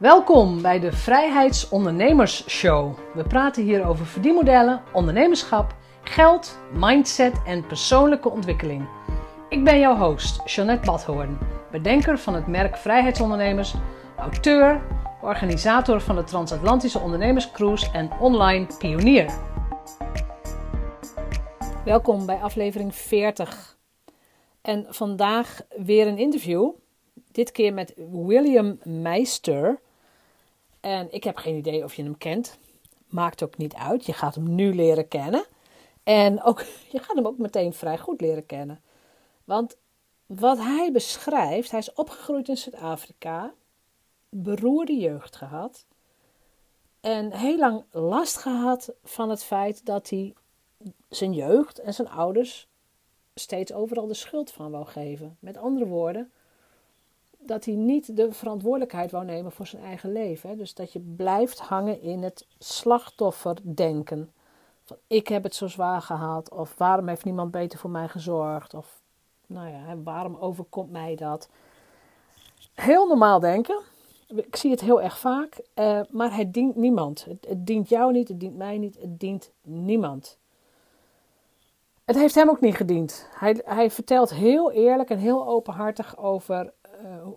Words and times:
Welkom 0.00 0.62
bij 0.62 0.80
de 0.80 0.92
Vrijheidsondernemers 0.92 2.48
Show. 2.48 2.98
We 3.14 3.22
praten 3.22 3.62
hier 3.62 3.86
over 3.86 4.06
verdienmodellen, 4.06 4.82
ondernemerschap, 4.92 5.74
geld, 6.02 6.58
mindset 6.72 7.42
en 7.46 7.66
persoonlijke 7.66 8.28
ontwikkeling. 8.28 8.88
Ik 9.48 9.64
ben 9.64 9.78
jouw 9.78 9.96
host, 9.96 10.50
Jeanette 10.50 10.86
Badhoorn, 10.86 11.38
bedenker 11.70 12.18
van 12.18 12.34
het 12.34 12.46
merk 12.46 12.76
Vrijheidsondernemers, 12.76 13.74
auteur, 14.16 14.82
organisator 15.22 16.00
van 16.00 16.16
de 16.16 16.24
Transatlantische 16.24 16.98
Ondernemerscruise 16.98 17.90
en 17.92 18.10
online 18.20 18.66
pionier. 18.78 19.32
Welkom 21.84 22.26
bij 22.26 22.36
aflevering 22.36 22.94
40. 22.94 23.78
En 24.62 24.86
vandaag 24.88 25.60
weer 25.76 26.06
een 26.06 26.18
interview. 26.18 26.70
Dit 27.32 27.52
keer 27.52 27.74
met 27.74 27.94
William 28.10 28.78
Meister. 28.84 29.80
En 30.80 31.12
ik 31.12 31.24
heb 31.24 31.36
geen 31.36 31.56
idee 31.56 31.84
of 31.84 31.94
je 31.94 32.02
hem 32.02 32.18
kent. 32.18 32.58
Maakt 33.06 33.42
ook 33.42 33.56
niet 33.56 33.74
uit. 33.74 34.06
Je 34.06 34.12
gaat 34.12 34.34
hem 34.34 34.54
nu 34.54 34.74
leren 34.74 35.08
kennen. 35.08 35.44
En 36.02 36.42
ook, 36.42 36.60
je 36.92 36.98
gaat 36.98 37.16
hem 37.16 37.26
ook 37.26 37.38
meteen 37.38 37.72
vrij 37.72 37.98
goed 37.98 38.20
leren 38.20 38.46
kennen. 38.46 38.80
Want 39.44 39.76
wat 40.26 40.58
hij 40.58 40.92
beschrijft, 40.92 41.70
hij 41.70 41.80
is 41.80 41.92
opgegroeid 41.92 42.48
in 42.48 42.56
Zuid-Afrika, 42.56 43.52
beroerde 44.28 44.96
jeugd 44.96 45.36
gehad 45.36 45.86
en 47.00 47.32
heel 47.32 47.58
lang 47.58 47.84
last 47.90 48.36
gehad 48.36 48.92
van 49.04 49.30
het 49.30 49.44
feit 49.44 49.86
dat 49.86 50.10
hij 50.10 50.34
zijn 51.08 51.32
jeugd 51.32 51.78
en 51.78 51.94
zijn 51.94 52.08
ouders 52.08 52.68
steeds 53.34 53.72
overal 53.72 54.06
de 54.06 54.14
schuld 54.14 54.50
van 54.50 54.70
wou 54.70 54.86
geven. 54.86 55.36
Met 55.40 55.56
andere 55.56 55.86
woorden, 55.86 56.32
dat 57.46 57.64
hij 57.64 57.74
niet 57.74 58.16
de 58.16 58.32
verantwoordelijkheid 58.32 59.10
wou 59.10 59.24
nemen 59.24 59.52
voor 59.52 59.66
zijn 59.66 59.82
eigen 59.82 60.12
leven. 60.12 60.58
Dus 60.58 60.74
dat 60.74 60.92
je 60.92 61.00
blijft 61.00 61.58
hangen 61.60 62.02
in 62.02 62.22
het 62.22 62.46
slachtofferdenken. 62.58 64.32
Van 64.84 64.96
ik 65.06 65.28
heb 65.28 65.42
het 65.42 65.54
zo 65.54 65.66
zwaar 65.66 66.02
gehad, 66.02 66.50
of 66.50 66.74
waarom 66.76 67.08
heeft 67.08 67.24
niemand 67.24 67.50
beter 67.50 67.78
voor 67.78 67.90
mij 67.90 68.08
gezorgd, 68.08 68.74
of 68.74 69.00
nou 69.46 69.68
ja, 69.68 69.96
waarom 70.04 70.36
overkomt 70.36 70.90
mij 70.90 71.14
dat? 71.14 71.48
Heel 72.74 73.06
normaal 73.06 73.40
denken. 73.40 73.80
Ik 74.26 74.56
zie 74.56 74.70
het 74.70 74.80
heel 74.80 75.02
erg 75.02 75.18
vaak, 75.18 75.60
uh, 75.74 76.00
maar 76.10 76.36
het 76.36 76.54
dient 76.54 76.76
niemand. 76.76 77.24
Het, 77.24 77.46
het 77.48 77.66
dient 77.66 77.88
jou 77.88 78.12
niet, 78.12 78.28
het 78.28 78.40
dient 78.40 78.56
mij 78.56 78.78
niet, 78.78 79.00
het 79.00 79.20
dient 79.20 79.50
niemand. 79.62 80.38
Het 82.04 82.16
heeft 82.16 82.34
hem 82.34 82.48
ook 82.48 82.60
niet 82.60 82.76
gediend. 82.76 83.28
Hij, 83.30 83.60
hij 83.64 83.90
vertelt 83.90 84.30
heel 84.30 84.72
eerlijk 84.72 85.10
en 85.10 85.18
heel 85.18 85.48
openhartig 85.48 86.18
over 86.18 86.72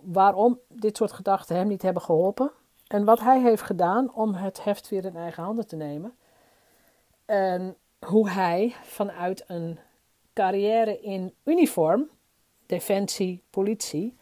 waarom 0.02 0.60
dit 0.68 0.96
soort 0.96 1.12
gedachten 1.12 1.56
hem 1.56 1.68
niet 1.68 1.82
hebben 1.82 2.02
geholpen. 2.02 2.50
En 2.86 3.04
wat 3.04 3.20
hij 3.20 3.40
heeft 3.40 3.62
gedaan 3.62 4.14
om 4.14 4.34
het 4.34 4.64
heft 4.64 4.88
weer 4.88 5.04
in 5.04 5.16
eigen 5.16 5.42
handen 5.42 5.66
te 5.66 5.76
nemen. 5.76 6.14
En 7.24 7.76
hoe 8.06 8.30
hij 8.30 8.74
vanuit 8.82 9.44
een 9.46 9.78
carrière 10.32 11.00
in 11.00 11.34
uniform, 11.44 12.08
defensie, 12.66 13.42
politie, 13.50 14.16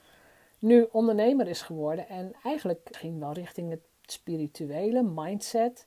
nu 0.58 0.86
ondernemer 0.90 1.48
is 1.48 1.62
geworden. 1.62 2.08
En 2.08 2.32
eigenlijk 2.42 2.88
ging 2.90 3.18
wel 3.18 3.32
richting 3.32 3.70
het 3.70 3.82
spirituele 4.02 5.02
mindset. 5.02 5.86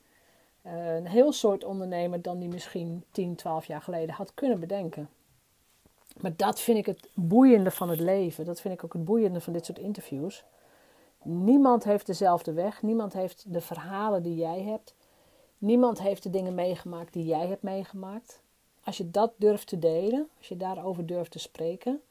Een 0.62 1.08
heel 1.08 1.32
soort 1.32 1.64
ondernemer 1.64 2.22
dan 2.22 2.40
die 2.40 2.50
misschien 2.50 3.04
10, 3.12 3.36
12 3.36 3.66
jaar 3.66 3.82
geleden 3.82 4.16
had 4.16 4.34
kunnen 4.34 4.60
bedenken. 4.60 5.10
Maar 6.22 6.36
dat 6.36 6.60
vind 6.60 6.78
ik 6.78 6.86
het 6.86 7.10
boeiende 7.14 7.72
van 7.72 7.90
het 7.90 8.00
leven. 8.00 8.46
Dat 8.46 8.62
vind 8.62 8.74
ik 8.74 8.84
ook 8.84 8.94
het 8.94 9.06
boeiende 9.06 9.42
van 9.42 9.54
dit 9.54 9.66
soort 9.66 9.80
interviews. 9.80 10.44
Niemand 11.24 11.84
heeft 11.84 12.06
dezelfde 12.06 12.54
weg. 12.54 12.82
Niemand 12.82 13.14
heeft 13.14 13.54
de 13.54 13.62
verhalen 13.62 14.24
die 14.24 14.36
jij 14.36 14.62
hebt. 14.62 14.96
Niemand 15.58 16.02
heeft 16.02 16.24
de 16.24 16.30
dingen 16.30 16.56
meegemaakt 16.56 17.14
die 17.14 17.26
jij 17.26 17.48
hebt 17.48 17.62
meegemaakt. 17.62 18.42
Als 18.84 18.98
je 18.98 19.12
dat 19.12 19.32
durft 19.36 19.68
te 19.68 19.80
delen, 19.80 20.30
als 20.38 20.48
je 20.48 20.58
daarover 20.58 21.06
durft 21.06 21.32
te 21.32 21.40
spreken, 21.40 22.02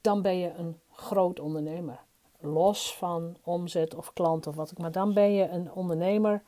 dan 0.00 0.22
ben 0.22 0.38
je 0.38 0.52
een 0.54 0.80
groot 0.92 1.40
ondernemer. 1.40 2.00
Los 2.40 2.96
van 2.96 3.36
omzet 3.44 3.94
of 3.94 4.12
klant 4.12 4.46
of 4.46 4.54
wat 4.54 4.70
ik, 4.70 4.78
maar 4.78 4.92
dan 4.92 5.14
ben 5.14 5.32
je 5.32 5.48
een 5.48 5.72
ondernemer 5.72 6.42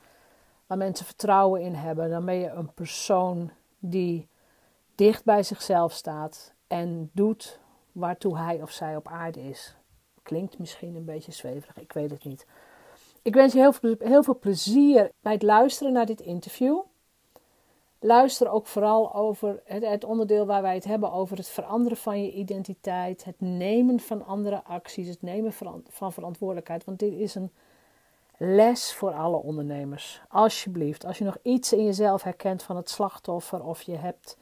waar 0.66 0.78
mensen 0.78 1.06
vertrouwen 1.06 1.60
in 1.60 1.74
hebben. 1.74 2.10
Dan 2.10 2.24
ben 2.24 2.34
je 2.34 2.48
een 2.48 2.72
persoon 2.74 3.50
die 3.78 4.28
dicht 4.94 5.24
bij 5.24 5.42
zichzelf 5.42 5.92
staat 5.92 6.54
en 6.70 7.10
doet 7.12 7.60
waartoe 7.92 8.38
hij 8.38 8.62
of 8.62 8.70
zij 8.70 8.96
op 8.96 9.08
aarde 9.08 9.40
is. 9.40 9.76
Klinkt 10.22 10.58
misschien 10.58 10.94
een 10.96 11.04
beetje 11.04 11.32
zweverig, 11.32 11.78
ik 11.78 11.92
weet 11.92 12.10
het 12.10 12.24
niet. 12.24 12.46
Ik 13.22 13.34
wens 13.34 13.52
je 13.52 13.58
heel 13.58 13.72
veel, 13.72 13.94
heel 13.98 14.22
veel 14.22 14.38
plezier 14.38 15.10
bij 15.20 15.32
het 15.32 15.42
luisteren 15.42 15.92
naar 15.92 16.06
dit 16.06 16.20
interview. 16.20 16.80
Luister 17.98 18.50
ook 18.50 18.66
vooral 18.66 19.14
over 19.14 19.60
het, 19.64 19.86
het, 19.86 20.04
onderdeel 20.04 20.46
waar 20.46 20.62
wij 20.62 20.74
het 20.74 20.84
hebben 20.84 21.12
over 21.12 21.36
het 21.36 21.48
veranderen 21.48 21.98
van 21.98 22.22
je 22.22 22.32
identiteit, 22.32 23.24
het 23.24 23.40
nemen 23.40 24.00
van 24.00 24.26
andere 24.26 24.64
acties, 24.64 25.08
het 25.08 25.22
nemen 25.22 25.52
van, 25.52 25.84
van 25.88 26.12
verantwoordelijkheid. 26.12 26.84
Want 26.84 26.98
dit 26.98 27.12
is 27.12 27.34
een 27.34 27.52
les 28.36 28.94
voor 28.94 29.12
alle 29.12 29.36
ondernemers. 29.36 30.22
Alsjeblieft, 30.28 31.04
als 31.04 31.18
je 31.18 31.24
nog 31.24 31.36
iets 31.42 31.72
in 31.72 31.84
jezelf 31.84 32.22
herkent 32.22 32.62
van 32.62 32.76
het 32.76 32.90
slachtoffer 32.90 33.64
of 33.64 33.82
je 33.82 33.96
hebt 33.96 34.36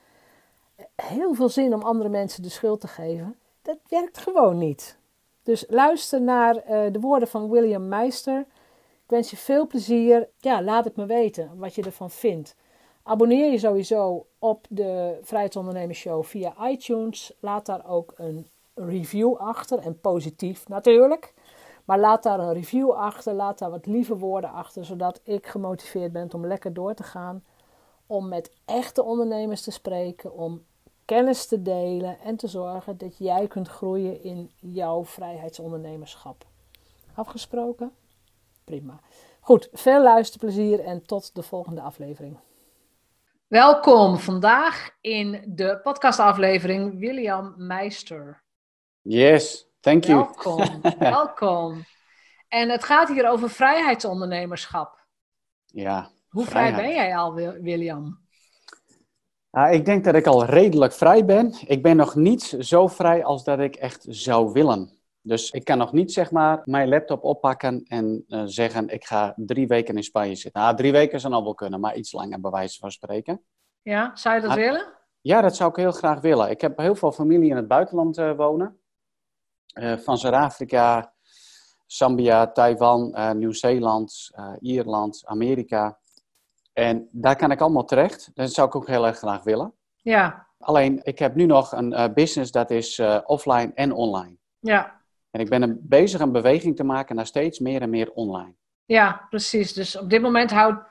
heel 0.97 1.35
veel 1.35 1.49
zin 1.49 1.75
om 1.75 1.83
andere 1.83 2.09
mensen 2.09 2.43
de 2.43 2.49
schuld 2.49 2.81
te 2.81 2.89
geven, 2.89 3.39
dat 3.63 3.79
werkt 3.89 4.19
gewoon 4.19 4.59
niet. 4.59 4.99
Dus 5.43 5.65
luister 5.69 6.23
naar 6.23 6.55
uh, 6.57 6.93
de 6.93 7.01
woorden 7.01 7.29
van 7.29 7.51
William 7.51 7.89
Meister. 7.89 8.41
Ik 9.05 9.15
wens 9.15 9.31
je 9.31 9.37
veel 9.37 9.67
plezier. 9.67 10.29
Ja, 10.39 10.63
laat 10.63 10.85
het 10.85 10.97
me 10.97 11.07
weten 11.07 11.51
wat 11.57 11.75
je 11.75 11.83
ervan 11.83 12.11
vindt. 12.11 12.57
Abonneer 13.03 13.51
je 13.51 13.59
sowieso 13.59 14.27
op 14.39 14.67
de 14.69 15.19
Vrijheidsondernemers 15.23 15.99
Show 15.99 16.25
via 16.25 16.69
iTunes. 16.69 17.33
Laat 17.41 17.67
daar 17.67 17.87
ook 17.87 18.13
een 18.17 18.47
review 18.75 19.35
achter 19.35 19.79
en 19.79 20.01
positief 20.01 20.69
natuurlijk. 20.69 21.35
Maar 21.85 21.99
laat 21.99 22.23
daar 22.23 22.41
een 22.41 22.53
review 22.53 22.91
achter, 22.91 23.33
laat 23.33 23.59
daar 23.59 23.71
wat 23.71 23.87
lieve 23.87 24.17
woorden 24.17 24.53
achter, 24.53 24.85
zodat 24.85 25.21
ik 25.23 25.47
gemotiveerd 25.47 26.13
ben 26.13 26.35
om 26.35 26.47
lekker 26.47 26.73
door 26.75 26.95
te 26.95 27.03
gaan. 27.03 27.45
Om 28.07 28.29
met 28.29 28.53
echte 28.65 29.03
ondernemers 29.03 29.63
te 29.63 29.71
spreken, 29.71 30.33
om 30.33 30.65
kennis 31.09 31.47
te 31.47 31.63
delen 31.63 32.19
en 32.21 32.37
te 32.37 32.49
zorgen 32.49 32.99
dat 32.99 33.19
jij 33.19 33.47
kunt 33.47 33.69
groeien 33.69 34.23
in 34.23 34.51
jouw 34.61 35.05
vrijheidsondernemerschap. 35.05 36.47
Afgesproken? 37.15 37.93
Prima. 38.65 39.01
Goed, 39.41 39.69
veel 39.73 40.03
luisterplezier 40.03 40.81
en 40.81 41.07
tot 41.07 41.35
de 41.35 41.43
volgende 41.43 41.81
aflevering. 41.81 42.39
Welkom 43.47 44.19
vandaag 44.19 44.91
in 45.01 45.45
de 45.47 45.81
podcastaflevering 45.83 46.99
William 46.99 47.55
Meister. 47.57 48.43
Yes, 49.03 49.67
thank 49.81 50.05
you. 50.05 50.19
Welkom, 50.19 50.81
welkom. 50.99 51.85
En 52.49 52.69
het 52.69 52.85
gaat 52.85 53.09
hier 53.09 53.29
over 53.29 53.51
vrijheidsondernemerschap. 53.51 55.07
Ja. 55.67 56.11
Hoe 56.29 56.45
vrij 56.45 56.75
ben 56.75 56.89
jij 56.89 57.17
al, 57.17 57.35
William? 57.35 58.28
Nou, 59.51 59.73
ik 59.73 59.85
denk 59.85 60.05
dat 60.05 60.15
ik 60.15 60.27
al 60.27 60.45
redelijk 60.45 60.93
vrij 60.93 61.25
ben. 61.25 61.55
Ik 61.67 61.83
ben 61.83 61.97
nog 61.97 62.15
niet 62.15 62.57
zo 62.59 62.87
vrij 62.87 63.25
als 63.25 63.45
dat 63.45 63.59
ik 63.59 63.77
echt 63.77 64.07
zou 64.09 64.53
willen. 64.53 64.91
Dus 65.23 65.51
ik 65.51 65.65
kan 65.65 65.79
nog 65.79 65.93
niet 65.93 66.13
zeg 66.13 66.31
maar 66.31 66.63
mijn 66.65 66.89
laptop 66.89 67.25
oppakken 67.25 67.85
en 67.89 68.25
uh, 68.29 68.43
zeggen 68.45 68.89
ik 68.89 69.05
ga 69.05 69.33
drie 69.37 69.67
weken 69.67 69.97
in 69.97 70.03
Spanje 70.03 70.35
zitten. 70.35 70.63
Nou, 70.63 70.77
drie 70.77 70.93
weken 70.93 71.21
zou 71.21 71.33
al 71.33 71.43
wel 71.43 71.55
kunnen, 71.55 71.81
maar 71.81 71.97
iets 71.97 72.13
langer 72.13 72.41
bij 72.41 72.51
wijze 72.51 72.79
van 72.79 72.91
spreken. 72.91 73.43
Ja, 73.83 74.17
zou 74.17 74.35
je 74.35 74.41
dat 74.41 74.55
willen? 74.55 74.87
Ja, 75.21 75.41
dat 75.41 75.57
zou 75.57 75.71
ik 75.71 75.77
heel 75.77 75.93
graag 75.93 76.21
willen. 76.21 76.51
Ik 76.51 76.61
heb 76.61 76.79
heel 76.79 76.95
veel 76.95 77.13
familie 77.13 77.51
in 77.51 77.57
het 77.57 77.69
buitenland 77.69 78.19
uh, 78.19 78.37
wonen. 78.37 78.79
Uh, 79.75 79.97
van 79.97 80.19
Zuid-Afrika, 80.19 81.13
Zambia, 81.87 82.53
Taiwan, 82.53 83.15
Nieuw-Zeeland, 83.39 84.31
Ierland, 84.61 85.23
Amerika. 85.25 85.99
En 86.79 87.09
daar 87.13 87.37
kan 87.37 87.51
ik 87.51 87.61
allemaal 87.61 87.85
terecht. 87.85 88.31
Dat 88.35 88.53
zou 88.53 88.69
ik 88.69 88.75
ook 88.75 88.87
heel 88.87 89.07
erg 89.07 89.19
graag 89.19 89.43
willen. 89.43 89.75
Ja. 89.97 90.47
Alleen, 90.59 91.01
ik 91.03 91.19
heb 91.19 91.35
nu 91.35 91.47
nog 91.47 91.73
een 91.73 92.13
business 92.15 92.51
dat 92.51 92.71
is 92.71 93.01
offline 93.25 93.73
en 93.75 93.93
online. 93.93 94.37
Ja. 94.59 95.01
En 95.31 95.41
ik 95.41 95.49
ben 95.49 95.63
een, 95.63 95.79
bezig 95.83 96.21
een 96.21 96.33
beweging 96.33 96.77
te 96.77 96.85
maken 96.85 97.17
naar 97.17 97.27
steeds 97.27 97.59
meer 97.59 97.83
en 97.83 97.91
meer 97.91 98.13
online. 98.13 98.55
Ja, 98.85 99.27
precies. 99.31 99.73
Dus 99.73 99.99
op 99.99 100.11
dit 100.11 100.23
moment 100.23 100.51
houdt 100.51 100.85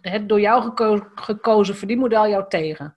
het 0.00 0.28
door 0.28 0.40
jou 0.40 0.62
geko 0.62 1.06
gekozen 1.14 1.76
verdienmodel 1.76 2.28
jou 2.28 2.48
tegen. 2.48 2.96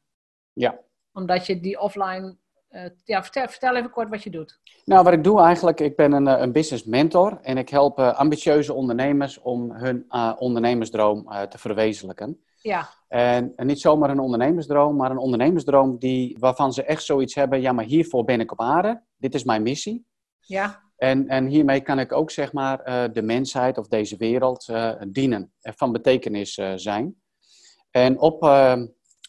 Ja. 0.54 0.80
Omdat 1.12 1.46
je 1.46 1.60
die 1.60 1.80
offline... 1.80 2.38
Uh, 2.78 2.84
ja, 3.04 3.24
vertel, 3.24 3.48
vertel, 3.48 3.76
even 3.76 3.90
kort 3.90 4.10
wat 4.10 4.24
je 4.24 4.30
doet. 4.30 4.60
Nou, 4.86 5.04
wat 5.04 5.14
ik 5.14 5.24
doe 5.24 5.42
eigenlijk, 5.42 5.80
ik 5.80 5.96
ben 5.96 6.12
een, 6.12 6.28
eh, 6.28 6.42
een 6.42 6.52
business 6.52 6.84
mentor 6.84 7.40
en 7.42 7.58
ik 7.58 7.70
help 7.70 8.00
uh, 8.00 8.14
ambitieuze 8.14 8.74
ondernemers 8.74 9.40
om 9.42 9.72
hun 9.72 10.06
ondernemersdroom 10.38 11.28
te 11.50 11.58
verwezenlijken. 11.58 12.42
Ja. 12.62 12.90
En, 13.08 13.54
en, 13.56 13.68
niet 13.68 13.82
zomaar 13.82 14.10
een 14.10 14.20
ondernemersdroom, 14.20 14.96
maar 14.96 15.12
een 15.12 15.18
ondernemersdroom 15.18 15.98
die, 15.98 16.38
waarvan 16.40 16.74
ze 16.74 16.84
echt 16.84 17.04
zoiets 17.04 17.36
hebben, 17.36 17.62
ja, 17.62 17.72
maar 17.72 17.86
hiervoor 17.86 18.24
ben 18.24 18.40
ik 18.40 18.52
op 18.52 18.62
aarde, 18.62 19.02
dit 19.18 19.36
is 19.36 19.44
mijn 19.44 19.62
missie. 19.62 20.06
Ja. 20.40 20.82
En, 20.98 21.28
en 21.28 21.46
hiermee 21.46 21.82
kan 21.82 22.00
ik 22.00 22.12
ook 22.12 22.32
zeg 22.32 22.54
maar 22.54 22.80
eh, 22.80 23.04
de 23.14 23.22
mensheid 23.22 23.78
of 23.78 23.88
deze 23.88 24.18
wereld 24.18 24.74
dienen, 25.08 25.52
van 25.62 25.92
betekenis 25.92 26.60
zijn. 26.76 27.16
En 27.92 28.20
op, 28.20 28.44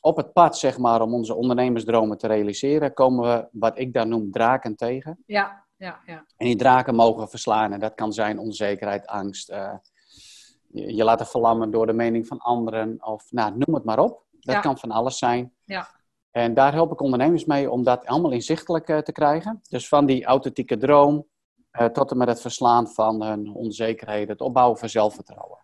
op 0.08 0.16
het 0.16 0.32
pad 0.32 0.58
zeg 0.58 0.78
maar 0.78 1.02
om 1.02 1.14
onze 1.14 1.34
ondernemersdromen 1.34 2.19
te 2.19 2.26
realiseren, 2.26 2.94
komen 2.94 3.28
we 3.28 3.49
wat 3.52 3.78
ik 3.78 3.93
dan 3.93 4.08
noem 4.08 4.31
draken 4.31 4.76
tegen. 4.76 5.22
Ja, 5.26 5.64
ja, 5.76 6.00
ja. 6.06 6.25
En 6.37 6.46
die 6.46 6.56
draken 6.56 6.94
mogen 6.94 7.28
verslaan. 7.28 7.72
En 7.72 7.81
dat 7.81 7.94
kan 7.94 8.12
zijn 8.12 8.38
onzekerheid, 8.38 9.06
angst, 9.06 9.46
je, 9.46 10.94
je 10.94 11.05
laten 11.05 11.26
verlammen 11.26 11.70
door 11.70 11.87
de 11.87 11.93
mening 11.93 12.26
van 12.26 12.38
anderen 12.38 12.96
of 13.00 13.26
nou, 13.31 13.50
noem 13.56 13.75
het 13.75 13.84
maar 13.84 13.99
op. 13.99 14.26
Dat 14.40 14.60
kan 14.60 14.78
van 14.78 14.90
alles 14.90 15.19
zijn. 15.19 15.52
Ja. 15.64 15.88
En 16.31 16.54
daar 16.54 16.72
help 16.72 16.93
ik 16.93 17.00
ondernemers 17.00 17.44
mee 17.44 17.70
om 17.70 17.82
dat 17.82 18.06
allemaal 18.06 18.31
inzichtelijk 18.31 18.87
te 19.04 19.12
krijgen. 19.12 19.61
Dus 19.69 19.88
van 19.88 20.06
die 20.06 20.25
authentieke 20.25 20.76
droom 20.76 21.26
uh, 21.81 21.87
tot 21.87 22.11
en 22.11 22.16
met 22.16 22.28
het 22.28 22.40
verslaan 22.40 22.88
van 22.88 23.22
hun 23.22 23.54
onzekerheden, 23.54 24.28
het 24.28 24.40
opbouwen 24.40 24.78
van 24.78 24.88
zelfvertrouwen. 24.88 25.58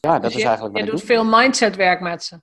Ja, 0.00 0.12
dat 0.12 0.22
dus 0.22 0.34
is 0.34 0.44
eigenlijk 0.44 0.74
wat 0.74 0.84
je 0.84 0.86
ik 0.86 0.98
doet 0.98 1.06
doe. 1.06 1.16
veel 1.16 1.38
mindsetwerk 1.38 2.00
met 2.00 2.24
ze. 2.24 2.40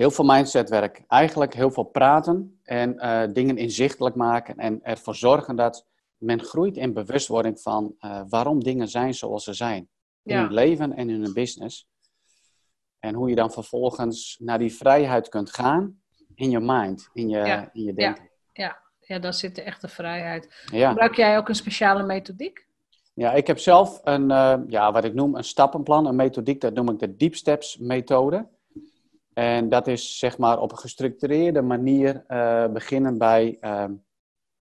Heel 0.00 0.10
veel 0.10 0.24
mindsetwerk. 0.24 1.02
Eigenlijk 1.08 1.54
heel 1.54 1.70
veel 1.70 1.84
praten 1.84 2.60
en 2.62 2.94
uh, 2.94 3.22
dingen 3.32 3.56
inzichtelijk 3.56 4.14
maken 4.14 4.56
en 4.56 4.82
ervoor 4.82 5.14
zorgen 5.14 5.56
dat 5.56 5.86
men 6.16 6.42
groeit 6.42 6.76
in 6.76 6.92
bewustwording 6.92 7.60
van 7.60 7.94
uh, 8.00 8.20
waarom 8.28 8.62
dingen 8.62 8.88
zijn 8.88 9.14
zoals 9.14 9.44
ze 9.44 9.52
zijn. 9.52 9.88
In 10.22 10.34
Ja. 10.34 10.42
hun 10.42 10.52
leven 10.52 10.92
en 10.92 11.10
in 11.10 11.22
hun 11.22 11.32
business. 11.32 11.88
En 12.98 13.14
hoe 13.14 13.28
je 13.28 13.34
dan 13.34 13.52
vervolgens 13.52 14.36
naar 14.42 14.58
die 14.58 14.74
vrijheid 14.74 15.28
kunt 15.28 15.54
gaan 15.54 16.00
in 16.34 16.50
je 16.50 16.60
mind, 16.60 17.08
in 17.12 17.28
je, 17.28 17.38
Ja. 17.38 17.70
in 17.72 17.82
je 17.82 17.92
denken. 17.94 18.30
Ja, 18.52 19.18
daar 19.18 19.34
zit 19.34 19.54
de 19.54 19.62
echte 19.62 19.88
vrijheid. 19.88 20.64
Ja. 20.72 20.88
Gebruik 20.88 21.16
jij 21.16 21.36
ook 21.38 21.48
een 21.48 21.54
speciale 21.54 22.02
methodiek? 22.02 22.66
Ja, 23.14 23.32
ik 23.32 23.46
heb 23.46 23.58
zelf 23.58 24.00
een, 24.04 24.30
eh, 24.30 24.58
ja, 24.66 24.92
wat 24.92 25.04
ik 25.04 25.14
noem 25.14 25.34
een 25.34 25.44
stappenplan, 25.44 26.06
een 26.06 26.16
methodiek, 26.16 26.60
dat 26.60 26.74
noem 26.74 26.90
ik 26.90 26.98
de 26.98 27.16
Deep 27.16 27.34
Steps 27.34 27.76
methode. 27.76 28.48
En 29.40 29.68
dat 29.68 29.86
is 29.86 30.18
zeg 30.18 30.38
maar 30.38 30.60
op 30.60 30.72
een 30.72 30.78
gestructureerde 30.78 31.62
manier 31.62 32.24
eh, 32.26 32.66
beginnen 32.66 33.18
bij, 33.18 33.56
ehm, 33.60 33.94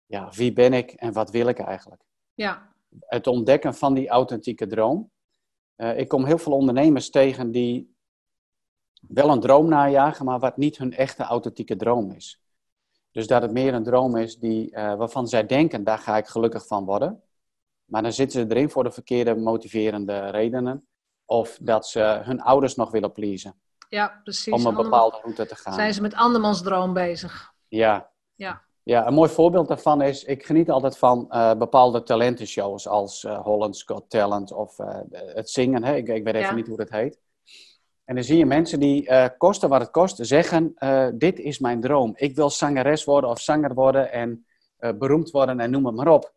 ja, 0.06 0.30
wie 0.32 0.54
ben 0.54 0.74
ik 0.74 0.92
en 0.92 1.14
wat 1.14 1.32
wil 1.32 1.48
ik 1.48 1.60
eigenlijk? 1.60 2.02
Ja, 2.34 2.76
Het 3.00 3.28
ontdekken 3.28 3.74
van 3.74 3.94
die 3.94 4.10
authentieke 4.10 4.68
droom. 4.68 5.12
Eh, 5.76 5.98
ik 5.98 6.08
kom 6.08 6.26
heel 6.26 6.38
veel 6.38 6.54
ondernemers 6.54 7.10
tegen 7.10 7.52
die 7.52 7.96
wel 9.08 9.30
een 9.30 9.40
droom 9.40 9.68
najagen, 9.68 10.26
maar 10.26 10.40
wat 10.40 10.58
niet 10.58 10.78
hun 10.78 10.94
echte 10.94 11.24
authentieke 11.24 11.76
droom 11.76 12.12
is. 12.12 12.42
Dus 13.12 13.28
dat 13.28 13.42
het 13.42 13.52
meer 13.52 13.74
een 13.74 13.84
droom 13.84 14.18
is 14.18 14.40
die, 14.40 14.72
eh, 14.72 14.96
waarvan 14.96 15.28
zij 15.28 15.46
denken, 15.46 15.84
daar 15.84 16.00
ga 16.00 16.18
ik 16.18 16.28
gelukkig 16.28 16.68
van 16.68 16.86
worden. 16.86 17.24
Maar 17.86 18.02
dan 18.02 18.14
zitten 18.14 18.42
ze 18.42 18.56
erin 18.56 18.70
voor 18.70 18.84
de 18.84 18.92
verkeerde 18.92 19.36
motiverende 19.36 20.30
redenen. 20.30 20.88
Of 21.26 21.58
dat 21.62 21.88
ze 21.88 22.22
hun 22.24 22.42
ouders 22.42 22.76
nog 22.76 22.92
willen 22.92 23.12
pleasen. 23.12 23.56
Ja 23.90 24.20
precies. 24.24 24.54
Om 24.54 24.66
een 24.66 24.76
bepaalde 24.76 25.20
route 25.22 25.46
te 25.46 25.56
gaan. 25.56 25.74
Zijn 25.74 25.94
ze 25.94 26.02
met 26.02 26.14
andermans 26.14 26.62
droom 26.62 26.94
bezig? 26.94 27.54
Ja. 27.68 28.10
Ja. 28.36 28.66
Ja, 28.84 29.08
een 29.08 29.14
mooi 29.14 29.30
voorbeeld 29.30 29.68
daarvan 29.68 30.02
is, 30.02 30.24
ik 30.24 30.46
geniet 30.46 30.70
altijd 30.70 30.98
van 30.98 31.30
eh, 31.32 31.54
bepaalde 31.54 32.04
talentenshows 32.04 32.88
als 32.88 33.24
eh 33.24 33.40
Holland's 33.44 33.84
Got 33.84 34.10
Talent 34.10 34.52
of 34.52 34.80
eh, 34.80 35.00
het 35.12 35.50
zingen. 35.50 35.84
Hè? 35.84 35.96
Ik, 35.96 36.08
ik 36.08 36.24
weet 36.24 36.36
even 36.36 36.48
Ja. 36.48 36.54
niet 36.56 36.68
hoe 36.68 36.78
dat 36.78 36.90
heet. 36.90 37.20
En 38.06 38.16
dan 38.16 38.24
zie 38.24 38.38
je 38.38 38.46
mensen 38.46 38.80
die, 38.80 39.10
kosten 39.38 39.70
wat 39.70 39.82
het 39.82 39.92
kost, 39.92 40.18
zeggen, 40.22 40.74
dit 41.18 41.40
is 41.40 41.60
mijn 41.60 41.82
droom. 41.82 42.14
Ik 42.16 42.36
wil 42.36 42.50
zangeres 42.50 43.04
worden 43.04 43.30
of 43.30 43.40
zanger 43.40 43.74
worden 43.74 44.12
en 44.12 44.46
beroemd 44.98 45.32
worden 45.32 45.60
en 45.60 45.72
noem 45.72 45.86
het 45.86 45.96
maar 45.96 46.08
op. 46.08 46.34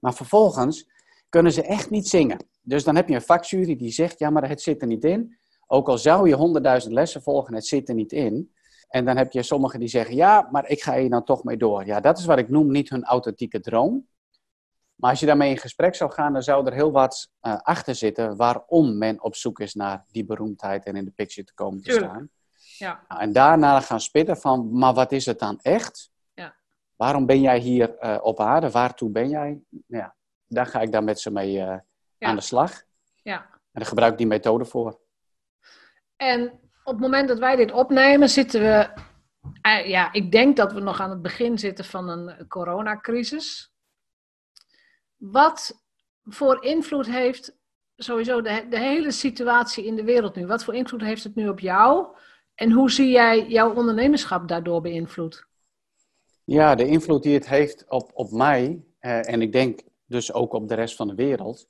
Maar 0.00 0.14
vervolgens 0.14 0.88
kunnen 1.28 1.52
ze 1.52 1.62
echt 1.62 1.90
niet 1.90 2.08
zingen. 2.08 2.46
Dus 2.62 2.84
dan 2.84 2.96
heb 2.96 3.08
je 3.08 3.14
een 3.14 3.22
vakjury 3.22 3.76
die 3.76 3.90
zegt, 3.90 4.18
ja, 4.18 4.30
maar 4.30 4.48
het 4.48 4.62
zit 4.62 4.80
er 4.80 4.86
niet 4.88 5.04
in. 5.04 5.38
Ook 5.72 5.88
al 5.88 5.98
zou 5.98 6.28
je 6.28 6.34
honderdduizend 6.34 6.92
lessen 6.94 7.22
volgen, 7.22 7.54
het 7.54 7.66
zit 7.66 7.88
er 7.88 7.94
niet 7.94 8.12
in. 8.12 8.52
En 8.88 9.04
dan 9.04 9.16
heb 9.16 9.32
je 9.32 9.42
sommigen 9.42 9.78
die 9.80 9.88
zeggen, 9.88 10.14
ja, 10.14 10.48
maar 10.50 10.68
ik 10.68 10.82
ga 10.82 10.96
hier 10.98 11.10
dan 11.10 11.24
toch 11.24 11.44
mee 11.44 11.56
door. 11.56 11.86
Ja, 11.86 12.00
dat 12.00 12.18
is 12.18 12.24
wat 12.24 12.38
ik 12.38 12.48
noem 12.48 12.70
niet 12.70 12.88
hun 12.90 13.04
authentieke 13.04 13.60
droom. 13.60 14.08
Maar 14.94 15.10
als 15.10 15.20
je 15.20 15.26
daarmee 15.26 15.50
in 15.50 15.58
gesprek 15.58 15.94
zou 15.94 16.10
gaan, 16.10 16.32
dan 16.32 16.42
zou 16.42 16.66
er 16.66 16.72
heel 16.72 16.90
wat 16.92 17.28
eh, 17.40 17.56
achter 17.62 17.94
zitten 17.94 18.36
waarom 18.36 18.98
men 18.98 19.22
op 19.22 19.34
zoek 19.36 19.60
is 19.60 19.74
naar 19.74 20.04
die 20.10 20.24
beroemdheid 20.24 20.84
en 20.84 20.96
in 20.96 21.04
de 21.04 21.10
picture 21.10 21.46
te 21.46 21.54
komen 21.54 21.82
te 21.82 21.90
Tuurlijk. 21.90 22.10
staan. 22.12 22.30
Ja, 22.78 23.00
Nou, 23.08 23.20
en 23.20 23.32
daarna 23.32 23.80
gaan 23.80 24.00
spitten 24.00 24.36
van, 24.36 24.68
maar 24.78 24.94
wat 24.94 25.12
is 25.12 25.26
het 25.26 25.38
dan 25.38 25.58
echt? 25.62 26.10
Ja. 26.34 26.54
Waarom 26.96 27.26
ben 27.26 27.40
jij 27.40 27.58
hier 27.58 27.96
eh, 27.98 28.18
op 28.22 28.40
aarde? 28.40 28.70
Waartoe 28.70 29.10
ben 29.10 29.28
jij? 29.28 29.60
Ja, 29.86 30.14
daar 30.46 30.66
ga 30.66 30.80
ik 30.80 30.92
dan 30.92 31.04
met 31.04 31.20
ze 31.20 31.30
mee 31.30 31.58
eh, 31.60 31.78
Ja. 32.18 32.28
aan 32.28 32.34
de 32.36 32.40
slag. 32.42 32.82
ja. 33.22 33.46
En 33.72 33.80
daar 33.80 33.88
gebruik 33.88 34.12
ik 34.12 34.18
die 34.18 34.26
methode 34.26 34.64
voor. 34.64 35.00
En 36.20 36.50
op 36.84 36.92
het 36.92 37.00
moment 37.00 37.28
dat 37.28 37.38
wij 37.38 37.56
dit 37.56 37.72
opnemen, 37.72 38.28
zitten 38.28 38.60
we. 38.60 38.88
eh, 39.62 39.86
ja, 39.88 40.12
ik 40.12 40.32
denk 40.32 40.56
dat 40.56 40.72
we 40.72 40.80
nog 40.80 41.00
aan 41.00 41.10
het 41.10 41.22
begin 41.22 41.58
zitten 41.58 41.84
van 41.84 42.08
een 42.08 42.48
coronacrisis. 42.48 43.72
Wat 45.16 45.82
voor 46.22 46.64
invloed 46.64 47.06
heeft 47.06 47.56
sowieso 47.96 48.42
de, 48.42 48.66
de 48.70 48.78
hele 48.78 49.10
situatie 49.10 49.84
in 49.84 49.96
de 49.96 50.04
wereld 50.04 50.34
nu? 50.34 50.46
Wat 50.46 50.64
voor 50.64 50.74
invloed 50.74 51.00
heeft 51.00 51.24
het 51.24 51.34
nu 51.34 51.48
op 51.48 51.60
jou? 51.60 52.06
En 52.54 52.72
hoe 52.72 52.90
zie 52.90 53.10
jij 53.10 53.46
jouw 53.46 53.74
ondernemerschap 53.74 54.48
daardoor 54.48 54.80
beïnvloed? 54.80 55.46
Ja, 56.44 56.74
de 56.74 56.86
invloed 56.86 57.22
die 57.22 57.34
het 57.34 57.48
heeft 57.48 57.84
op, 57.88 58.10
op 58.14 58.30
mij, 58.30 58.84
eh, 58.98 59.32
en 59.32 59.42
ik 59.42 59.52
denk 59.52 59.80
dus 60.06 60.32
ook 60.32 60.52
op 60.52 60.68
de 60.68 60.74
rest 60.74 60.96
van 60.96 61.08
de 61.08 61.14
wereld, 61.14 61.66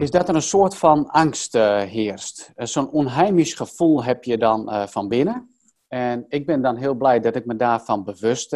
is 0.00 0.10
dat 0.10 0.28
er 0.28 0.34
een 0.34 0.42
soort 0.42 0.76
van 0.76 1.06
angst 1.06 1.54
eh, 1.54 1.80
heerst. 1.80 2.52
Eh, 2.54 2.66
Zo'n 2.66 2.90
onheimisch 2.90 3.54
gevoel 3.54 4.04
heb 4.04 4.24
je 4.24 4.38
dan 4.38 4.70
eh, 4.70 4.86
van 4.86 5.08
binnen. 5.08 5.54
En 5.88 6.24
ik 6.28 6.46
ben 6.46 6.62
dan 6.62 6.76
heel 6.76 6.94
blij 6.94 7.20
dat 7.20 7.36
ik 7.36 7.46
me 7.46 7.56
daarvan 7.56 8.04
bewust 8.04 8.50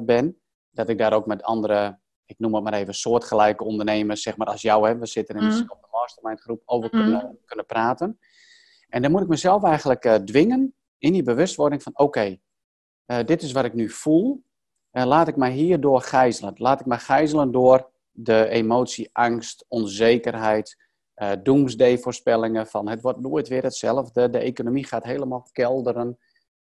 ben. 0.00 0.40
Dat 0.70 0.88
ik 0.88 0.98
daar 0.98 1.12
ook 1.12 1.26
met 1.26 1.42
andere, 1.42 1.98
ik 2.24 2.38
noem 2.38 2.54
het 2.54 2.64
maar 2.64 2.72
even, 2.72 2.94
soortgelijke 2.94 3.64
ondernemers, 3.64 4.22
zeg 4.22 4.36
maar 4.36 4.46
als 4.46 4.62
jou, 4.62 4.88
hè, 4.88 4.98
we 4.98 5.06
zitten 5.06 5.36
in 5.36 5.48
de, 5.48 5.64
op 5.68 5.80
de 5.80 5.88
mastermind 5.90 6.40
groep, 6.40 6.62
over 6.64 6.88
Mhm. 6.92 7.02
kunnen, 7.02 7.38
kunnen 7.44 7.66
praten. 7.66 8.18
En 8.88 9.02
dan 9.02 9.10
moet 9.10 9.20
ik 9.22 9.28
mezelf 9.28 9.62
eigenlijk 9.62 10.20
dwingen 10.24 10.74
in 10.98 11.12
die 11.12 11.22
bewustwording 11.22 11.82
van, 11.82 11.92
oké, 11.98 12.36
dit 13.24 13.42
is 13.42 13.52
wat 13.52 13.64
ik 13.64 13.74
nu 13.74 13.88
voel. 13.90 14.44
Laat 14.90 15.28
ik 15.28 15.36
mij 15.36 15.50
hierdoor 15.52 16.00
gijzelen. 16.00 16.52
Laat 16.56 16.80
ik 16.80 16.86
mij 16.86 16.98
gijzelen 16.98 17.52
door 17.52 17.91
de 18.12 18.48
emotie 18.48 19.08
angst, 19.12 19.64
onzekerheid, 19.68 20.76
eh 21.14 21.32
doomsday-voorspellingen 21.42 22.66
van 22.66 22.88
het 22.88 23.02
wordt 23.02 23.20
nooit 23.20 23.48
weer 23.48 23.62
hetzelfde, 23.62 24.30
de 24.30 24.38
economie 24.38 24.84
gaat 24.84 25.04
helemaal 25.04 25.48
kelderen. 25.52 26.18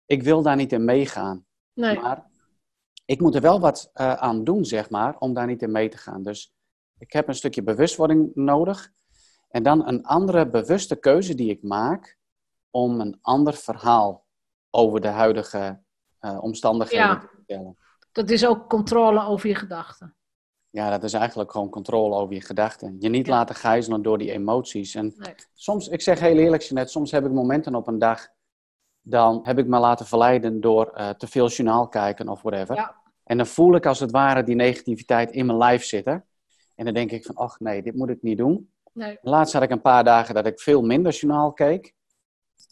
Ik 0.06 0.22
wil 0.22 0.42
daar 0.42 0.56
niet 0.56 0.72
in 0.72 0.84
meegaan. 0.84 1.46
Nee. 1.72 1.98
Maar 2.00 2.26
ik 3.04 3.20
moet 3.20 3.34
er 3.34 3.40
wel 3.40 3.60
wat 3.60 3.90
eh, 3.92 4.12
aan 4.14 4.44
doen, 4.44 4.64
zeg 4.64 4.90
maar, 4.90 5.16
om 5.18 5.34
daar 5.34 5.46
niet 5.46 5.62
in 5.62 5.72
mee 5.72 5.88
te 5.88 5.98
gaan. 5.98 6.22
Dus 6.22 6.54
ik 6.98 7.12
heb 7.12 7.28
een 7.28 7.34
stukje 7.34 7.62
bewustwording 7.62 8.30
nodig. 8.34 8.90
En 9.48 9.62
dan 9.62 9.86
een 9.88 10.04
andere 10.04 10.48
bewuste 10.48 10.96
keuze 10.96 11.34
die 11.34 11.50
ik 11.50 11.62
maak 11.62 12.18
om 12.70 13.00
een 13.00 13.18
ander 13.20 13.54
verhaal 13.54 14.24
over 14.70 15.00
de 15.00 15.08
huidige 15.08 15.82
eh, 16.18 16.42
omstandigheden 16.42 17.06
Ja. 17.06 17.18
te 17.18 17.28
vertellen. 17.34 17.78
Dat 18.12 18.30
is 18.30 18.46
ook 18.46 18.68
controle 18.68 19.24
over 19.24 19.48
je 19.48 19.54
gedachten. 19.54 20.16
Ja, 20.74 20.90
dat 20.90 21.02
is 21.04 21.12
eigenlijk 21.12 21.50
gewoon 21.50 21.68
controle 21.70 22.14
over 22.14 22.34
je 22.34 22.40
gedachten. 22.40 22.96
Je 22.98 23.08
niet 23.08 23.26
Ja. 23.26 23.32
laten 23.32 23.54
gijzelen 23.54 24.02
door 24.02 24.18
die 24.18 24.32
emoties. 24.32 24.94
En 24.94 25.14
Nee. 25.16 25.34
soms, 25.54 25.88
ik 25.88 26.00
zeg 26.02 26.20
heel 26.20 26.36
eerlijk, 26.36 26.62
Jeanette, 26.62 26.90
soms 26.92 27.10
heb 27.10 27.24
ik 27.24 27.30
momenten 27.32 27.74
op 27.74 27.86
een 27.86 27.98
dag, 27.98 28.28
dan 29.00 29.40
heb 29.42 29.58
ik 29.58 29.66
me 29.66 29.78
laten 29.78 30.06
verleiden 30.06 30.60
door 30.60 30.86
eh, 30.86 31.08
te 31.08 31.26
veel 31.26 31.48
journaal 31.48 31.88
kijken 31.88 32.28
of 32.28 32.42
whatever. 32.42 32.74
Ja. 32.76 32.94
En 33.24 33.36
dan 33.36 33.46
voel 33.46 33.74
ik 33.74 33.86
als 33.86 34.00
het 34.00 34.10
ware 34.10 34.42
die 34.44 34.54
negativiteit 34.54 35.30
in 35.30 35.46
mijn 35.46 35.58
lijf 35.58 35.84
zitten. 35.84 36.24
En 36.74 36.84
dan 36.84 36.94
denk 36.94 37.10
ik 37.10 37.24
van, 37.24 37.34
ach 37.34 37.60
nee, 37.60 37.82
dit 37.82 37.94
moet 37.94 38.08
ik 38.08 38.22
niet 38.22 38.38
doen. 38.38 38.70
Nee. 38.92 39.18
Laatst 39.22 39.52
had 39.52 39.62
ik 39.62 39.70
een 39.70 39.80
paar 39.80 40.04
dagen 40.04 40.34
dat 40.34 40.46
ik 40.46 40.60
veel 40.60 40.82
minder 40.82 41.12
journaal 41.12 41.52
keek. 41.52 41.94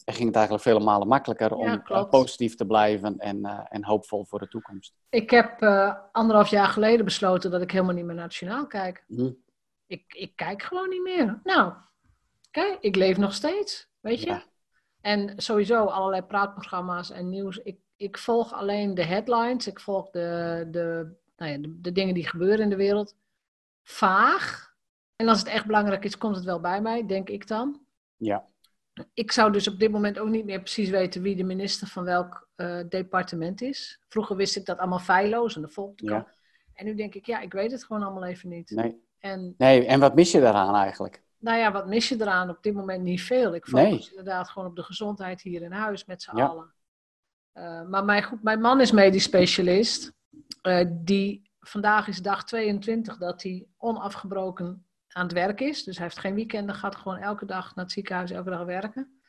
En 0.05 0.13
ging 0.13 0.27
het 0.27 0.35
eigenlijk 0.35 0.65
vele 0.65 0.79
malen 0.79 1.07
makkelijker 1.07 1.53
om 1.53 1.67
Ja, 1.67 1.83
eh, 1.83 2.09
positief 2.09 2.55
te 2.55 2.65
blijven 2.65 3.17
en, 3.17 3.45
eh, 3.45 3.59
en 3.69 3.85
hoopvol 3.85 4.25
voor 4.25 4.39
de 4.39 4.47
toekomst. 4.47 4.93
Ik 5.09 5.29
heb 5.29 5.61
eh, 5.61 5.95
anderhalf 6.11 6.49
jaar 6.49 6.67
geleden 6.67 7.05
besloten 7.05 7.51
dat 7.51 7.61
ik 7.61 7.71
helemaal 7.71 7.93
niet 7.93 8.05
meer 8.05 8.15
naar 8.15 8.23
het 8.23 8.35
journaal 8.35 8.67
kijk. 8.67 9.03
Hm. 9.07 9.31
Ik, 9.87 10.13
ik 10.13 10.35
kijk 10.35 10.63
gewoon 10.63 10.89
niet 10.89 11.01
meer. 11.01 11.39
Nou, 11.43 11.73
kijk, 12.51 12.77
ik 12.79 12.95
leef 12.95 13.17
nog 13.17 13.33
steeds, 13.33 13.89
weet 13.99 14.19
je. 14.19 14.29
Ja. 14.29 14.43
En 15.01 15.33
sowieso 15.41 15.85
allerlei 15.85 16.21
praatprogramma's 16.21 17.11
en 17.11 17.29
nieuws. 17.29 17.57
Ik, 17.57 17.79
ik 17.95 18.17
volg 18.17 18.53
alleen 18.53 18.93
de 18.93 19.03
headlines. 19.03 19.67
Ik 19.67 19.79
volg 19.79 20.09
de, 20.09 20.67
de, 20.71 21.15
nou 21.37 21.51
ja, 21.51 21.57
de, 21.57 21.81
de 21.81 21.91
dingen 21.91 22.13
die 22.13 22.27
gebeuren 22.27 22.59
in 22.59 22.69
de 22.69 22.75
wereld. 22.75 23.15
Vaag. 23.83 24.73
En 25.15 25.27
als 25.27 25.39
het 25.39 25.47
echt 25.47 25.65
belangrijk 25.65 26.03
is, 26.03 26.17
komt 26.17 26.35
het 26.35 26.45
wel 26.45 26.59
bij 26.59 26.81
mij, 26.81 27.05
denk 27.05 27.29
ik 27.29 27.47
dan. 27.47 27.81
Ja. 28.17 28.47
Ik 29.13 29.31
zou 29.31 29.51
dus 29.51 29.67
op 29.67 29.79
dit 29.79 29.91
moment 29.91 30.19
ook 30.19 30.29
niet 30.29 30.45
meer 30.45 30.59
precies 30.59 30.89
weten 30.89 31.21
wie 31.21 31.35
de 31.35 31.43
minister 31.43 31.87
van 31.87 32.03
welk 32.03 32.47
eh, 32.55 32.79
departement 32.89 33.61
is. 33.61 33.99
Vroeger 34.09 34.35
wist 34.35 34.55
ik 34.55 34.65
dat 34.65 34.77
allemaal 34.77 34.99
feilloos 34.99 35.55
en 35.55 35.71
volgde 35.71 36.03
ik 36.03 36.09
Ja. 36.09 36.27
En 36.73 36.85
nu 36.85 36.95
denk 36.95 37.15
ik, 37.15 37.25
ja, 37.25 37.39
ik 37.39 37.53
weet 37.53 37.71
het 37.71 37.83
gewoon 37.83 38.03
allemaal 38.03 38.25
even 38.25 38.49
niet. 38.49 38.69
Nee. 38.69 39.01
En 39.19 39.53
nee, 39.57 39.85
en 39.85 39.99
wat 39.99 40.15
mis 40.15 40.31
je 40.31 40.39
daaraan 40.39 40.75
eigenlijk? 40.75 41.21
nou 41.37 41.57
ja, 41.57 41.71
wat 41.71 41.87
mis 41.87 42.09
je 42.09 42.15
eraan? 42.21 42.49
Op 42.49 42.57
dit 42.63 42.73
moment 42.73 43.03
niet 43.03 43.21
veel. 43.21 43.55
Ik 43.55 43.71
Nee. 43.71 43.89
focus 43.91 44.09
inderdaad 44.09 44.49
gewoon 44.49 44.67
op 44.67 44.75
de 44.75 44.83
gezondheid 44.83 45.41
hier 45.41 45.61
in 45.61 45.71
huis 45.71 46.05
met 46.05 46.21
z'n 46.23 46.37
Ja. 46.37 46.45
allen. 46.45 46.73
Eh, 47.51 47.83
maar 47.83 48.05
mijn, 48.05 48.23
goed, 48.23 48.43
mijn 48.43 48.61
man 48.61 48.81
is 48.81 48.91
medisch 48.91 49.23
specialist. 49.23 50.13
Eh, 50.61 50.85
die, 50.91 51.51
vandaag 51.59 52.07
is 52.07 52.21
dag 52.21 52.43
22 52.45 53.17
dat 53.17 53.43
hij 53.43 53.65
onafgebroken 53.77 54.85
aan 55.13 55.23
het 55.23 55.33
werk 55.33 55.61
is. 55.61 55.83
Dus 55.83 55.95
hij 55.95 56.05
heeft 56.05 56.19
geen 56.19 56.35
weekenden, 56.35 56.75
gaat 56.75 56.95
gewoon 56.95 57.17
elke 57.17 57.45
dag 57.45 57.75
naar 57.75 57.83
het 57.85 57.93
ziekenhuis, 57.93 58.31
elke 58.31 58.49
dag 58.49 58.63
werken. 58.63 59.21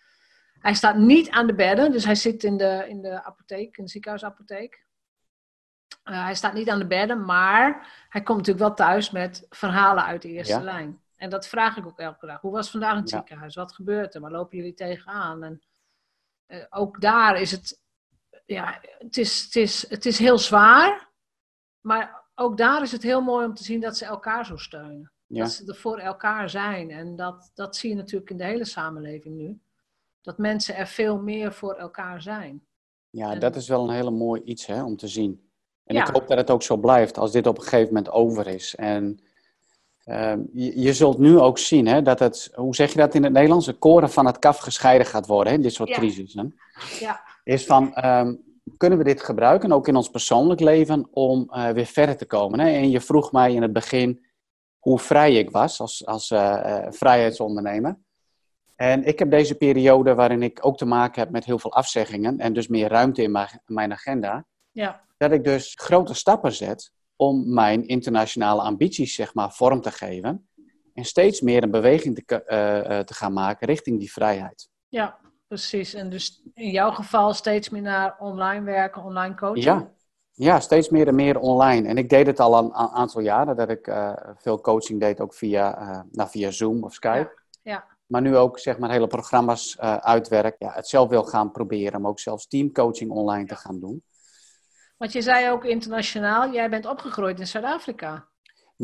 Hij 0.58 0.74
staat 0.74 0.96
niet 0.96 1.30
aan 1.30 1.46
de 1.46 1.54
bedden, 1.54 1.92
dus 1.92 2.04
hij 2.04 2.14
zit 2.14 2.44
in 2.44 2.56
de, 2.56 2.84
in 2.88 3.02
de 3.02 3.24
apotheek, 3.24 3.76
in 3.76 3.84
de 3.84 3.90
ziekenhuisapotheek. 3.90 4.86
Eh, 6.02 6.24
hij 6.24 6.34
staat 6.34 6.52
niet 6.54 6.68
aan 6.68 6.78
de 6.78 6.86
bedden, 6.86 7.24
maar 7.24 7.88
hij 8.08 8.22
komt 8.22 8.38
natuurlijk 8.38 8.66
wel 8.66 8.74
thuis 8.74 9.10
met 9.10 9.46
verhalen 9.48 10.04
uit 10.04 10.22
de 10.22 10.28
eerste 10.28 10.52
Ja. 10.52 10.60
lijn. 10.62 11.02
En 11.16 11.30
dat 11.30 11.46
vraag 11.48 11.76
ik 11.76 11.86
ook 11.86 11.98
elke 11.98 12.26
dag. 12.26 12.40
Hoe 12.40 12.52
was 12.52 12.70
vandaag 12.70 12.92
in 12.94 13.00
het 13.00 13.10
Ja. 13.10 13.16
ziekenhuis? 13.16 13.54
Wat 13.54 13.74
gebeurt 13.74 14.14
er? 14.14 14.20
Waar 14.20 14.30
lopen 14.30 14.56
jullie 14.56 14.74
tegenaan? 14.74 15.42
En 15.42 15.62
eh, 16.46 16.64
ook 16.70 17.00
daar 17.00 17.40
is 17.40 17.50
het, 17.50 17.80
ja, 18.46 18.80
het 18.98 19.16
is, 19.16 19.42
het, 19.42 19.56
is, 19.56 19.88
het 19.90 20.06
is 20.06 20.18
heel 20.18 20.38
zwaar. 20.38 21.12
Maar 21.80 22.22
ook 22.34 22.56
daar 22.56 22.82
is 22.82 22.92
het 22.92 23.02
heel 23.02 23.20
mooi 23.20 23.46
om 23.46 23.54
te 23.54 23.64
zien 23.64 23.80
dat 23.80 23.96
ze 23.96 24.04
elkaar 24.04 24.46
zo 24.46 24.56
steunen. 24.56 25.12
Ja. 25.26 25.42
Dat 25.42 25.52
ze 25.52 25.66
er 25.66 25.74
voor 25.76 25.98
elkaar 25.98 26.50
zijn. 26.50 26.90
En 26.90 27.16
dat, 27.16 27.50
dat 27.54 27.76
zie 27.76 27.90
je 27.90 27.96
natuurlijk 27.96 28.30
in 28.30 28.36
de 28.36 28.44
hele 28.44 28.64
samenleving 28.64 29.36
nu. 29.36 29.58
Dat 30.22 30.38
mensen 30.38 30.76
er 30.76 30.86
veel 30.86 31.18
meer 31.18 31.52
voor 31.52 31.74
elkaar 31.74 32.22
zijn. 32.22 32.62
Ja, 33.10 33.32
En- 33.32 33.40
dat 33.40 33.56
is 33.56 33.68
wel 33.68 33.82
een 33.88 33.94
hele 33.94 34.10
mooi 34.10 34.42
iets 34.44 34.66
hè, 34.66 34.82
om 34.84 34.96
te 34.96 35.08
zien. 35.08 35.48
En 35.84 35.94
Ja. 35.94 36.06
ik 36.06 36.14
hoop 36.14 36.28
dat 36.28 36.38
het 36.38 36.50
ook 36.50 36.62
zo 36.62 36.76
blijft 36.76 37.18
als 37.18 37.32
dit 37.32 37.46
op 37.46 37.56
een 37.56 37.62
gegeven 37.62 37.86
moment 37.94 38.10
over 38.10 38.46
is. 38.46 38.74
En 38.74 39.18
ehm, 40.04 40.40
je, 40.52 40.80
je 40.80 40.92
zult 40.92 41.18
nu 41.18 41.38
ook 41.38 41.58
zien 41.58 41.86
hè, 41.86 42.02
dat 42.02 42.18
het, 42.18 42.50
hoe 42.54 42.74
zeg 42.74 42.92
je 42.92 42.98
dat 42.98 43.14
in 43.14 43.22
het 43.22 43.32
Nederlands, 43.32 43.66
de 43.66 43.72
koren 43.78 44.10
van 44.10 44.26
het 44.26 44.38
kaf 44.38 44.58
gescheiden 44.58 45.06
gaat 45.06 45.26
worden, 45.26 45.52
hè, 45.52 45.58
dit 45.58 45.72
soort 45.72 45.88
Ja. 45.88 45.96
crisissen. 45.96 46.54
Ja. 47.00 47.20
Is 47.44 47.66
van, 47.66 47.94
ehm, 47.94 48.34
kunnen 48.76 48.98
we 48.98 49.04
dit 49.04 49.22
gebruiken, 49.22 49.72
ook 49.72 49.88
in 49.88 49.96
ons 49.96 50.10
persoonlijk 50.10 50.60
leven, 50.60 51.08
om 51.10 51.50
eh, 51.50 51.68
weer 51.70 51.86
verder 51.86 52.16
te 52.16 52.26
komen? 52.26 52.60
Hè? 52.60 52.68
En 52.68 52.90
je 52.90 53.00
vroeg 53.00 53.32
mij 53.32 53.52
in 53.54 53.62
het 53.62 53.72
begin 53.72 54.24
hoe 54.84 54.98
vrij 54.98 55.34
ik 55.34 55.50
was 55.50 55.80
als, 55.80 56.06
als 56.06 56.30
eh, 56.30 56.84
eh, 56.86 56.92
vrijheidsondernemer. 56.92 57.98
En 58.76 59.04
ik 59.04 59.18
heb 59.18 59.30
deze 59.30 59.54
periode 59.54 60.14
waarin 60.14 60.42
ik 60.42 60.66
ook 60.66 60.76
te 60.76 60.84
maken 60.84 61.22
heb 61.22 61.30
met 61.30 61.44
heel 61.44 61.58
veel 61.58 61.72
afzeggingen 61.72 62.38
en 62.38 62.52
dus 62.52 62.68
meer 62.68 62.88
ruimte 62.88 63.22
in 63.22 63.30
mijn, 63.30 63.60
mijn 63.66 63.92
agenda, 63.92 64.46
Ja, 64.70 65.04
dat 65.16 65.32
ik 65.32 65.44
dus 65.44 65.74
grote 65.76 66.14
stappen 66.14 66.52
zet 66.52 66.92
om 67.16 67.54
mijn 67.54 67.86
internationale 67.86 68.62
ambities 68.62 69.14
zeg 69.14 69.34
maar 69.34 69.52
vorm 69.52 69.80
te 69.80 69.90
geven 69.90 70.48
en 70.94 71.04
steeds 71.04 71.40
meer 71.40 71.62
een 71.62 71.70
beweging 71.70 72.14
te, 72.14 72.44
eh, 72.44 72.98
te 72.98 73.14
gaan 73.14 73.32
maken 73.32 73.66
richting 73.66 73.98
die 73.98 74.12
vrijheid. 74.12 74.68
ja, 74.88 75.18
precies. 75.46 75.94
En 75.94 76.10
dus 76.10 76.42
in 76.54 76.70
jouw 76.70 76.90
geval 76.90 77.32
steeds 77.32 77.68
meer 77.68 77.82
naar 77.82 78.16
online 78.18 78.64
werken, 78.64 79.02
online 79.02 79.34
coaching. 79.34 79.64
Ja, 79.64 79.92
ja, 80.34 80.60
steeds 80.60 80.88
meer 80.88 81.08
en 81.08 81.14
meer 81.14 81.38
online. 81.38 81.88
En 81.88 81.96
ik 81.96 82.08
deed 82.08 82.26
het 82.26 82.40
al 82.40 82.58
een 82.58 82.74
aantal 82.74 83.20
jaren, 83.20 83.56
dat 83.56 83.68
ik 83.68 83.86
eh, 83.86 84.12
veel 84.36 84.60
coaching 84.60 85.00
deed 85.00 85.20
ook 85.20 85.34
via, 85.34 85.78
eh, 85.78 86.00
nou, 86.10 86.30
via 86.30 86.50
Zoom 86.50 86.84
of 86.84 86.94
Skype. 86.94 87.42
ja. 87.62 87.92
Maar 88.06 88.22
nu 88.22 88.36
ook 88.36 88.58
zeg 88.58 88.78
maar 88.78 88.90
hele 88.90 89.06
programma's 89.06 89.76
eh 89.76 89.96
uitwerk. 89.96 90.56
Ja, 90.58 90.72
het 90.72 90.88
zelf 90.88 91.08
wil 91.08 91.24
gaan 91.24 91.50
proberen, 91.50 92.00
maar 92.00 92.10
ook 92.10 92.18
zelfs 92.18 92.46
teamcoaching 92.46 93.10
online 93.10 93.46
te 93.46 93.56
gaan 93.56 93.80
doen. 93.80 94.02
Want 94.96 95.12
je 95.12 95.22
zei 95.22 95.50
ook 95.50 95.64
internationaal, 95.64 96.52
jij 96.52 96.70
bent 96.70 96.86
opgegroeid 96.86 97.40
in 97.40 97.46
Zuid-Afrika. 97.46 98.28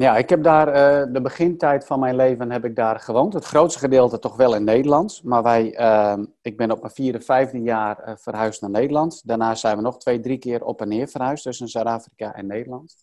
Ja, 0.01 0.17
ik 0.17 0.29
heb 0.29 0.43
daar 0.43 0.69
eh, 0.69 1.13
de 1.13 1.21
begintijd 1.21 1.87
van 1.87 2.01
mijn 2.01 2.17
leven 2.17 2.51
heb 2.51 2.65
ik 2.65 2.77
daar 2.77 3.01
gewoond. 3.01 3.33
Het 3.33 3.45
grootste 3.45 3.79
gedeelte 3.79 4.19
toch 4.19 4.37
wel 4.37 4.55
in 4.55 4.65
Nederland. 4.65 5.21
Maar 5.25 5.43
wij, 5.43 5.75
eh, 5.75 6.19
ik 6.43 6.57
ben 6.57 6.71
op 6.71 6.81
mijn 6.81 6.93
vierde, 6.93 7.21
vijfde 7.21 7.63
jaar 7.63 7.99
eh, 7.99 8.17
verhuisd 8.17 8.61
naar 8.61 8.71
Nederland. 8.71 9.27
Daarna 9.27 9.55
zijn 9.55 9.77
we 9.77 9.83
nog 9.83 9.99
twee, 9.99 10.21
drie 10.21 10.39
keer 10.39 10.65
op 10.65 10.81
en 10.81 10.89
neer 10.89 11.09
verhuisd 11.09 11.45
tussen 11.45 11.69
Zuid-Afrika 11.69 12.35
en 12.35 12.47
Nederland. 12.47 12.97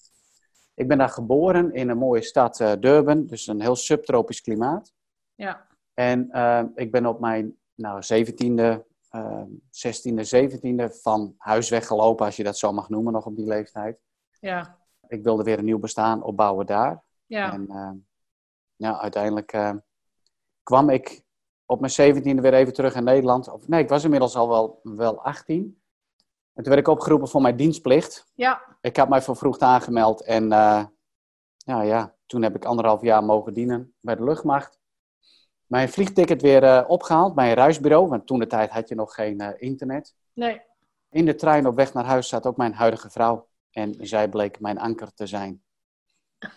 Ik 0.74 0.88
ben 0.88 0.98
daar 0.98 1.10
geboren 1.10 1.74
in 1.74 1.90
een 1.90 1.98
mooie 1.98 2.22
stad 2.22 2.58
Durban, 2.80 3.26
dus 3.26 3.48
een 3.48 3.62
heel 3.62 3.76
subtropisch 3.76 4.42
klimaat. 4.42 4.94
Ja, 5.36 5.68
En 5.94 6.30
ik 6.76 6.92
ben 6.92 7.06
op 7.06 7.20
mijn 7.20 7.58
nou, 7.76 8.02
17e, 8.02 8.86
eh 9.10 9.42
16e, 9.70 10.24
17e 10.36 11.02
van 11.02 11.34
huis 11.38 11.70
weggelopen, 11.70 12.26
als 12.26 12.36
je 12.36 12.44
dat 12.44 12.58
zo 12.58 12.72
mag 12.72 12.90
noemen, 12.90 13.14
nog 13.14 13.26
op 13.26 13.36
die 13.36 13.48
leeftijd. 13.48 14.00
ja, 14.40 14.78
Ik 15.08 15.24
wilde 15.24 15.44
weer 15.44 15.58
een 15.58 15.66
nieuw 15.66 15.80
bestaan 15.80 16.24
opbouwen 16.24 16.66
daar. 16.66 17.04
ja. 17.26 17.54
En 17.54 17.68
eh, 17.70 17.92
ja, 18.76 19.00
uiteindelijk 19.00 19.54
eh, 19.54 19.74
kwam 20.64 20.90
ik 20.90 21.24
op 21.66 21.80
mijn 21.80 22.16
17e 22.16 22.42
weer 22.42 22.54
even 22.54 22.74
terug 22.74 22.96
in 22.96 23.04
Nederland. 23.04 23.50
Of, 23.52 23.68
nee, 23.68 23.84
ik 23.84 23.90
was 23.90 24.04
inmiddels 24.04 24.36
al 24.36 24.50
wel, 24.50 24.80
wel 24.84 25.24
18. 25.24 25.82
En 26.54 26.64
toen 26.64 26.74
werd 26.74 26.88
ik 26.88 26.94
opgeroepen 26.94 27.28
voor 27.28 27.42
mijn 27.42 27.56
dienstplicht. 27.56 28.32
Ja, 28.36 28.62
Ik 28.82 28.98
had 28.98 29.10
mij 29.10 29.22
vervroegd 29.22 29.62
aangemeld 29.62 30.22
en 30.22 30.52
eh, 30.52 30.86
ja, 31.58 31.82
ja, 31.82 32.16
toen 32.26 32.42
heb 32.42 32.56
ik 32.56 32.66
anderhalf 32.66 33.02
jaar 33.02 33.24
mogen 33.24 33.54
dienen 33.54 33.94
bij 34.00 34.16
de 34.16 34.24
luchtmacht. 34.24 34.80
Mijn 35.66 35.90
vliegticket 35.90 36.42
weer 36.42 36.64
eh, 36.64 36.84
opgehaald 36.88 37.36
bij 37.36 37.48
een 37.50 37.56
reisbureau, 37.56 38.08
want 38.08 38.28
toen 38.28 38.40
de 38.40 38.48
tijd 38.48 38.70
had 38.70 38.90
je 38.90 38.96
nog 38.96 39.14
geen 39.14 39.60
internet. 39.60 40.16
nee, 40.34 40.62
In 41.10 41.26
de 41.26 41.36
trein 41.36 41.68
op 41.68 41.76
weg 41.76 41.94
naar 41.94 42.06
huis 42.06 42.28
zat 42.28 42.46
ook 42.46 42.58
mijn 42.58 42.74
huidige 42.74 43.10
vrouw. 43.10 43.48
En 43.72 43.96
zij 44.00 44.30
bleek 44.30 44.60
mijn 44.60 44.78
anker 44.80 45.14
te 45.14 45.28
zijn. 45.28 45.62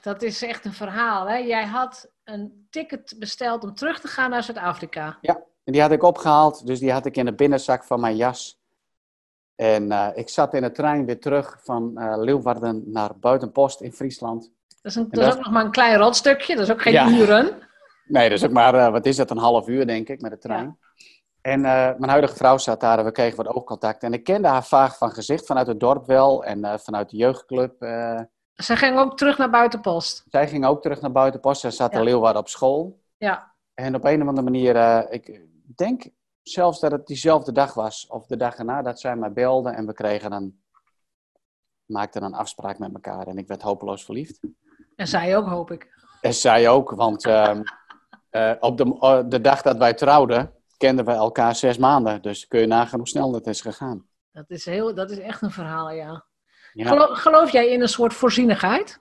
dat 0.02 0.22
is 0.22 0.42
echt 0.42 0.64
een 0.64 0.72
verhaal. 0.72 1.28
Hè? 1.28 1.36
Jij 1.36 1.64
had 1.64 2.10
een 2.24 2.66
ticket 2.70 3.14
besteld 3.18 3.64
om 3.64 3.74
terug 3.74 4.00
te 4.00 4.08
gaan 4.08 4.30
naar 4.30 4.42
Zuid-Afrika. 4.42 5.18
En 5.64 5.72
die 5.72 5.80
had 5.80 5.90
ik 5.90 6.02
opgehaald, 6.02 6.66
dus 6.66 6.78
die 6.78 6.92
had 6.92 7.06
ik 7.06 7.16
in 7.16 7.24
de 7.24 7.34
binnenzak 7.34 7.84
van 7.84 8.00
mijn 8.00 8.16
jas. 8.16 8.60
En 9.56 9.92
eh, 9.92 10.08
ik 10.14 10.28
zat 10.28 10.54
in 10.54 10.62
de 10.62 10.72
trein 10.72 11.06
weer 11.06 11.20
terug 11.20 11.58
van 11.62 11.98
eh 11.98 12.14
Leeuwarden 12.18 12.82
naar 12.86 13.18
Buitenpost 13.18 13.80
in 13.80 13.92
Friesland. 13.92 14.50
Dat 14.68 14.92
is, 14.92 14.94
een, 14.94 15.10
En 15.10 15.18
dat 15.18 15.28
is 15.28 15.34
ook 15.38 15.44
nog 15.44 15.52
maar 15.52 15.64
een 15.64 15.70
klein 15.70 15.96
rotstukje, 15.96 16.54
dat 16.54 16.64
is 16.64 16.72
ook 16.72 16.82
geen 16.82 16.92
Ja. 16.92 17.08
uren. 17.08 17.58
Nee, 18.04 18.28
dat 18.28 18.38
is 18.38 18.44
ook 18.44 18.50
maar, 18.50 18.74
eh, 18.74 18.90
wat 18.90 19.06
is 19.06 19.16
dat, 19.16 19.30
een 19.30 19.36
half 19.36 19.68
uur 19.68 19.86
denk 19.86 20.08
ik 20.08 20.20
met 20.20 20.30
de 20.30 20.38
trein. 20.38 20.78
En 21.42 21.64
eh, 21.64 21.70
mijn 21.98 22.08
huidige 22.10 22.36
vrouw 22.36 22.58
zat 22.58 22.80
daar 22.80 22.98
en 22.98 23.04
we 23.04 23.12
kregen 23.12 23.36
wat 23.44 23.54
oogcontact. 23.54 24.02
En 24.02 24.12
ik 24.12 24.24
kende 24.24 24.48
haar 24.48 24.64
vaag 24.64 24.96
van 24.96 25.10
gezicht, 25.10 25.46
vanuit 25.46 25.66
het 25.66 25.80
dorp 25.80 26.06
wel 26.06 26.44
en 26.44 26.64
eh, 26.64 26.78
vanuit 26.78 27.10
de 27.10 27.16
jeugdclub. 27.16 27.82
eh. 27.82 28.20
Ze 28.54 28.76
ging 28.76 28.98
ook 28.98 29.16
terug 29.16 29.38
naar 29.38 29.50
buitenpost. 29.50 30.24
zij 30.30 30.48
ging 30.48 30.66
ook 30.66 30.82
terug 30.82 31.00
naar 31.00 31.12
Buitenpost, 31.12 31.60
zij 31.60 31.70
zat 31.70 31.92
Ja. 31.92 31.98
in 31.98 32.04
Leeuwarden 32.04 32.40
op 32.42 32.48
school. 32.48 33.00
Ja, 33.16 33.54
En 33.74 33.94
op 33.94 34.04
een 34.04 34.22
of 34.22 34.28
andere 34.28 34.44
manier, 34.50 34.76
ik 35.12 35.40
denk 35.76 36.08
zelfs 36.42 36.80
dat 36.80 36.90
het 36.92 37.06
diezelfde 37.06 37.52
dag 37.52 37.74
was, 37.74 38.06
of 38.06 38.26
de 38.26 38.36
dag 38.36 38.56
erna, 38.56 38.82
dat 38.82 39.00
zij 39.00 39.16
mij 39.16 39.32
belde 39.32 39.70
en 39.70 39.86
we 39.86 39.92
kregen 39.92 40.32
een, 40.32 40.62
maakten 41.84 42.22
een 42.22 42.34
afspraak 42.34 42.78
met 42.78 42.94
elkaar 42.94 43.26
en 43.26 43.38
ik 43.38 43.48
werd 43.48 43.62
hopeloos 43.62 44.04
verliefd. 44.04 44.40
en 44.96 45.06
zij 45.08 45.36
ook, 45.36 45.46
hoop 45.46 45.70
ik. 45.70 45.88
En 46.20 46.34
zij 46.34 46.68
ook, 46.68 46.90
want 46.90 47.24
ehm, 47.26 47.62
eh, 48.30 48.52
op 48.60 48.76
de, 48.76 49.24
de 49.28 49.40
dag 49.40 49.62
dat 49.62 49.76
wij 49.76 49.94
trouwden, 49.94 50.54
kenden 50.80 51.04
we 51.04 51.10
elkaar 51.10 51.54
zes 51.54 51.78
maanden. 51.78 52.22
Dus 52.22 52.46
kun 52.46 52.60
je 52.60 52.66
nagaan 52.66 52.98
hoe 52.98 53.08
snel 53.08 53.30
dat 53.30 53.46
is 53.46 53.60
gegaan. 53.60 54.06
Dat 54.32 54.50
is, 54.50 54.64
heel, 54.64 54.94
dat 54.94 55.10
is 55.10 55.18
echt 55.18 55.42
een 55.42 55.50
verhaal, 55.50 55.90
ja. 55.90 56.24
Ja. 56.72 56.88
Gelo- 56.88 57.14
geloof 57.14 57.50
jij 57.50 57.68
in 57.68 57.80
een 57.80 57.88
soort 57.88 58.14
voorzienigheid? 58.14 59.00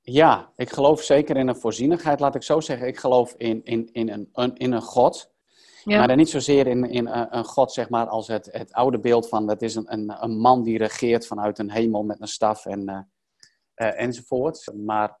Ja, 0.00 0.52
ik 0.56 0.70
geloof 0.70 1.02
zeker 1.02 1.36
in 1.36 1.48
een 1.48 1.56
voorzienigheid, 1.56 2.20
laat 2.20 2.34
ik 2.34 2.42
zo 2.42 2.60
zeggen. 2.60 2.86
Ik 2.86 2.98
geloof 2.98 3.34
in, 3.36 3.64
in, 3.64 3.88
in, 3.92 4.08
een, 4.08 4.28
een, 4.32 4.56
in 4.56 4.72
een 4.72 4.82
God. 4.82 5.32
Ja. 5.84 5.98
Maar 5.98 6.08
dan 6.08 6.16
niet 6.16 6.30
zozeer 6.30 6.66
in, 6.66 6.84
in 6.84 7.06
een, 7.06 7.36
een 7.36 7.44
God, 7.44 7.72
zeg 7.72 7.88
maar, 7.88 8.06
als 8.06 8.28
het, 8.28 8.48
het 8.52 8.72
oude 8.72 9.00
beeld 9.00 9.28
van 9.28 9.46
dat 9.46 9.62
is 9.62 9.74
een, 9.74 9.92
een, 9.92 10.22
een 10.22 10.38
man 10.38 10.62
die 10.62 10.78
regeert 10.78 11.26
vanuit 11.26 11.58
een 11.58 11.70
hemel 11.70 12.02
met 12.02 12.20
een 12.20 12.28
staf 12.28 12.66
en, 12.66 12.88
eh, 12.88 13.88
eh, 13.88 14.00
enzovoort. 14.00 14.72
Maar 14.74 15.18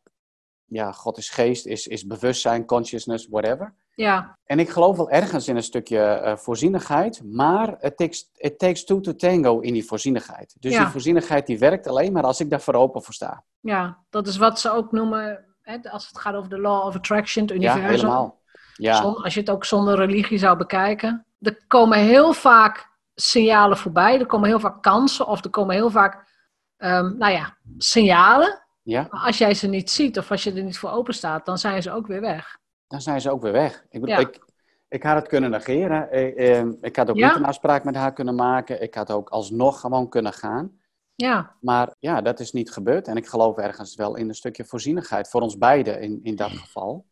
ja, 0.64 0.92
God 0.92 1.18
is 1.18 1.28
geest, 1.30 1.66
is, 1.66 1.86
is 1.86 2.06
bewustzijn, 2.06 2.64
consciousness, 2.64 3.26
whatever. 3.28 3.74
Ja, 4.00 4.38
En 4.44 4.58
ik 4.58 4.68
geloof 4.70 4.96
wel 4.96 5.10
ergens 5.10 5.48
in 5.48 5.56
een 5.56 5.62
stukje 5.62 5.98
eh, 6.00 6.36
voorzienigheid, 6.36 7.22
maar 7.24 7.68
it 7.80 7.96
takes, 7.96 8.30
it 8.34 8.58
takes 8.58 8.84
two 8.84 9.00
to 9.00 9.14
tango 9.14 9.58
in 9.60 9.72
die 9.72 9.84
voorzienigheid. 9.84 10.56
Dus 10.58 10.72
Ja. 10.72 10.78
die 10.78 10.88
voorzienigheid 10.88 11.46
die 11.46 11.58
werkt 11.58 11.86
alleen 11.86 12.12
maar 12.12 12.22
als 12.22 12.40
ik 12.40 12.50
daarvoor 12.50 12.74
open 12.74 13.02
voor 13.02 13.14
sta. 13.14 13.42
ja, 13.60 13.98
dat 14.10 14.26
is 14.26 14.36
wat 14.36 14.60
ze 14.60 14.70
ook 14.70 14.92
noemen, 14.92 15.44
hè, 15.62 15.90
als 15.90 16.08
het 16.08 16.18
gaat 16.18 16.34
over 16.34 16.50
de 16.50 16.58
law 16.60 16.86
of 16.86 16.94
attraction, 16.96 17.44
het 17.46 17.62
Ja, 17.62 17.72
universum. 17.72 17.90
helemaal. 17.90 18.38
Ja, 18.74 18.94
Zon- 19.02 19.22
als 19.22 19.34
je 19.34 19.40
het 19.40 19.50
ook 19.50 19.64
zonder 19.64 19.96
religie 19.96 20.38
zou 20.38 20.56
bekijken. 20.56 21.24
Er 21.40 21.64
komen 21.66 21.98
heel 21.98 22.32
vaak 22.32 22.88
signalen 23.14 23.76
voorbij, 23.76 24.18
er 24.20 24.26
komen 24.26 24.48
heel 24.48 24.60
vaak 24.60 24.82
kansen 24.82 25.26
of 25.26 25.44
er 25.44 25.50
komen 25.50 25.74
heel 25.74 25.90
vaak, 25.90 26.28
ehm, 26.76 27.16
nou 27.16 27.32
ja, 27.32 27.56
signalen. 27.78 28.62
ja, 28.82 29.06
Maar 29.10 29.20
als 29.26 29.38
jij 29.38 29.54
ze 29.54 29.66
niet 29.66 29.90
ziet 29.90 30.18
of 30.18 30.30
als 30.30 30.42
je 30.44 30.52
er 30.52 30.62
niet 30.62 30.78
voor 30.78 30.90
open 30.90 31.14
staat, 31.14 31.46
dan 31.46 31.58
zijn 31.58 31.82
ze 31.82 31.92
ook 31.92 32.06
weer 32.06 32.20
weg. 32.20 32.58
Dan 32.90 33.00
zijn 33.00 33.20
ze 33.20 33.30
ook 33.30 33.42
weer 33.42 33.52
weg. 33.52 33.84
Ik, 33.90 34.00
bedoel, 34.00 34.16
Ja. 34.16 34.18
ik, 34.18 34.40
ik 34.88 35.02
had 35.02 35.14
het 35.16 35.28
kunnen 35.28 35.50
negeren. 35.50 36.12
Ik, 36.12 36.34
eh, 36.34 36.66
ik 36.80 36.96
had 36.96 37.10
ook 37.10 37.16
Ja? 37.16 37.26
niet 37.26 37.36
een 37.36 37.44
afspraak 37.44 37.84
met 37.84 37.94
haar 37.94 38.12
kunnen 38.12 38.34
maken. 38.34 38.82
Ik 38.82 38.94
had 38.94 39.10
ook 39.10 39.28
alsnog 39.28 39.80
gewoon 39.80 40.08
kunnen 40.08 40.32
gaan. 40.32 40.78
Ja. 41.14 41.56
Maar 41.60 41.94
ja, 41.98 42.20
dat 42.20 42.40
is 42.40 42.52
niet 42.52 42.70
gebeurd. 42.72 43.08
En 43.08 43.16
ik 43.16 43.26
geloof 43.26 43.56
ergens 43.56 43.94
wel 43.94 44.16
in 44.16 44.28
een 44.28 44.34
stukje 44.34 44.64
voorzienigheid 44.64 45.28
voor 45.28 45.40
ons 45.40 45.58
beiden 45.58 46.00
in, 46.00 46.20
in 46.22 46.36
dat 46.36 46.50
geval. 46.50 47.06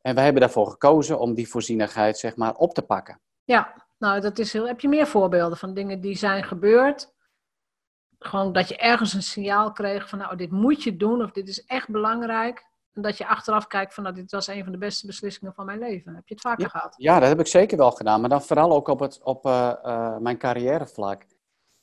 En 0.00 0.14
wij 0.14 0.24
hebben 0.24 0.42
daarvoor 0.42 0.70
gekozen 0.70 1.18
om 1.18 1.34
die 1.34 1.48
voorzienigheid 1.48 2.18
zeg 2.18 2.36
maar 2.36 2.54
op 2.54 2.74
te 2.74 2.82
pakken. 2.82 3.20
Ja, 3.44 3.86
nou 3.98 4.20
dat 4.20 4.38
is 4.38 4.52
heel... 4.52 4.66
Heb 4.66 4.80
je 4.80 4.88
meer 4.88 5.06
voorbeelden 5.06 5.58
van 5.58 5.74
dingen 5.74 6.00
die 6.00 6.16
zijn 6.16 6.44
gebeurd? 6.44 7.14
Gewoon 8.18 8.52
dat 8.52 8.68
je 8.68 8.76
ergens 8.76 9.12
een 9.12 9.22
signaal 9.22 9.72
kreeg 9.72 10.08
van 10.08 10.18
nou 10.18 10.36
dit 10.36 10.50
moet 10.50 10.82
je 10.82 10.96
doen 10.96 11.22
of 11.22 11.30
dit 11.30 11.48
is 11.48 11.64
echt 11.64 11.88
belangrijk. 11.88 12.64
Dat 13.00 13.18
je 13.18 13.26
achteraf 13.26 13.66
kijkt 13.66 13.94
van 13.94 14.02
nou 14.02 14.14
dit 14.14 14.30
was 14.30 14.46
een 14.46 14.62
van 14.62 14.72
de 14.72 14.78
beste 14.78 15.06
beslissingen 15.06 15.54
van 15.54 15.66
mijn 15.66 15.78
leven. 15.78 16.14
Heb 16.14 16.28
je 16.28 16.34
het 16.34 16.42
vaker 16.42 16.70
gehad? 16.70 16.94
Ja, 16.96 17.18
dat 17.20 17.28
heb 17.28 17.40
ik 17.40 17.46
zeker 17.46 17.76
wel 17.76 17.90
gedaan. 17.90 18.20
Maar 18.20 18.30
dan 18.30 18.42
vooral 18.42 18.72
ook 18.72 18.88
op, 18.88 19.00
het, 19.00 19.22
op 19.22 19.46
uh, 19.46 19.72
uh, 19.84 20.16
mijn 20.18 20.38
carrièrevlak. 20.38 21.26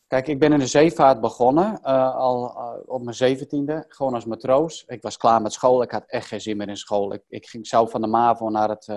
Kijk, 0.07 0.27
ik 0.27 0.39
ben 0.39 0.53
in 0.53 0.59
de 0.59 0.67
zeevaart 0.67 1.21
begonnen, 1.21 1.79
uh, 1.83 2.15
al 2.15 2.45
op 2.85 3.03
mijn 3.03 3.15
zeventiende, 3.15 3.85
gewoon 3.87 4.13
als 4.13 4.25
matroos. 4.25 4.83
Ik 4.87 5.01
was 5.01 5.17
klaar 5.17 5.41
met 5.41 5.53
school, 5.53 5.81
ik 5.81 5.91
had 5.91 6.03
echt 6.05 6.27
geen 6.27 6.41
zin 6.41 6.57
meer 6.57 6.69
in 6.69 6.77
school. 6.77 7.13
Ik, 7.13 7.23
ik 7.27 7.47
ging, 7.47 7.67
zou 7.67 7.89
van 7.89 8.01
de 8.01 8.07
MAVO 8.07 8.49
naar, 8.49 8.69
het, 8.69 8.87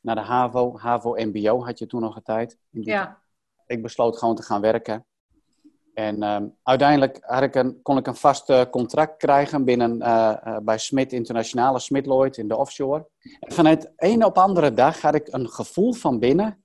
naar 0.00 0.14
de 0.14 0.20
HAVO, 0.20 0.78
HAVO-MBO 0.78 1.64
had 1.64 1.78
je 1.78 1.86
toen 1.86 2.00
nog 2.00 2.16
een 2.16 2.22
tijd. 2.22 2.58
Ja. 2.70 3.22
Ik 3.66 3.82
besloot 3.82 4.18
gewoon 4.18 4.34
te 4.34 4.42
gaan 4.42 4.60
werken. 4.60 5.06
En 5.94 6.22
uh, 6.22 6.36
uiteindelijk 6.62 7.18
had 7.20 7.42
ik 7.42 7.54
een, 7.54 7.82
kon 7.82 7.96
ik 7.96 8.06
een 8.06 8.14
vast 8.14 8.50
uh, 8.50 8.62
contract 8.70 9.16
krijgen 9.16 9.64
binnen, 9.64 9.96
uh, 9.96 10.36
uh, 10.46 10.56
bij 10.62 10.78
Smit 10.78 11.12
Internationale, 11.12 11.78
Smit 11.78 12.06
Lloyd 12.06 12.36
in 12.36 12.48
de 12.48 12.56
offshore. 12.56 13.08
En 13.40 13.52
vanuit 13.52 13.92
een 13.96 14.24
op 14.24 14.38
andere 14.38 14.74
dag 14.74 15.00
had 15.00 15.14
ik 15.14 15.28
een 15.30 15.48
gevoel 15.48 15.92
van 15.92 16.18
binnen, 16.18 16.64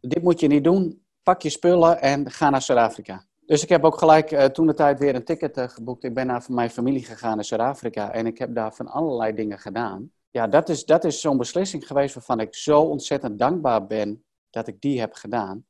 dit 0.00 0.22
moet 0.22 0.40
je 0.40 0.46
niet 0.46 0.64
doen, 0.64 1.04
pak 1.22 1.42
je 1.42 1.50
spullen 1.50 2.00
en 2.00 2.30
ga 2.30 2.50
naar 2.50 2.62
Zuid-Afrika. 2.62 3.24
Dus 3.46 3.62
ik 3.62 3.68
heb 3.68 3.84
ook 3.84 3.98
gelijk 3.98 4.52
toen 4.52 4.66
de 4.66 4.74
tijd 4.74 4.98
weer 4.98 5.14
een 5.14 5.24
ticket 5.24 5.60
geboekt. 5.72 6.04
Ik 6.04 6.14
ben 6.14 6.26
naar 6.26 6.44
mijn 6.48 6.70
familie 6.70 7.04
gegaan 7.04 7.34
naar 7.34 7.44
Zuid-Afrika 7.44 8.12
en 8.12 8.26
ik 8.26 8.38
heb 8.38 8.54
daar 8.54 8.74
van 8.74 8.86
allerlei 8.86 9.34
dingen 9.34 9.58
gedaan. 9.58 10.12
Ja, 10.30 10.46
dat 10.46 10.68
is, 10.68 10.84
dat 10.84 11.04
is 11.04 11.20
zo'n 11.20 11.36
beslissing 11.36 11.86
geweest 11.86 12.14
waarvan 12.14 12.40
ik 12.40 12.54
zo 12.54 12.80
ontzettend 12.80 13.38
dankbaar 13.38 13.86
ben 13.86 14.24
dat 14.50 14.66
ik 14.66 14.80
die 14.80 15.00
heb 15.00 15.14
gedaan. 15.14 15.64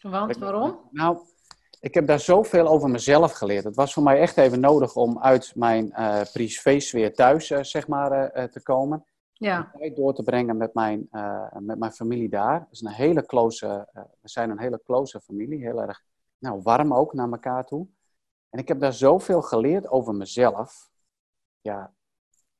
Want, 0.00 0.36
waarom? 0.36 0.78
Nou, 0.90 1.18
ik 1.80 1.94
heb 1.94 2.06
daar 2.06 2.20
zoveel 2.20 2.66
over 2.66 2.90
mezelf 2.90 3.32
geleerd. 3.32 3.64
Het 3.64 3.76
was 3.76 3.92
voor 3.92 4.02
mij 4.02 4.20
echt 4.20 4.36
even 4.36 4.60
nodig 4.60 4.94
om 4.94 5.18
uit 5.18 5.52
mijn 5.54 5.92
uh, 5.98 6.20
privé-sfeer 6.32 7.14
thuis 7.14 7.50
uh, 7.50 7.62
zeg 7.62 7.88
maar, 7.88 8.36
uh, 8.36 8.44
te 8.44 8.62
komen. 8.62 9.04
Ja. 9.32 9.70
Tijd 9.78 9.96
door 9.96 10.14
te 10.14 10.22
brengen 10.22 10.56
met 10.56 10.74
mijn, 10.74 11.08
met 11.58 11.78
mijn 11.78 11.92
familie 11.92 12.28
daar. 12.28 12.66
Is 12.70 12.80
een 12.80 12.92
hele 12.92 13.26
close, 13.26 13.88
we 13.92 14.28
zijn 14.28 14.50
een 14.50 14.60
hele 14.60 14.80
close 14.84 15.20
familie. 15.20 15.64
Heel 15.64 15.82
erg 15.82 16.02
nou, 16.38 16.60
warm 16.62 16.94
ook 16.94 17.12
naar 17.12 17.30
elkaar 17.30 17.66
toe. 17.66 17.86
En 18.50 18.58
ik 18.58 18.68
heb 18.68 18.80
daar 18.80 18.92
zoveel 18.92 19.42
geleerd 19.42 19.88
over 19.88 20.14
mezelf. 20.14 20.90
Ja, 21.60 21.92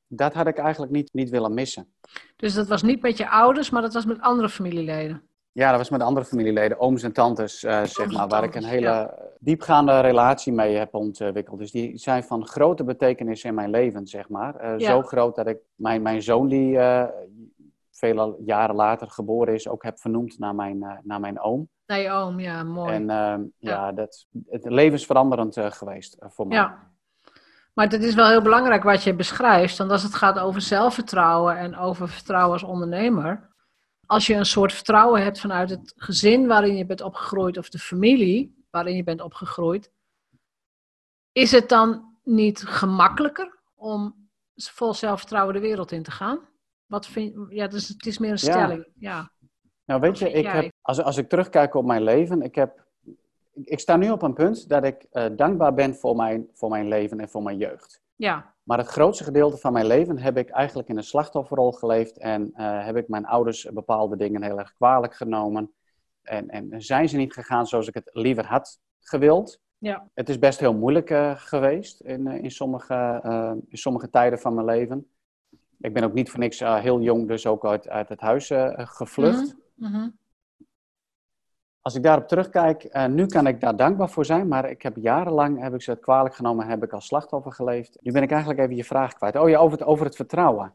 dat 0.07 0.33
had 0.33 0.47
ik 0.47 0.57
eigenlijk 0.57 0.91
niet, 0.91 1.13
niet 1.13 1.29
willen 1.29 1.53
missen. 1.53 1.93
Dus 2.35 2.53
dat 2.53 2.67
was 2.67 2.81
niet 2.81 3.01
met 3.01 3.17
je 3.17 3.29
ouders, 3.29 3.69
maar 3.69 3.81
dat 3.81 3.93
was 3.93 4.05
met 4.05 4.21
andere 4.21 4.49
familieleden? 4.49 5.29
Ja, 5.57 5.69
dat 5.69 5.77
was 5.77 5.89
met 5.89 6.01
andere 6.01 6.25
familieleden, 6.25 6.79
ooms 6.79 7.03
en 7.03 7.11
tantes, 7.11 7.63
uh, 7.63 7.83
zeg 7.83 8.11
maar, 8.11 8.27
waar 8.27 8.43
ik 8.43 8.55
een 8.55 8.63
hele 8.63 8.85
ja. 8.85 9.13
diepgaande 9.39 9.99
relatie 9.99 10.53
mee 10.53 10.75
heb 10.75 10.93
ontwikkeld. 10.93 11.59
Dus 11.59 11.71
die 11.71 11.97
zijn 11.97 12.23
van 12.23 12.47
grote 12.47 12.83
betekenis 12.83 13.43
in 13.43 13.53
mijn 13.53 13.69
leven, 13.69 14.07
zeg 14.07 14.29
maar. 14.29 14.63
Uh, 14.63 14.79
ja. 14.79 14.87
Zo 14.87 15.01
groot 15.01 15.35
dat 15.35 15.47
ik 15.47 15.57
mijn, 15.75 16.01
mijn 16.01 16.21
zoon, 16.21 16.47
die 16.47 16.71
uh, 16.71 17.03
vele 17.91 18.35
jaren 18.45 18.75
later 18.75 19.09
geboren 19.09 19.53
is, 19.53 19.67
ook 19.67 19.83
heb 19.83 19.99
vernoemd 19.99 20.39
naar 20.39 20.55
mijn, 20.55 21.01
naar 21.03 21.19
mijn 21.19 21.39
oom. 21.39 21.69
Naar 21.85 21.99
je 21.99 22.11
oom, 22.11 22.39
ja, 22.39 22.63
mooi. 22.63 22.93
En 22.93 23.05
ja, 23.05 23.39
ja 23.57 23.91
dat, 23.91 24.25
het 24.49 24.65
levensveranderend 24.65 25.57
geweest 25.59 26.17
voor 26.19 26.47
mij. 26.47 26.57
Ja. 26.57 26.77
Maar 27.73 27.87
het 27.87 28.03
is 28.03 28.15
wel 28.15 28.27
heel 28.27 28.41
belangrijk 28.41 28.83
wat 28.83 29.03
je 29.03 29.13
beschrijft, 29.13 29.77
want 29.77 29.91
als 29.91 30.03
het 30.03 30.15
gaat 30.15 30.39
over 30.39 30.61
zelfvertrouwen 30.61 31.57
en 31.57 31.77
over 31.77 32.09
vertrouwen 32.09 32.53
als 32.53 32.63
ondernemer 32.63 33.46
als 34.07 34.27
je 34.27 34.33
een 34.33 34.45
soort 34.45 34.73
vertrouwen 34.73 35.23
hebt 35.23 35.39
vanuit 35.39 35.69
het 35.69 35.93
gezin 35.95 36.47
waarin 36.47 36.75
je 36.75 36.85
bent 36.85 37.01
opgegroeid 37.01 37.57
of 37.57 37.69
de 37.69 37.79
familie 37.79 38.65
waarin 38.69 38.95
je 38.95 39.03
bent 39.03 39.21
opgegroeid, 39.21 39.91
is 41.31 41.51
het 41.51 41.69
dan 41.69 42.17
niet 42.23 42.63
gemakkelijker 42.63 43.59
om 43.75 44.29
vol 44.55 44.93
zelfvertrouwen 44.93 45.53
de 45.53 45.59
wereld 45.59 45.91
in 45.91 46.03
te 46.03 46.11
gaan? 46.11 46.39
Wat 46.85 47.07
vind, 47.07 47.35
ja, 47.49 47.67
dus 47.67 47.87
het 47.87 48.05
is 48.05 48.17
meer 48.17 48.31
een 48.31 48.37
stelling. 48.37 48.87
Ja. 48.95 49.11
ja. 49.11 49.31
Nou, 49.85 50.01
weet 50.01 50.19
je, 50.19 50.31
ik 50.31 50.45
heb, 50.45 50.71
als, 50.81 51.01
als 51.01 51.17
ik 51.17 51.29
terugkijk 51.29 51.75
op 51.75 51.85
mijn 51.85 52.03
leven, 52.03 52.41
ik, 52.41 52.55
heb, 52.55 52.85
ik 53.53 53.79
sta 53.79 53.95
nu 53.95 54.09
op 54.09 54.21
een 54.21 54.33
punt 54.33 54.69
dat 54.69 54.83
ik 54.83 55.05
uh, 55.11 55.25
dankbaar 55.31 55.73
ben 55.73 55.95
voor 55.95 56.15
mijn, 56.15 56.49
voor 56.53 56.69
mijn 56.69 56.87
leven 56.87 57.19
en 57.19 57.29
voor 57.29 57.43
mijn 57.43 57.57
jeugd. 57.57 58.01
Ja. 58.15 58.55
Maar 58.67 58.77
het 58.77 58.87
grootste 58.87 59.23
gedeelte 59.23 59.57
van 59.57 59.73
mijn 59.73 59.85
leven 59.85 60.19
heb 60.19 60.37
ik 60.37 60.49
eigenlijk 60.49 60.89
in 60.89 60.97
een 60.97 61.03
slachtofferrol 61.03 61.71
geleefd 61.71 62.17
en 62.17 62.51
uh, 62.55 62.85
heb 62.85 62.95
ik 62.95 63.07
mijn 63.07 63.25
ouders 63.25 63.69
bepaalde 63.73 64.17
dingen 64.17 64.43
heel 64.43 64.59
erg 64.59 64.73
kwalijk 64.73 65.15
genomen. 65.15 65.71
En, 66.21 66.49
en 66.49 66.81
zijn 66.81 67.09
ze 67.09 67.17
niet 67.17 67.33
gegaan 67.33 67.67
zoals 67.67 67.87
ik 67.87 67.93
het 67.93 68.09
liever 68.13 68.45
had 68.45 68.79
gewild. 68.99 69.59
Ja. 69.77 70.09
Het 70.13 70.29
is 70.29 70.39
best 70.39 70.59
heel 70.59 70.73
moeilijk 70.73 71.09
uh, 71.09 71.31
geweest 71.35 72.01
in, 72.01 72.27
in, 72.27 72.51
sommige, 72.51 73.21
uh, 73.25 73.51
in 73.67 73.77
sommige 73.77 74.09
tijden 74.09 74.39
van 74.39 74.53
mijn 74.53 74.65
leven. 74.65 75.07
Ik 75.79 75.93
ben 75.93 76.03
ook 76.03 76.13
niet 76.13 76.29
voor 76.29 76.39
niks 76.39 76.59
heel 76.59 77.01
jong 77.01 77.27
dus 77.27 77.45
ook 77.45 77.65
uit, 77.65 77.89
uit 77.89 78.09
het 78.09 78.21
huis 78.21 78.51
gevlucht. 78.75 79.55
Mm 79.75 79.91
-hmm. 79.91 80.17
Als 81.87 81.95
ik 81.95 82.03
daarop 82.03 82.27
terugkijk, 82.27 82.83
uh, 82.91 83.05
nu 83.05 83.25
kan 83.25 83.47
ik 83.47 83.59
daar 83.59 83.75
dankbaar 83.75 84.09
voor 84.09 84.25
zijn, 84.25 84.47
maar 84.47 84.69
ik 84.69 84.81
heb 84.81 84.95
jarenlang, 84.95 85.61
heb 85.61 85.73
ik 85.73 85.81
ze 85.81 85.91
het 85.91 85.99
kwalijk 85.99 86.35
genomen, 86.35 86.67
heb 86.67 86.83
ik 86.83 86.93
als 86.93 87.05
slachtoffer 87.05 87.51
geleefd. 87.51 87.97
Nu 88.01 88.11
ben 88.11 88.23
ik 88.23 88.31
eigenlijk 88.31 88.59
even 88.59 88.75
je 88.75 88.83
vraag 88.83 89.13
kwijt. 89.13 89.35
Oh 89.35 89.49
ja, 89.49 89.57
over 89.57 89.77
het, 89.77 89.87
over 89.87 90.05
het 90.05 90.15
vertrouwen. 90.15 90.73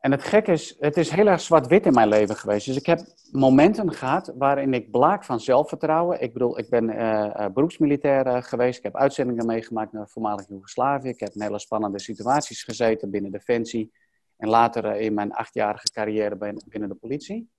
En 0.00 0.10
het 0.10 0.22
gek 0.22 0.46
is, 0.46 0.76
het 0.78 0.96
is 0.96 1.10
heel 1.10 1.26
erg 1.26 1.40
zwart-wit 1.40 1.86
in 1.86 1.92
mijn 1.92 2.08
leven 2.08 2.36
geweest. 2.36 2.66
Dus 2.66 2.76
ik 2.76 2.86
heb 2.86 3.00
momenten 3.32 3.92
gehad 3.92 4.32
waarin 4.36 4.74
ik 4.74 4.90
blaak 4.90 5.24
van 5.24 5.40
zelfvertrouwen. 5.40 6.20
Ik 6.20 6.32
bedoel, 6.32 6.58
ik 6.58 6.70
ben 6.70 6.90
uh, 6.90 7.46
beroepsmilitair 7.54 8.42
geweest. 8.42 8.78
Ik 8.78 8.84
heb 8.84 8.96
uitzendingen 8.96 9.46
meegemaakt 9.46 9.92
naar 9.92 10.08
voormalig 10.08 10.48
Joegoslavië. 10.48 11.08
Ik 11.08 11.20
heb 11.20 11.34
in 11.34 11.42
hele 11.42 11.58
spannende 11.58 12.00
situaties 12.00 12.62
gezeten 12.62 13.10
binnen 13.10 13.30
Defensie. 13.30 13.92
En 14.36 14.48
later 14.48 14.96
in 14.96 15.14
mijn 15.14 15.32
achtjarige 15.32 15.90
carrière 15.90 16.36
binnen 16.68 16.88
de 16.88 16.94
politie 16.94 17.50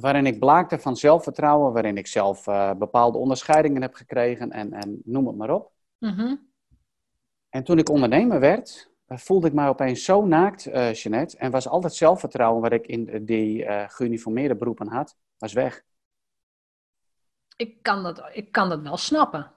waarin 0.00 0.26
ik 0.26 0.38
blaakte 0.38 0.78
van 0.78 0.96
zelfvertrouwen, 0.96 1.72
waarin 1.72 1.96
ik 1.96 2.06
zelf 2.06 2.46
uh, 2.46 2.74
bepaalde 2.74 3.18
onderscheidingen 3.18 3.82
heb 3.82 3.94
gekregen 3.94 4.50
en, 4.50 4.72
en 4.72 5.00
noem 5.04 5.26
het 5.26 5.36
maar 5.36 5.50
op. 5.50 5.72
Mm 5.98 6.10
-hmm. 6.10 6.48
En 7.48 7.64
toen 7.64 7.78
ik 7.78 7.88
ondernemer 7.88 8.40
werd, 8.40 8.90
uh, 9.08 9.18
voelde 9.18 9.46
ik 9.46 9.52
mij 9.52 9.68
opeens 9.68 10.04
zo 10.04 10.26
naakt, 10.26 10.66
uh, 10.66 10.92
Jeanette, 10.92 11.36
en 11.36 11.50
was 11.50 11.68
altijd 11.68 11.94
zelfvertrouwen 11.94 12.62
wat 12.62 12.72
ik 12.72 12.86
in 12.86 13.24
die 13.24 13.66
geuniformeerde 13.88 14.56
beroepen 14.56 14.88
had, 14.88 15.16
was 15.38 15.52
weg. 15.52 15.82
Ik 17.56 17.82
kan, 17.82 18.02
dat, 18.02 18.30
ik 18.32 18.52
kan 18.52 18.68
dat 18.68 18.80
wel 18.80 18.96
snappen. 18.96 19.52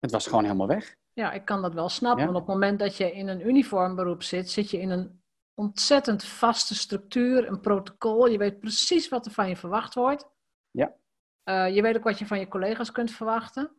Het 0.00 0.10
was 0.10 0.26
gewoon 0.26 0.44
helemaal 0.44 0.66
weg. 0.66 0.96
Ja, 1.12 1.32
ik 1.32 1.44
kan 1.44 1.62
dat 1.62 1.74
wel 1.74 1.88
snappen. 1.88 2.20
Ja. 2.20 2.32
Want 2.32 2.42
op 2.42 2.46
het 2.46 2.54
moment 2.54 2.78
dat 2.78 2.96
je 2.96 3.12
in 3.12 3.28
een 3.28 3.46
uniformberoep 3.46 4.22
zit, 4.22 4.50
zit 4.50 4.70
je 4.70 4.80
in 4.80 4.90
een 4.90 5.21
ontzettend 5.54 6.24
vaste 6.24 6.74
structuur, 6.74 7.48
een 7.48 7.60
protocol. 7.60 8.26
Je 8.26 8.38
weet 8.38 8.60
precies 8.60 9.08
wat 9.08 9.26
er 9.26 9.32
van 9.32 9.48
je 9.48 9.56
verwacht 9.56 9.94
wordt. 9.94 10.28
Ja. 10.70 10.92
Uh, 11.44 11.74
je 11.74 11.82
weet 11.82 11.96
ook 11.96 12.04
wat 12.04 12.18
je 12.18 12.26
van 12.26 12.38
je 12.38 12.48
collega's 12.48 12.92
kunt 12.92 13.10
verwachten. 13.10 13.70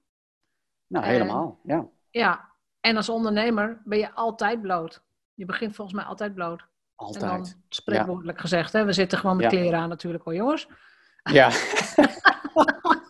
Nou, 0.88 1.06
helemaal, 1.06 1.60
ja. 1.64 1.88
Ja, 2.10 2.52
en 2.80 2.98
als 2.98 3.10
ondernemer 3.10 3.82
ben 3.84 3.98
je 3.98 4.14
altijd 4.14 4.62
bloot. 4.62 5.04
Je 5.34 5.46
begint 5.46 5.76
volgens 5.76 5.98
mij 5.98 6.06
altijd 6.06 6.34
bloot. 6.34 6.68
Altijd. 6.96 7.24
En 7.24 7.30
dan 7.30 7.48
spreekwoordelijk 7.70 8.38
ja. 8.38 8.44
gezegd, 8.44 8.74
hè? 8.74 8.86
we 8.86 8.94
zitten 8.94 9.18
gewoon 9.18 9.36
met 9.36 9.52
ja. 9.52 9.58
kleren 9.58 9.80
aan 9.80 9.90
natuurlijk 9.90 10.24
hoor, 10.24 10.36
jongens. 10.36 10.68
Ja. 11.24 11.50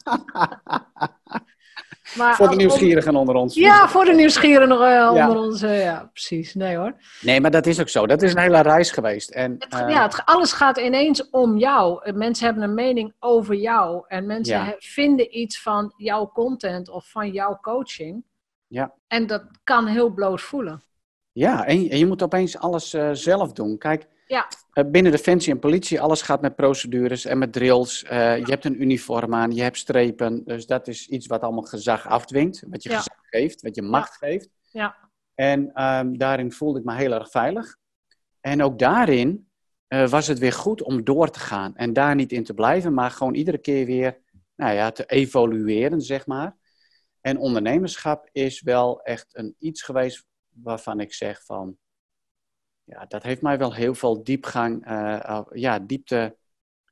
Maar 2.18 2.36
voor 2.36 2.50
de 2.50 2.56
nieuwsgierigen 2.56 3.16
onder 3.16 3.36
ons. 3.36 3.56
Ja, 3.56 3.88
voor 3.88 4.06
de 4.06 4.14
nieuwsgierigen 4.14 4.70
uh, 4.70 5.08
onder 5.08 5.16
ja. 5.16 5.38
ons. 5.38 5.64
Uh, 5.64 5.84
ja, 5.84 6.10
precies. 6.14 6.54
Nee 6.54 6.76
hoor. 6.76 6.94
Nee, 7.22 7.42
maar 7.42 7.52
dat 7.52 7.66
is 7.66 7.80
ook 7.80 7.90
zo. 7.90 8.08
Dat 8.08 8.22
is 8.22 8.34
een 8.34 8.40
hele 8.40 8.62
reis 8.62 8.92
geweest. 8.92 9.30
En, 9.30 9.56
het, 9.60 9.74
uh, 9.74 9.90
ja, 9.90 10.04
het, 10.04 10.22
alles 10.26 10.52
gaat 10.52 10.78
ineens 10.78 11.30
om 11.30 11.58
jou. 11.58 12.12
Mensen 12.14 12.46
hebben 12.46 12.64
een 12.64 12.74
mening 12.74 13.14
over 13.20 13.56
jou. 13.56 14.04
En 14.08 14.26
mensen 14.26 14.58
ja. 14.58 14.76
vinden 14.78 15.38
iets 15.40 15.62
van 15.62 15.94
jouw 15.98 16.32
content 16.34 16.90
of 16.90 17.10
van 17.10 17.32
jouw 17.32 17.58
coaching. 17.62 18.24
Ja. 18.68 18.94
En 19.08 19.28
dat 19.28 19.44
kan 19.64 19.88
heel 19.88 20.10
bloot 20.10 20.42
voelen. 20.42 20.84
Ja, 21.32 21.66
en, 21.66 21.90
en 21.90 21.98
je 21.98 22.06
moet 22.06 22.24
opeens 22.24 22.58
alles 22.58 22.94
uh, 22.94 23.10
zelf 23.12 23.54
doen. 23.54 23.78
Kijk, 23.78 24.08
ja. 24.34 24.48
Uh, 24.74 24.92
binnen 24.92 25.12
Defensie 25.12 25.54
en 25.54 25.60
politie, 25.60 26.02
alles 26.02 26.22
gaat 26.22 26.42
met 26.42 26.56
procedures 26.56 27.26
en 27.26 27.38
met 27.38 27.54
drills. 27.54 28.04
Uh, 28.04 28.10
ja. 28.10 28.34
Je 28.34 28.46
hebt 28.46 28.66
een 28.66 28.82
uniform 28.82 29.34
aan, 29.34 29.52
je 29.52 29.62
hebt 29.62 29.78
strepen. 29.78 30.44
Dus 30.46 30.66
dat 30.66 30.88
is 30.88 31.08
iets 31.08 31.28
wat 31.28 31.42
allemaal 31.42 31.64
gezag 31.64 32.08
afdwingt. 32.08 32.64
Wat 32.70 32.84
je 32.84 32.90
ja. 32.90 32.98
gezag 32.98 33.18
geeft, 33.22 33.62
wat 33.62 33.76
je 33.76 33.82
macht 33.82 34.18
geeft. 34.18 34.50
Ja. 34.72 34.96
En 35.36 35.84
um, 35.84 36.18
daarin 36.18 36.52
voelde 36.52 36.80
ik 36.80 36.86
me 36.86 36.96
heel 36.96 37.12
erg 37.12 37.30
veilig. 37.30 37.78
En 38.40 38.64
ook 38.64 38.80
daarin 38.80 39.50
uh, 39.88 40.08
was 40.08 40.28
het 40.28 40.40
weer 40.40 40.54
goed 40.54 40.84
om 40.84 41.04
door 41.04 41.30
te 41.30 41.40
gaan. 41.40 41.76
En 41.76 41.94
daar 41.94 42.16
niet 42.16 42.32
in 42.32 42.44
te 42.44 42.54
blijven, 42.54 42.94
maar 42.94 43.12
gewoon 43.12 43.34
iedere 43.34 43.58
keer 43.58 43.86
weer 43.86 44.22
nou 44.56 44.74
ja, 44.74 44.92
te 44.92 45.06
evolueren, 45.06 46.02
zeg 46.02 46.26
maar. 46.26 46.56
En 47.22 47.38
ondernemerschap 47.38 48.30
is 48.32 48.62
wel 48.62 49.02
echt 49.02 49.28
een 49.32 49.56
iets 49.60 49.82
geweest 49.82 50.26
waarvan 50.50 51.00
ik 51.00 51.14
zeg 51.14 51.46
van, 51.46 51.78
ja, 52.84 53.06
dat 53.06 53.24
heeft 53.24 53.42
mij 53.42 53.58
wel 53.58 53.74
heel 53.74 53.96
veel 53.96 54.24
diepgang, 54.24 54.90
uh, 54.90 55.42
ja, 55.52 55.80
diepte, 55.80 56.38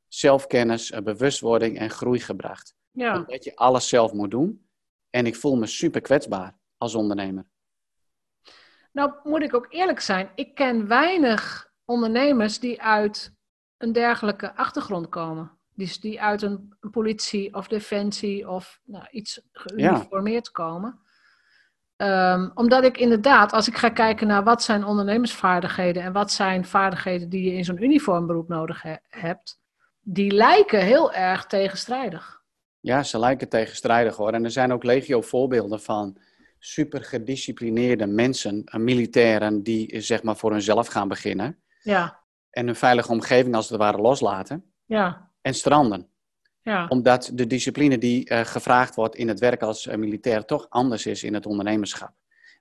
zelfkennis, 0.07 0.89
bewustwording 1.03 1.77
en 1.77 1.89
groei 1.89 2.19
gebracht. 2.19 2.75
Ja. 2.91 3.17
Omdat 3.17 3.43
je 3.43 3.55
alles 3.55 3.87
zelf 3.87 4.13
moet 4.13 4.31
doen. 4.31 4.67
En 5.09 5.25
ik 5.25 5.35
voel 5.35 5.55
me 5.55 5.65
super 5.65 6.01
kwetsbaar 6.01 6.57
als 6.77 6.95
ondernemer. 6.95 7.45
Nou, 8.91 9.13
moet 9.23 9.41
ik 9.41 9.53
ook 9.53 9.67
eerlijk 9.69 9.99
zijn, 9.99 10.31
ik 10.35 10.55
ken 10.55 10.87
weinig 10.87 11.71
ondernemers 11.85 12.59
die 12.59 12.81
uit 12.81 13.33
een 13.77 13.91
dergelijke 13.91 14.55
achtergrond 14.55 15.09
komen. 15.09 15.51
Dus 15.73 15.99
die 15.99 16.21
uit 16.21 16.41
een 16.41 16.75
politie 16.91 17.53
of 17.53 17.67
defensie 17.67 18.49
of 18.49 18.81
nou, 18.83 19.07
iets 19.11 19.41
geuniformeerd 19.51 20.51
komen. 20.51 20.99
Ehm, 22.01 22.49
omdat 22.53 22.83
ik 22.83 22.97
inderdaad, 22.97 23.53
als 23.53 23.67
ik 23.67 23.77
ga 23.77 23.89
kijken 23.89 24.27
naar 24.27 24.43
wat 24.43 24.63
zijn 24.63 24.85
ondernemersvaardigheden 24.85 26.03
en 26.03 26.11
wat 26.11 26.31
zijn 26.31 26.65
vaardigheden 26.65 27.29
die 27.29 27.43
je 27.43 27.53
in 27.53 27.65
zo'n 27.65 27.83
uniformberoep 27.83 28.47
nodig 28.47 28.83
hebt, 29.09 29.59
die 29.99 30.31
lijken 30.31 30.81
heel 30.81 31.13
erg 31.13 31.45
tegenstrijdig. 31.45 32.41
Ja, 32.79 33.03
ze 33.03 33.19
lijken 33.19 33.49
tegenstrijdig 33.49 34.15
hoor. 34.15 34.31
En 34.31 34.43
er 34.43 34.51
zijn 34.51 34.73
ook 34.73 34.83
legio 34.83 35.21
voorbeelden 35.21 35.81
van 35.81 36.17
super 36.59 37.03
gedisciplineerde 37.03 38.07
mensen, 38.07 38.63
eh, 38.65 38.79
militairen, 38.79 39.63
die 39.63 40.01
zeg 40.01 40.23
maar 40.23 40.37
voor 40.37 40.51
hunzelf 40.51 40.87
gaan 40.87 41.07
beginnen. 41.07 41.59
Ja. 41.81 42.19
En 42.49 42.65
hun 42.65 42.75
veilige 42.75 43.11
omgeving 43.11 43.55
als 43.55 43.69
het 43.69 43.77
ware 43.77 44.01
loslaten. 44.01 44.73
Ja. 44.85 45.29
En 45.41 45.53
stranden. 45.53 46.07
Ja. 46.63 46.87
Omdat 46.87 47.31
de 47.33 47.47
discipline 47.47 47.97
die 47.97 48.29
uh, 48.29 48.39
gevraagd 48.39 48.95
wordt 48.95 49.15
in 49.15 49.27
het 49.27 49.39
werk 49.39 49.61
als 49.61 49.85
militair 49.85 50.45
toch 50.45 50.65
anders 50.69 51.05
is 51.05 51.23
in 51.23 51.33
het 51.33 51.45
ondernemerschap. 51.45 52.11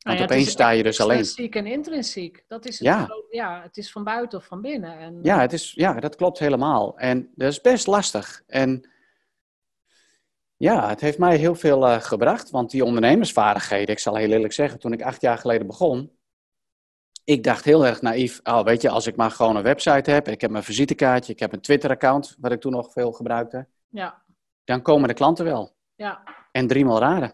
Want 0.01 0.19
nou 0.19 0.31
opeens 0.31 0.51
sta 0.51 0.71
je 0.71 0.83
dus 0.83 1.01
alleen. 1.01 1.19
Extrinsiek 1.19 1.55
en 1.55 1.67
intrinsiek. 1.67 2.45
Dat 2.49 2.67
is 2.67 2.79
het 2.79 2.89
ja. 2.89 3.09
ja, 3.31 3.63
het 3.63 3.77
is 3.77 3.93
van 3.93 4.05
buiten 4.05 4.39
of 4.39 4.45
van 4.45 4.61
binnen. 4.61 4.99
En... 4.99 5.19
Ja, 5.23 5.41
het 5.41 5.53
is, 5.53 5.73
ja, 5.77 5.93
dat 5.93 6.17
klopt 6.17 6.39
helemaal. 6.39 6.99
En 6.99 7.31
dat 7.35 7.51
is 7.51 7.61
best 7.61 7.87
lastig. 7.87 8.43
En 8.47 8.91
ja, 10.57 10.89
het 10.89 11.01
heeft 11.01 11.19
mij 11.19 11.37
heel 11.37 11.55
veel 11.55 11.87
uh, 11.87 12.01
gebracht, 12.01 12.51
want 12.51 12.71
die 12.71 12.85
ondernemersvaardigheden, 12.85 13.95
ik 13.95 13.99
zal 13.99 14.17
heel 14.17 14.31
eerlijk 14.31 14.53
zeggen, 14.53 14.79
toen 14.79 14.93
ik 14.93 15.03
acht 15.03 15.21
jaar 15.21 15.39
geleden 15.39 15.67
begon, 15.67 16.11
ik 17.25 17.45
dacht 17.45 17.65
heel 17.65 17.87
erg 17.87 18.03
naïef, 18.03 18.41
oh, 18.43 18.65
weet 18.65 18.83
je, 18.83 18.91
als 18.91 19.07
ik 19.07 19.17
maar 19.17 19.31
gewoon 19.31 19.57
een 19.57 19.63
website 19.63 20.11
heb, 20.11 20.29
ik 20.29 20.41
heb 20.41 20.51
mijn 20.51 20.65
visitekaartje, 20.65 21.33
ik 21.33 21.39
heb 21.39 21.53
een 21.53 21.61
Twitter-account, 21.61 22.37
wat 22.39 22.53
ik 22.53 22.61
toen 22.61 22.73
nog 22.73 22.93
veel 22.93 23.13
gebruikte, 23.13 23.67
ja. 23.91 24.23
dan 24.65 24.83
komen 24.83 25.09
de 25.09 25.15
klanten 25.15 25.45
wel. 25.45 25.77
Ja. 25.95 26.23
En 26.53 26.67
driemaal 26.67 26.99
raden. 26.99 27.33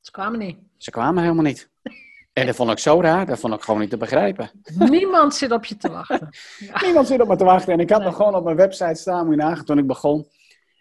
Ze 0.00 0.10
kwamen 0.10 0.38
niet. 0.38 0.58
Ze 0.76 0.90
kwamen 0.90 1.22
helemaal 1.22 1.44
niet. 1.44 1.70
En 2.32 2.46
dat 2.46 2.56
vond 2.56 2.70
ik 2.70 2.78
zo 2.78 3.00
raar, 3.00 3.26
dat 3.26 3.40
vond 3.40 3.54
ik 3.54 3.62
gewoon 3.62 3.80
niet 3.80 3.90
te 3.90 3.96
begrijpen. 3.96 4.50
Niemand 4.78 5.34
zit 5.34 5.52
op 5.52 5.64
je 5.64 5.76
te 5.76 5.90
wachten. 5.90 6.28
Niemand 6.84 7.06
zit 7.06 7.20
op 7.20 7.28
me 7.28 7.36
te 7.36 7.44
wachten. 7.44 7.72
En 7.72 7.80
ik 7.80 7.90
had 7.90 8.02
nog 8.02 8.16
gewoon 8.16 8.34
op 8.34 8.44
mijn 8.44 8.56
website 8.56 8.94
staan, 8.94 9.26
moet 9.26 9.34
je 9.34 9.40
nagaan, 9.40 9.64
toen 9.64 9.78
ik 9.78 9.86
begon. 9.86 10.26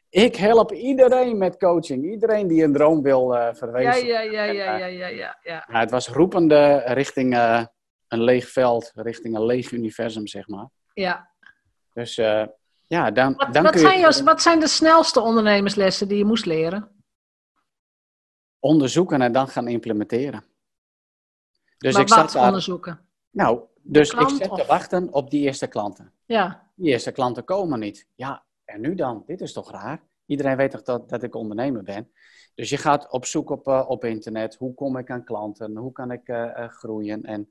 Ik 0.10 0.36
help 0.36 0.72
iedereen 0.72 1.38
met 1.38 1.58
coaching. 1.58 2.12
Iedereen 2.12 2.48
die 2.48 2.64
een 2.64 2.74
droom 2.74 3.02
wil 3.02 3.36
uh, 3.36 3.48
verwezen. 3.54 4.06
Ja, 4.06 4.20
ja, 4.20 4.44
ja, 4.44 4.44
ja, 4.44 4.78
ja, 4.78 4.86
ja, 4.86 5.08
ja, 5.08 5.38
ja. 5.42 5.66
Nou, 5.68 5.80
het 5.80 5.92
was 5.92 6.08
roepende 6.08 6.82
richting 6.86 7.34
uh, 7.34 7.66
een 8.08 8.24
leeg 8.24 8.50
veld, 8.50 8.92
richting 8.96 9.36
een 9.36 9.46
leeg 9.46 9.72
universum, 9.72 10.28
zeg 10.28 10.48
maar. 10.48 10.70
Ja. 10.94 11.30
Dus 11.94 12.18
uh, 12.18 12.46
ja, 12.90 13.12
dan, 13.12 13.34
wat, 13.36 13.54
dan 13.54 13.64
wat 13.64 13.72
kun 13.72 13.82
je... 13.82 14.12
Zijn 14.12 14.26
wat 14.26 14.42
zijn 14.42 14.60
de 14.60 14.68
snelste 14.68 15.20
ondernemerslessen 15.20 16.08
die 16.08 16.18
je 16.18 16.26
moest 16.26 16.46
leren? 16.46 16.90
Onderzoeken 18.60 19.22
en 19.22 19.32
dan 19.32 19.48
gaan 19.48 19.68
implementeren. 19.68 20.44
Dus 21.78 21.94
maar 21.94 22.02
ik 22.02 22.08
zat 22.08 22.36
onderzoeken? 22.36 23.00
Nou, 23.30 23.62
dus 23.82 24.12
ik 24.12 24.30
zat 24.30 24.58
te 24.58 24.66
wachten 24.68 25.14
op 25.14 25.30
die 25.30 25.42
eerste 25.42 25.68
klanten. 25.68 26.14
Ja. 26.26 26.72
Die 26.76 26.92
eerste 26.92 27.12
klanten 27.12 27.44
komen 27.44 27.80
niet. 27.80 28.08
Ja, 28.16 28.44
en 28.66 28.82
nu 28.82 28.96
dan? 28.96 29.24
Dit 29.26 29.42
is 29.42 29.54
toch 29.54 29.72
raar? 29.72 30.02
Iedereen 30.26 30.58
weet 30.58 30.72
toch 30.72 30.84
dat, 30.84 31.10
dat 31.10 31.24
ik 31.24 31.36
ondernemer 31.36 31.84
ben? 31.84 32.12
Dus 32.56 32.70
je 32.70 32.78
gaat 32.78 33.12
op 33.12 33.26
zoek 33.26 33.50
op, 33.50 33.68
uh, 33.68 33.86
op 33.88 34.04
internet. 34.04 34.56
Hoe 34.56 34.74
kom 34.74 34.98
ik 34.98 35.12
aan 35.12 35.24
klanten? 35.24 35.78
Hoe 35.78 35.92
kan 35.92 36.12
ik 36.12 36.28
uh, 36.28 36.38
uh, 36.38 36.68
groeien? 36.68 37.24
En 37.24 37.50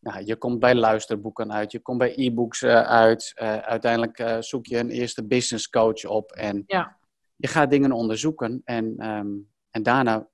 nou, 0.00 0.24
je 0.24 0.36
komt 0.36 0.58
bij 0.58 0.74
luisterboeken 0.74 1.52
uit. 1.52 1.72
Je 1.72 1.80
komt 1.80 1.98
bij 1.98 2.12
e-books 2.16 2.64
uit. 2.64 3.32
uiteindelijk 3.62 4.36
zoek 4.40 4.66
je 4.66 4.78
een 4.78 4.90
eerste 4.90 5.26
business 5.26 5.68
coach 5.68 6.04
op. 6.04 6.32
En 6.32 6.62
ja. 6.66 6.96
je 7.36 7.46
gaat 7.46 7.70
dingen 7.70 7.92
onderzoeken. 7.92 8.60
En, 8.64 9.08
um, 9.08 9.50
en 9.70 9.82
daarna, 9.82 10.28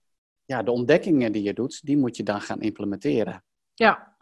ja, 0.44 0.62
de 0.62 0.70
ontdekkingen 0.70 1.32
die 1.32 1.42
je 1.42 1.52
doet, 1.52 1.80
die 1.86 1.96
moet 1.96 2.16
je 2.16 2.22
dan 2.22 2.40
gaan 2.40 2.60
implementeren. 2.60 3.44
Ja. 3.74 4.16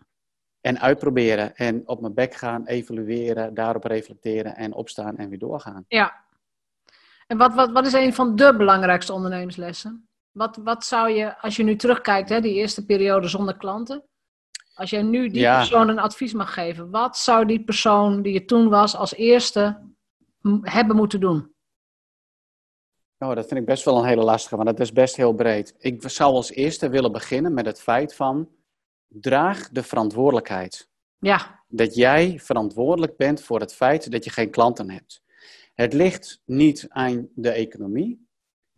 En 0.61 0.81
uitproberen 0.81 1.57
en 1.57 1.89
op 1.89 2.01
mijn 2.01 2.15
bek 2.15 2.35
gaan, 2.35 2.67
evalueren, 2.67 3.55
daarop 3.55 3.85
reflecteren 3.85 4.57
en 4.57 4.75
opstaan 4.75 5.17
en 5.17 5.29
weer 5.29 5.39
doorgaan. 5.39 5.85
Ja. 5.89 6.25
En 7.27 7.37
wat, 7.37 7.55
wat, 7.55 7.73
wat 7.73 7.87
is 7.87 7.93
een 7.93 8.15
van 8.15 8.37
de 8.37 8.57
belangrijkste 8.57 9.13
ondernemerslessen? 9.13 10.09
Wat, 10.31 10.57
wat 10.57 10.85
zou 10.85 11.11
je, 11.11 11.41
als 11.41 11.57
je 11.57 11.63
nu 11.63 11.77
terugkijkt, 11.77 12.29
hè, 12.29 12.41
die 12.41 12.55
eerste 12.55 12.85
periode 12.85 13.29
zonder 13.29 13.57
klanten, 13.57 14.05
als 14.75 14.91
jij 14.91 15.03
nu 15.03 15.29
die 15.29 15.45
persoon 15.45 15.89
een 15.89 15.99
advies 15.99 16.33
mag 16.33 16.55
geven, 16.55 16.91
wat 16.91 17.17
zou 17.17 17.47
die 17.47 17.65
persoon 17.65 18.23
die 18.23 18.33
je 18.33 18.45
toen 18.45 18.69
was 18.69 18.97
als 18.97 19.15
eerste 19.15 19.81
hebben 20.63 20.97
moeten 20.97 21.21
doen? 21.21 21.53
Oh, 23.19 23.35
dat 23.35 23.47
vind 23.47 23.61
ik 23.61 23.67
best 23.67 23.85
wel 23.85 23.99
een 23.99 24.09
hele 24.09 24.25
lastige, 24.25 24.57
want 24.57 24.69
dat 24.69 24.81
is 24.81 24.93
best 24.93 25.17
heel 25.17 25.33
breed. 25.33 25.75
Ik 25.79 26.09
zou 26.09 26.35
als 26.35 26.51
eerste 26.51 26.89
willen 26.89 27.13
beginnen 27.13 27.55
met 27.55 27.67
het 27.67 27.81
feit 27.81 28.15
van 28.15 28.49
draag 29.09 29.69
de 29.69 29.83
verantwoordelijkheid. 29.83 30.89
Ja. 31.19 31.63
Dat 31.69 31.95
jij 31.95 32.39
verantwoordelijk 32.41 33.17
bent 33.17 33.43
voor 33.43 33.61
het 33.61 33.75
feit 33.75 34.11
dat 34.11 34.25
je 34.25 34.31
geen 34.31 34.51
klanten 34.51 34.91
hebt. 34.91 35.23
Het 35.75 35.93
ligt 35.93 36.41
niet 36.45 36.87
aan 36.89 37.29
de 37.35 37.51
economie. 37.51 38.29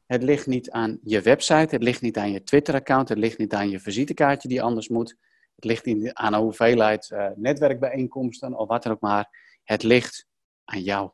Het 0.07 0.23
ligt 0.23 0.47
niet 0.47 0.71
aan 0.71 0.99
je 1.03 1.21
website. 1.21 1.75
Het 1.75 1.83
ligt 1.83 2.03
niet 2.03 2.17
aan 2.17 2.31
je 2.31 2.43
Twitter-account. 2.43 3.09
Het 3.09 3.19
ligt 3.19 3.39
niet 3.39 3.55
aan 3.55 3.71
je 3.71 3.81
visitekaartje 3.81 4.49
die 4.49 4.63
anders 4.63 4.89
moet. 4.89 5.17
Het 5.57 5.65
ligt 5.65 5.85
niet 5.85 6.13
aan 6.13 6.35
een 6.35 6.41
hoeveelheid 6.41 7.11
uh, 7.11 7.27
netwerkbijeenkomsten 7.37 8.55
of 8.55 8.69
wat 8.69 8.83
dan 8.83 8.93
ook 8.93 9.01
maar. 9.01 9.59
Het 9.65 9.83
ligt 9.83 10.27
aan 10.65 10.83
jou. 10.83 11.11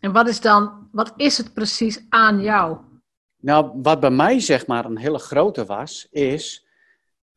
En 0.00 0.12
wat 0.12 0.28
is 0.28 0.40
dan, 0.40 0.88
wat 0.92 1.12
is 1.16 1.38
het 1.38 1.54
precies 1.54 2.06
aan 2.08 2.40
jou? 2.40 2.78
Nou, 3.36 3.70
wat 3.82 4.00
bij 4.00 4.10
mij 4.10 4.40
zeg 4.40 4.66
maar 4.66 4.84
een 4.84 4.98
hele 4.98 5.18
grote 5.18 5.64
was, 5.64 6.06
is 6.10 6.66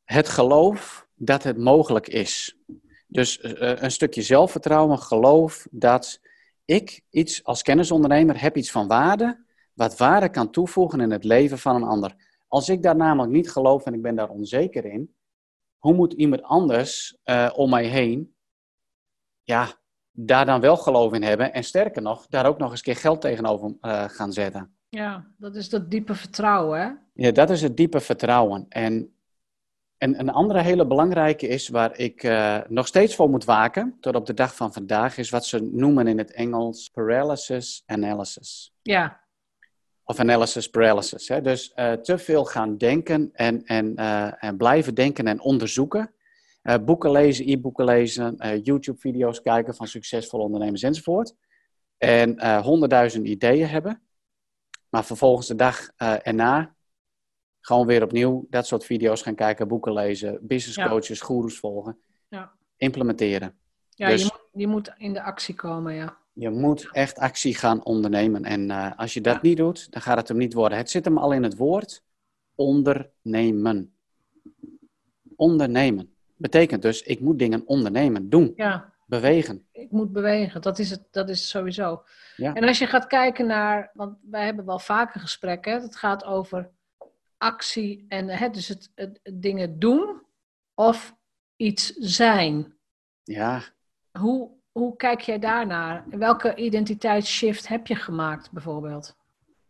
het 0.04 0.30
geloof 0.30 1.08
dat 1.16 1.44
het 1.44 1.58
mogelijk 1.58 2.08
is. 2.08 2.58
Dus 3.08 3.44
uh, 3.44 3.52
een 3.82 3.92
stukje 3.92 4.22
zelfvertrouwen, 4.22 5.00
geloof 5.00 5.68
dat 5.72 6.20
ik 6.66 7.02
iets 7.10 7.44
als 7.44 7.62
kennisondernemer 7.62 8.42
heb 8.42 8.58
iets 8.58 8.72
van 8.72 8.88
waarde, 8.88 9.46
wat 9.74 9.98
waarde 9.98 10.30
kan 10.30 10.52
toevoegen 10.52 11.00
in 11.00 11.12
het 11.12 11.24
leven 11.24 11.60
van 11.60 11.76
een 11.76 11.88
ander. 11.88 12.16
Als 12.48 12.70
ik 12.70 12.84
daar 12.84 12.96
namelijk 12.96 13.34
niet 13.34 13.52
geloof 13.52 13.86
en 13.86 13.94
ik 13.94 14.02
ben 14.02 14.16
daar 14.16 14.30
onzeker 14.30 14.86
in, 14.86 15.16
hoe 15.78 15.94
moet 15.94 16.14
iemand 16.14 16.44
anders 16.44 17.18
uh, 17.26 17.50
om 17.56 17.70
mij 17.70 17.86
heen, 17.86 18.36
ja, 19.44 19.68
daar 20.12 20.46
dan 20.46 20.62
wel 20.62 20.78
geloof 20.78 21.14
in 21.14 21.24
hebben 21.24 21.54
en 21.54 21.64
sterker 21.64 22.02
nog, 22.02 22.28
daar 22.28 22.46
ook 22.46 22.58
nog 22.58 22.72
eens 22.72 22.82
keer 22.82 22.96
geld 22.96 23.22
tegenover 23.22 23.76
uh, 23.82 24.04
gaan 24.04 24.34
zetten. 24.34 24.76
Ja, 24.90 25.28
dat 25.38 25.56
is 25.56 25.70
dat 25.70 25.92
diepe 25.92 26.16
vertrouwen, 26.16 26.82
hè? 26.82 26.92
Ja, 27.14 27.32
dat 27.32 27.50
is 27.50 27.62
het 27.62 27.78
diepe 27.78 28.00
vertrouwen. 28.00 28.66
En 28.70 29.18
en 29.98 30.20
een 30.20 30.30
andere 30.30 30.62
hele 30.62 30.88
belangrijke 30.88 31.48
is, 31.48 31.68
waar 31.68 31.98
ik 31.98 32.24
uh, 32.24 32.60
nog 32.68 32.88
steeds 32.88 33.16
voor 33.16 33.30
moet 33.30 33.46
waken, 33.46 33.98
tot 34.00 34.16
op 34.16 34.26
de 34.26 34.34
dag 34.34 34.56
van 34.56 34.74
vandaag, 34.74 35.18
is 35.18 35.30
wat 35.30 35.46
ze 35.46 35.70
noemen 35.72 36.08
in 36.08 36.18
het 36.18 36.32
Engels 36.32 36.90
paralysis 36.90 37.84
analysis. 37.86 38.74
Ja. 38.82 39.26
Of 40.10 40.20
analysis 40.20 40.70
paralysis. 40.70 41.28
Hè? 41.28 41.42
Dus 41.42 41.72
uh, 41.76 41.92
te 41.92 42.18
veel 42.18 42.46
gaan 42.46 42.78
denken 42.78 43.30
en, 43.34 43.64
en, 43.66 43.94
uh, 43.96 44.44
en 44.44 44.58
blijven 44.58 44.96
denken 44.96 45.28
en 45.28 45.42
onderzoeken. 45.42 46.14
boeken 46.86 47.12
lezen, 47.12 47.50
e-boeken 47.50 47.86
lezen, 47.86 48.36
YouTube-video's 48.64 49.42
kijken 49.42 49.76
van 49.76 49.88
succesvolle 49.88 50.44
ondernemers 50.44 50.84
enzovoort. 50.84 51.34
En 51.98 52.60
honderdduizend 52.62 53.28
ideeën 53.28 53.68
hebben. 53.68 54.02
Maar 54.90 55.06
vervolgens 55.06 55.48
de 55.48 55.56
dag 55.56 55.90
erna 55.98 56.76
gewoon 57.60 57.88
weer 57.88 58.04
opnieuw 58.04 58.46
dat 58.50 58.68
soort 58.68 58.86
video's 58.86 59.22
gaan 59.22 59.36
kijken, 59.36 59.68
boeken 59.68 59.94
lezen, 59.94 60.40
business 60.42 60.90
coaches, 60.90 61.22
goeroes 61.22 61.60
volgen. 61.60 61.98
Ja. 62.28 62.52
Implementeren. 62.78 63.58
Ja, 63.90 64.10
dus, 64.10 64.22
je, 64.22 64.30
moet, 64.32 64.62
je 64.62 64.68
moet 64.68 64.94
in 64.98 65.14
de 65.14 65.22
actie 65.22 65.56
komen, 65.56 65.94
ja. 65.94 66.18
Je 66.40 66.50
moet 66.50 66.90
echt 66.92 67.18
actie 67.18 67.56
gaan 67.56 67.84
ondernemen. 67.84 68.44
En 68.44 68.70
uh, 68.70 68.92
als 68.98 69.14
je 69.14 69.22
dat 69.22 69.42
niet 69.42 69.58
doet, 69.58 69.92
dan 69.92 70.02
gaat 70.02 70.18
het 70.18 70.28
hem 70.28 70.38
niet 70.38 70.54
worden. 70.54 70.78
Het 70.78 70.90
zit 70.90 71.06
hem 71.06 71.18
al 71.18 71.34
in 71.34 71.44
het 71.44 71.58
woord 71.58 72.04
ondernemen. 72.56 73.96
Ondernemen. 75.36 76.16
Betekent 76.36 76.82
dus, 76.82 77.02
ik 77.02 77.20
moet 77.20 77.40
dingen 77.40 77.64
ondernemen, 77.66 78.30
doen. 78.30 78.54
Ja. 78.56 78.94
Bewegen. 79.06 79.68
Ik 79.72 79.92
moet 79.92 80.12
bewegen, 80.12 80.62
dat 80.62 80.80
is, 80.80 80.90
het, 80.90 81.08
dat 81.12 81.30
is 81.30 81.50
sowieso. 81.50 82.04
Ja. 82.36 82.54
En 82.54 82.64
als 82.64 82.80
je 82.80 82.88
gaat 82.88 83.08
kijken 83.08 83.48
naar, 83.48 83.92
want 83.94 84.18
wij 84.22 84.46
hebben 84.46 84.66
wel 84.66 84.80
vaker 84.80 85.20
gesprekken, 85.20 85.82
het 85.82 85.96
gaat 85.96 86.24
over 86.24 86.70
actie 87.38 88.06
en 88.08 88.28
hè, 88.28 88.50
dus 88.50 88.68
het, 88.68 88.92
het, 88.96 89.20
dingen 89.34 89.80
doen 89.80 90.22
of 90.74 91.16
iets 91.56 91.94
zijn. 91.94 92.78
Ja. 93.24 93.62
Hoe, 94.12 94.57
hoe 94.78 94.96
kijk 94.96 95.22
jij 95.22 95.40
daarnaar? 95.40 96.04
Welke 96.10 96.56
identiteitsshift 96.56 97.68
heb 97.68 97.88
je 97.88 97.96
gemaakt 97.96 98.52
bijvoorbeeld? 98.52 99.16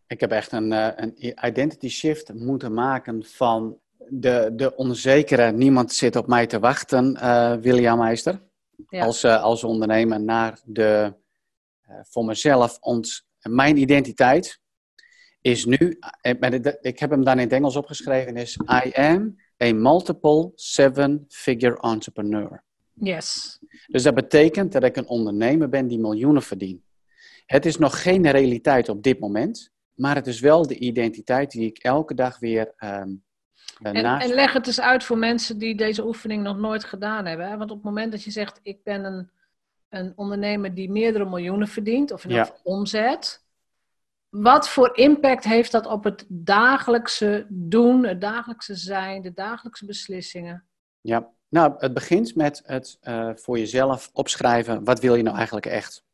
Ik 0.08 0.20
heb 0.20 0.32
echt 0.32 0.52
een, 0.52 0.72
eh, 0.72 0.88
een 0.96 1.38
identity 1.48 1.90
shift 1.90 2.34
moeten 2.34 2.74
maken 2.74 3.26
van 3.26 3.78
de, 4.10 4.52
de 4.54 4.76
onzekere, 4.76 5.52
niemand 5.52 5.94
zit 5.94 6.16
op 6.16 6.28
mij 6.28 6.48
te 6.48 6.60
wachten, 6.60 7.16
uh, 7.16 7.54
William 7.54 7.98
Meister. 7.98 8.42
Als, 8.90 9.24
uh, 9.24 9.44
als 9.44 9.64
ondernemer 9.64 10.22
naar 10.22 10.60
de, 10.66 11.14
voor 12.02 12.26
mezelf, 12.26 12.78
ons, 12.80 13.28
mijn 13.42 13.78
identiteit 13.78 14.60
is 15.42 15.66
nu, 15.66 16.00
ik 16.82 17.00
heb 17.00 17.10
hem 17.10 17.24
dan 17.24 17.34
in 17.34 17.44
het 17.44 17.52
Engels 17.52 17.76
opgeschreven, 17.76 18.36
is 18.36 18.58
I 18.86 18.92
am 18.94 19.36
a 19.64 19.74
multiple 19.74 20.52
seven-figure 20.56 21.80
entrepreneur. 21.82 22.66
Yes. 23.00 23.60
Dus 23.88 24.04
dat 24.04 24.16
betekent 24.16 24.72
dat 24.72 24.84
ik 24.84 24.96
een 24.96 25.08
ondernemer 25.08 25.70
ben 25.70 25.88
die 25.88 26.00
miljoenen 26.00 26.44
verdient. 26.44 26.86
Het 27.46 27.66
is 27.66 27.78
nog 27.78 28.02
geen 28.02 28.32
realiteit 28.32 28.90
op 28.90 29.04
dit 29.04 29.20
moment, 29.20 29.72
maar 29.94 30.16
het 30.16 30.28
is 30.28 30.40
wel 30.40 30.68
de 30.68 30.78
identiteit 30.78 31.52
die 31.52 31.66
ik 31.66 31.78
elke 31.78 32.14
dag 32.14 32.40
weer 32.40 32.74
um, 32.80 33.26
en, 33.82 33.96
en, 33.96 34.30
leg 34.30 34.54
het 34.54 34.68
eens 34.68 34.82
uit 34.82 35.04
voor 35.04 35.18
mensen 35.18 35.58
die 35.58 35.76
deze 35.76 36.06
oefening 36.06 36.44
nog 36.44 36.58
nooit 36.58 36.84
gedaan 36.84 37.26
hebben. 37.26 37.50
Hè? 37.50 37.58
Want 37.58 37.72
op 37.72 37.76
het 37.78 37.86
moment 37.86 38.12
dat 38.12 38.24
je 38.24 38.32
zegt, 38.32 38.60
ik 38.64 38.84
ben 38.84 39.04
een, 39.04 39.30
een 39.90 40.14
ondernemer 40.16 40.74
die 40.74 40.92
meerdere 40.92 41.26
miljoenen 41.26 41.68
verdient, 41.68 42.12
of 42.12 42.24
in 42.24 42.30
ja. 42.30 42.56
omzet. 42.64 43.46
Wat 44.30 44.70
voor 44.70 44.98
impact 44.98 45.44
heeft 45.44 45.72
dat 45.72 45.86
op 45.86 46.04
het 46.04 46.26
dagelijkse 46.28 47.46
doen, 47.50 48.06
het 48.06 48.22
dagelijkse 48.22 48.76
zijn, 48.76 49.22
de 49.22 49.34
dagelijkse 49.34 49.86
beslissingen? 49.86 50.66
Ja, 51.02 51.32
nou, 51.50 51.74
het 51.78 51.94
begint 51.94 52.36
met 52.36 52.62
het 52.66 52.98
uh, 53.04 53.30
voor 53.36 53.60
jezelf 53.60 54.10
opschrijven, 54.14 54.84
wat 54.84 55.00
wil 55.00 55.16
je 55.16 55.24
nou 55.24 55.36
eigenlijk 55.36 55.66
echt? 55.66 56.06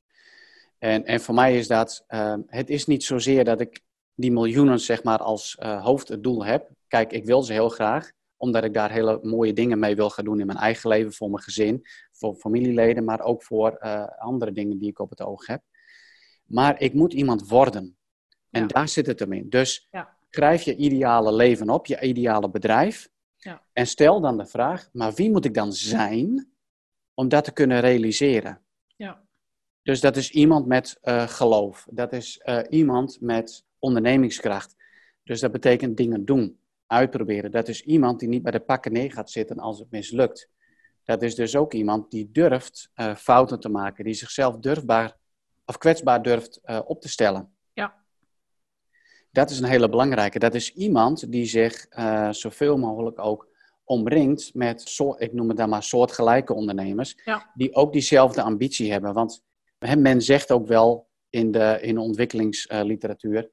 En, 0.78 1.06
en 1.06 1.22
voor 1.22 1.36
mij 1.36 1.58
is 1.58 1.68
dat, 1.68 2.06
uh, 2.10 2.36
het 2.48 2.70
is 2.70 2.86
niet 2.86 3.04
zozeer 3.04 3.44
dat 3.44 3.60
ik 3.60 3.82
die 4.16 4.32
miljoenen 4.32 4.80
zeg 4.80 5.04
maar 5.04 5.20
als 5.20 5.58
uh, 5.60 5.84
hoofddoel 5.84 6.46
heb. 6.46 6.70
Kijk, 6.88 7.12
ik 7.12 7.26
wil 7.26 7.44
ze 7.44 7.54
heel 7.54 7.70
graag, 7.70 8.12
omdat 8.38 8.64
ik 8.64 8.74
daar 8.74 8.92
hele 8.92 9.20
mooie 9.22 9.54
dingen 9.54 9.80
mee 9.80 9.96
wil 9.96 10.10
gaan 10.10 10.26
doen 10.26 10.40
in 10.40 10.46
mijn 10.46 10.58
eigen 10.58 10.90
leven, 10.90 11.14
voor 11.14 11.30
mijn 11.30 11.44
gezin, 11.44 11.86
voor 12.12 12.36
familieleden, 12.36 13.04
maar 13.04 13.22
ook 13.22 13.44
voor 13.44 13.78
andere 14.18 14.52
dingen 14.52 14.78
die 14.78 14.90
ik 14.90 15.00
op 15.00 15.10
het 15.10 15.22
oog 15.22 15.48
heb. 15.48 15.62
Maar 16.46 16.82
ik 16.82 16.94
moet 16.94 17.14
iemand 17.14 17.48
worden. 17.48 17.98
En 18.50 18.68
daar 18.68 18.88
zit 18.88 19.06
het 19.06 19.20
hem 19.20 19.34
in. 19.34 19.50
Dus 19.50 19.88
ja. 19.92 20.18
schrijf 20.30 20.62
je 20.62 20.76
ideale 20.76 21.34
leven 21.34 21.70
op, 21.70 21.86
je 21.86 22.02
ideale 22.02 22.50
bedrijf. 22.50 23.10
Ja. 23.44 23.62
En 23.74 23.88
stel 23.88 24.22
dan 24.22 24.38
de 24.38 24.46
vraag, 24.46 24.90
maar 24.92 25.14
wie 25.14 25.32
moet 25.32 25.46
ik 25.46 25.54
dan 25.54 25.74
zijn 25.74 26.52
om 27.14 27.30
dat 27.30 27.44
te 27.44 27.52
kunnen 27.52 27.80
realiseren? 27.80 28.62
Ja. 28.96 29.22
Dus 29.82 30.02
dat 30.02 30.18
is 30.18 30.32
iemand 30.32 30.66
met 30.66 30.98
uh, 31.04 31.28
geloof. 31.28 31.88
Dat 31.90 32.14
is 32.14 32.42
uh, 32.46 32.60
iemand 32.70 33.22
met 33.22 33.66
ondernemingskracht. 33.80 34.76
Dus 35.24 35.40
dat 35.40 35.52
betekent 35.52 35.98
dingen 35.98 36.26
doen, 36.26 36.60
uitproberen. 36.88 37.52
Dat 37.52 37.68
is 37.68 37.82
iemand 37.82 38.20
die 38.20 38.30
niet 38.30 38.44
bij 38.44 38.52
de 38.52 38.60
pakken 38.60 38.92
neer 38.92 39.12
gaat 39.12 39.32
zitten 39.32 39.60
als 39.60 39.80
het 39.80 39.92
mislukt. 39.92 40.50
Dat 41.04 41.22
is 41.22 41.36
dus 41.36 41.56
ook 41.56 41.74
iemand 41.74 42.12
die 42.12 42.32
durft 42.32 42.90
uh, 42.96 43.16
fouten 43.16 43.60
te 43.60 43.70
maken, 43.70 44.04
die 44.04 44.14
zichzelf 44.14 44.58
durfbaar 44.58 45.18
of 45.66 45.78
kwetsbaar 45.78 46.22
durft 46.22 46.62
op 46.86 47.02
te 47.02 47.10
stellen. 47.10 47.54
Dat 49.34 49.50
is 49.50 49.60
een 49.60 49.68
hele 49.68 49.90
belangrijke. 49.90 50.40
Dat 50.40 50.56
is 50.56 50.74
iemand 50.74 51.32
die 51.32 51.46
zich 51.46 51.86
uh, 51.90 52.30
zoveel 52.32 52.78
mogelijk 52.78 53.20
ook 53.20 53.48
omringt 53.84 54.54
met, 54.54 54.82
soort, 54.82 55.22
ik 55.22 55.34
noem 55.34 55.48
het 55.48 55.58
dan 55.58 55.70
maar, 55.70 55.84
soortgelijke 55.84 56.54
ondernemers. 56.54 57.18
Die 57.54 57.76
ook 57.76 57.94
diezelfde 57.94 58.42
ambitie 58.42 58.92
hebben. 58.92 59.14
Want 59.14 59.44
men 59.98 60.22
zegt 60.22 60.52
ook 60.52 60.68
wel 60.68 61.10
in 61.30 61.52
de, 61.52 61.78
in 61.82 61.96
de 61.96 62.02
ontwikkelingsliteratuur. 62.02 63.52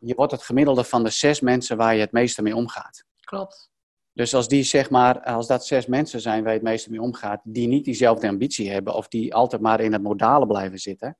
je 0.00 0.14
wordt 0.14 0.32
het 0.32 0.42
gemiddelde 0.42 0.84
van 0.84 1.04
de 1.04 1.10
zes 1.10 1.40
mensen 1.40 1.76
waar 1.76 1.94
je 1.94 2.00
het 2.00 2.12
meeste 2.12 2.42
mee 2.42 2.56
omgaat. 2.56 3.04
Klopt. 3.20 3.70
Dus 4.12 4.34
als 4.34 4.48
die 4.48 4.62
zeg 4.62 4.90
maar, 4.90 5.20
als 5.20 5.46
dat 5.46 5.66
zes 5.66 5.86
mensen 5.86 6.20
zijn 6.20 6.42
waar 6.42 6.52
je 6.52 6.58
het 6.58 6.68
meeste 6.68 6.90
mee 6.90 7.02
omgaat, 7.02 7.40
die 7.44 7.68
niet 7.68 7.84
diezelfde 7.84 8.28
ambitie 8.28 8.70
hebben 8.70 8.94
of 8.94 9.08
die 9.08 9.34
altijd 9.34 9.62
maar 9.62 9.80
in 9.80 9.92
het 9.92 10.02
modale 10.02 10.46
blijven 10.46 10.78
zitten, 10.78 11.18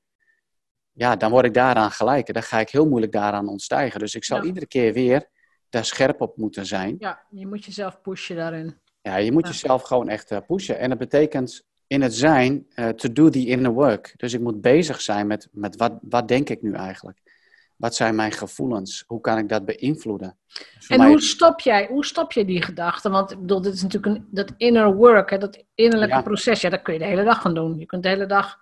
ja, 1.01 1.17
dan 1.17 1.31
word 1.31 1.45
ik 1.45 1.55
daaraan 1.55 1.91
gelijk. 1.91 2.33
Dan 2.33 2.43
ga 2.43 2.61
ik 2.61 2.71
heel 2.71 2.89
moeilijk 2.89 3.13
daaraan 3.13 3.49
ontstijgen. 3.49 4.01
Dus 4.01 4.15
ik 4.15 4.25
zal 4.25 4.45
iedere 4.45 4.67
keer 4.67 4.93
weer 4.93 5.29
daar 5.69 5.85
scherp 5.85 6.21
op 6.21 6.37
moeten 6.37 6.67
zijn. 6.67 6.97
Ja, 6.99 7.23
je 7.31 7.47
moet 7.47 7.65
jezelf 7.65 8.01
pushen 8.01 8.37
daarin. 8.37 8.79
Ja, 9.03 9.17
je 9.17 9.33
moet 9.33 9.47
jezelf 9.47 9.83
gewoon 9.83 10.09
echt 10.09 10.31
uh, 10.31 10.39
pushen. 10.47 10.79
En 10.79 10.89
dat 10.89 10.99
betekent 10.99 11.65
in 11.87 12.03
het 12.03 12.15
zijn 12.15 12.67
uh, 12.75 12.89
to 12.89 13.13
do 13.13 13.29
the 13.29 13.47
inner 13.47 13.73
work. 13.73 14.15
Dus 14.17 14.33
ik 14.33 14.41
moet 14.41 14.61
bezig 14.61 15.01
zijn 15.01 15.27
met, 15.27 15.49
met 15.53 15.77
wat, 15.77 15.93
wat 16.03 16.29
denk 16.29 16.49
ik 16.49 16.63
nu 16.63 16.73
eigenlijk? 16.73 17.19
Wat 17.77 17.95
zijn 17.95 18.15
mijn 18.15 18.33
gevoelens? 18.33 19.05
Hoe 19.07 19.21
kan 19.21 19.39
ik 19.39 19.49
dat 19.49 19.65
beïnvloeden? 19.65 20.37
Dus 20.75 20.87
en 20.87 21.07
hoe 21.07 21.21
stop 21.21 21.61
jij, 21.61 21.87
hoe 21.87 22.05
stop 22.05 22.33
je 22.33 22.45
die 22.45 22.63
gedachten? 22.63 23.11
Want 23.11 23.31
ik 23.31 23.41
bedoel, 23.41 23.61
dit 23.61 23.75
is 23.75 23.83
natuurlijk 23.83 24.17
een, 24.17 24.27
dat 24.31 24.53
inner 24.57 24.95
work, 24.95 25.31
hè, 25.31 25.39
dat 25.39 25.65
innerlijke 25.75 26.23
proces. 26.23 26.61
Ja, 26.61 26.71
dat 26.71 26.83
kun 26.83 26.93
je 26.93 26.99
de 26.99 27.05
hele 27.05 27.25
dag 27.25 27.41
gaan 27.41 27.55
doen. 27.55 27.79
Je 27.79 27.87
kunt 27.87 28.03
de 28.03 28.09
hele 28.09 28.27
dag 28.27 28.59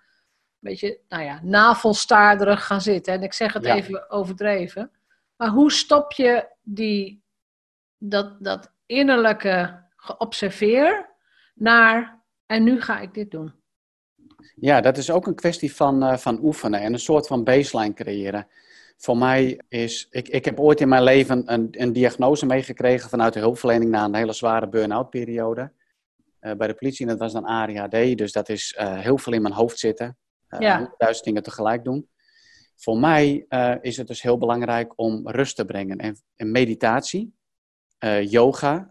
beetje, 0.61 1.01
nou 1.09 1.23
ja, 1.23 1.41
navelstaarderig 1.43 2.67
gaan 2.67 2.81
zitten. 2.81 3.13
En 3.13 3.23
ik 3.23 3.33
zeg 3.33 3.53
het 3.53 3.65
even 3.65 4.11
overdreven. 4.11 4.91
Maar 5.37 5.49
hoe 5.49 5.73
stop 5.73 6.13
je 6.13 6.49
die, 6.63 7.23
dat, 7.99 8.37
dat 8.39 8.73
innerlijke 8.87 9.85
geobserveer 9.97 11.11
naar, 11.55 12.23
en 12.47 12.65
nu 12.65 12.81
ga 12.81 13.01
ik 13.01 13.15
dit 13.15 13.31
doen? 13.31 13.53
Ja, 14.55 14.81
dat 14.81 14.97
is 14.97 15.11
ook 15.11 15.27
een 15.27 15.35
kwestie 15.35 15.75
van, 15.75 16.03
uh, 16.05 16.17
van 16.17 16.39
oefenen 16.43 16.81
en 16.81 16.93
een 16.93 16.99
soort 16.99 17.27
van 17.27 17.45
baseline 17.45 17.95
creëren. 17.95 18.47
Voor 18.97 19.17
mij 19.17 19.61
is, 19.69 20.07
ik, 20.11 20.29
ik 20.29 20.45
heb 20.45 20.61
ooit 20.61 20.81
in 20.81 20.89
mijn 20.89 21.03
leven 21.03 21.53
een, 21.53 21.69
een 21.71 21.93
diagnose 21.93 22.47
meegekregen 22.47 23.11
vanuit 23.11 23.33
de 23.33 23.41
hulpverlening 23.41 23.91
na 23.91 24.05
een 24.05 24.15
hele 24.15 24.33
zware 24.33 24.69
burn-out 24.69 25.11
periode. 25.11 25.73
Uh, 26.41 26.53
bij 26.53 26.67
de 26.67 26.75
politie, 26.75 27.07
en 27.07 27.11
dat 27.11 27.21
was 27.21 27.33
dan 27.33 27.45
ADHD, 27.45 28.19
dus 28.19 28.33
dat 28.33 28.49
is 28.49 28.77
uh, 28.81 28.99
heel 28.99 29.19
veel 29.19 29.33
in 29.33 29.43
mijn 29.43 29.55
hoofd 29.55 29.79
zitten. 29.79 30.17
Eh, 30.49 30.61
ja. 30.61 30.95
duizend 30.99 31.25
dingen 31.25 31.43
tegelijk 31.43 31.85
doen. 31.85 32.09
Voor 32.77 32.99
mij 32.99 33.47
uh, 33.49 33.75
is 33.81 33.97
het 33.97 34.07
dus 34.07 34.23
heel 34.23 34.39
belangrijk 34.39 34.93
om 34.97 35.29
rust 35.29 35.57
te 35.57 35.65
brengen. 35.65 35.99
En, 35.99 36.17
en 36.37 36.51
meditatie, 36.51 37.35
uh, 38.05 38.31
yoga, 38.31 38.91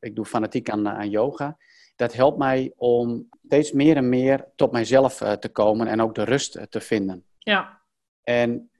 ik 0.00 0.14
doe 0.14 0.24
fanatiek 0.24 0.70
aan, 0.70 0.88
aan 0.88 1.10
yoga. 1.10 1.56
Dat 1.96 2.12
helpt 2.12 2.38
mij 2.38 2.72
om 2.76 3.28
steeds 3.46 3.72
meer 3.72 3.96
en 3.96 4.08
meer 4.08 4.48
tot 4.56 4.72
mijzelf 4.72 5.16
te 5.16 5.48
komen 5.48 5.86
en 5.86 6.00
ook 6.00 6.14
de 6.14 6.24
rust 6.24 6.70
te 6.70 6.80
vinden. 6.80 7.24
Ja. 7.38 7.80
En 8.22 8.70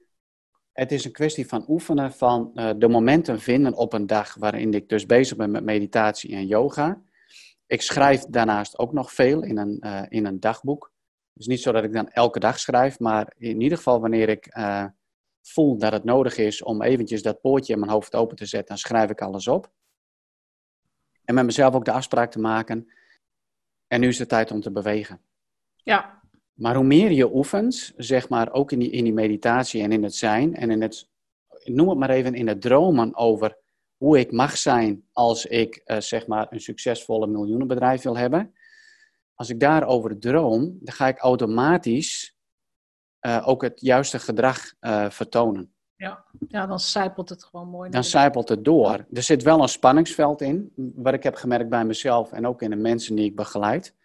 het 0.71 0.91
is 0.91 1.05
een 1.05 1.11
kwestie 1.11 1.47
van 1.47 1.65
oefenen, 1.67 2.13
van 2.13 2.51
de 2.77 2.87
momenten 2.87 3.39
vinden 3.39 3.73
op 3.73 3.93
een 3.93 4.07
dag 4.07 4.35
waarin 4.35 4.73
ik 4.73 4.89
dus 4.89 5.05
bezig 5.05 5.37
ben 5.37 5.51
met 5.51 5.63
meditatie 5.63 6.35
en 6.35 6.47
yoga. 6.47 7.01
Ik 7.67 7.81
schrijf 7.81 8.21
daarnaast 8.21 8.77
ook 8.77 8.93
nog 8.93 9.11
veel 9.11 9.43
in 9.43 9.57
een, 9.57 9.79
in 10.09 10.25
een 10.25 10.39
dagboek. 10.39 10.93
Dus 11.37 11.47
niet 11.47 11.61
zo 11.61 11.71
dat 11.71 11.83
ik 11.83 11.93
dan 11.93 12.09
elke 12.09 12.39
dag 12.39 12.59
schrijf, 12.59 12.99
maar 12.99 13.33
in 13.37 13.61
ieder 13.61 13.77
geval 13.77 13.99
wanneer 13.99 14.29
ik 14.29 14.57
uh, 14.57 14.85
voel 15.41 15.77
dat 15.77 15.91
het 15.91 16.03
nodig 16.03 16.37
is 16.37 16.63
om 16.63 16.81
eventjes 16.81 17.21
dat 17.21 17.41
poortje 17.41 17.73
in 17.73 17.79
mijn 17.79 17.91
hoofd 17.91 18.15
open 18.15 18.35
te 18.35 18.45
zetten, 18.45 18.67
dan 18.67 18.77
schrijf 18.77 19.09
ik 19.09 19.21
alles 19.21 19.47
op. 19.47 19.71
En 21.23 21.35
met 21.35 21.45
mezelf 21.45 21.75
ook 21.75 21.85
de 21.85 21.91
afspraak 21.91 22.31
te 22.31 22.39
maken. 22.39 22.91
En 23.87 23.99
nu 23.99 24.07
is 24.07 24.19
het 24.19 24.29
tijd 24.29 24.51
om 24.51 24.61
te 24.61 24.71
bewegen. 24.71 25.21
Ja. 25.75 26.21
Maar 26.53 26.75
hoe 26.75 26.85
meer 26.85 27.11
je 27.11 27.35
oefent, 27.35 27.93
zeg 27.97 28.29
maar 28.29 28.51
ook 28.51 28.71
in 28.71 28.79
die, 28.79 28.91
in 28.91 29.03
die 29.03 29.13
meditatie 29.13 29.81
en 29.81 29.91
in 29.91 30.03
het 30.03 30.15
zijn 30.15 30.55
en 30.55 30.71
in 30.71 30.81
het, 30.81 31.09
noem 31.63 31.89
het 31.89 31.97
maar 31.97 32.09
even, 32.09 32.33
in 32.33 32.47
het 32.47 32.61
dromen 32.61 33.15
over 33.15 33.57
hoe 33.97 34.19
ik 34.19 34.31
mag 34.31 34.57
zijn 34.57 35.05
als 35.11 35.45
ik 35.45 35.81
uh, 35.85 35.99
zeg 35.99 36.27
maar 36.27 36.47
een 36.49 36.59
succesvolle 36.59 37.27
miljoenenbedrijf 37.27 38.01
wil 38.01 38.17
hebben 38.17 38.53
als 39.35 39.49
ik 39.49 39.59
daarover 39.59 40.19
droom, 40.19 40.77
dan 40.81 40.93
ga 40.93 41.07
ik 41.07 41.17
automatisch 41.17 42.35
uh, 43.21 43.47
ook 43.47 43.61
het 43.61 43.81
juiste 43.81 44.19
gedrag 44.19 44.73
uh, 44.81 45.09
vertonen. 45.09 45.73
Ja. 45.95 46.23
ja, 46.47 46.65
dan 46.65 46.79
zijpelt 46.79 47.29
het 47.29 47.43
gewoon 47.43 47.67
mooi. 47.67 47.89
Dan 47.89 48.03
zijpelt 48.03 48.49
het 48.49 48.65
door. 48.65 49.05
Er 49.13 49.23
zit 49.23 49.43
wel 49.43 49.61
een 49.61 49.69
spanningsveld 49.69 50.41
in, 50.41 50.73
wat 50.75 51.13
ik 51.13 51.23
heb 51.23 51.35
gemerkt 51.35 51.69
bij 51.69 51.85
mezelf 51.85 52.31
en 52.31 52.47
ook 52.47 52.61
in 52.61 52.69
de 52.69 52.75
mensen 52.75 53.15
die 53.15 53.25
ik 53.25 53.35
begeleid. 53.35 53.95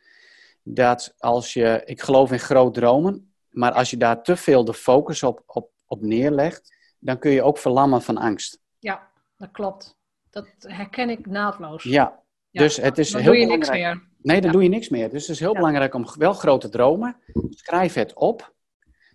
Dat 0.63 1.15
als 1.19 1.53
je, 1.53 1.83
ik 1.85 2.01
geloof 2.01 2.33
in 2.33 2.39
groot 2.39 2.75
dromen, 2.75 3.33
maar 3.49 3.73
als 3.73 3.91
je 3.91 3.97
daar 3.97 4.23
te 4.23 4.37
veel 4.37 4.65
de 4.65 4.75
focus 4.75 5.23
op, 5.23 5.43
op, 5.47 5.71
op 5.87 6.03
neerlegt, 6.03 6.75
dan 6.99 7.19
kun 7.19 7.31
je 7.31 7.43
ook 7.43 7.59
verlammen 7.59 8.03
van 8.03 8.17
angst. 8.17 8.59
Ja, 8.79 9.09
dat 9.37 9.51
klopt. 9.51 9.97
Dat 10.31 10.47
herken 10.59 11.11
ik 11.11 11.27
naadloos. 11.27 11.83
Ja, 11.83 12.23
dus 12.51 12.77
het 12.77 12.99
is 12.99 13.11
dan 13.11 13.21
heel 13.21 13.31
doe 13.31 13.41
je 13.41 13.47
niks 13.47 13.71
meer. 13.71 14.09
Nee, 14.23 14.41
dan 14.41 14.53
doe 14.53 14.63
je 14.63 14.69
niks 14.69 14.89
meer. 14.89 15.11
Dus 15.11 15.23
het 15.23 15.31
is 15.31 15.41
heel 15.41 15.55
belangrijk 15.55 15.95
om 15.95 16.07
wel 16.19 16.33
grote 16.33 16.69
dromen. 16.69 17.17
Schrijf 17.51 17.95
het 17.95 18.15
op. 18.15 18.55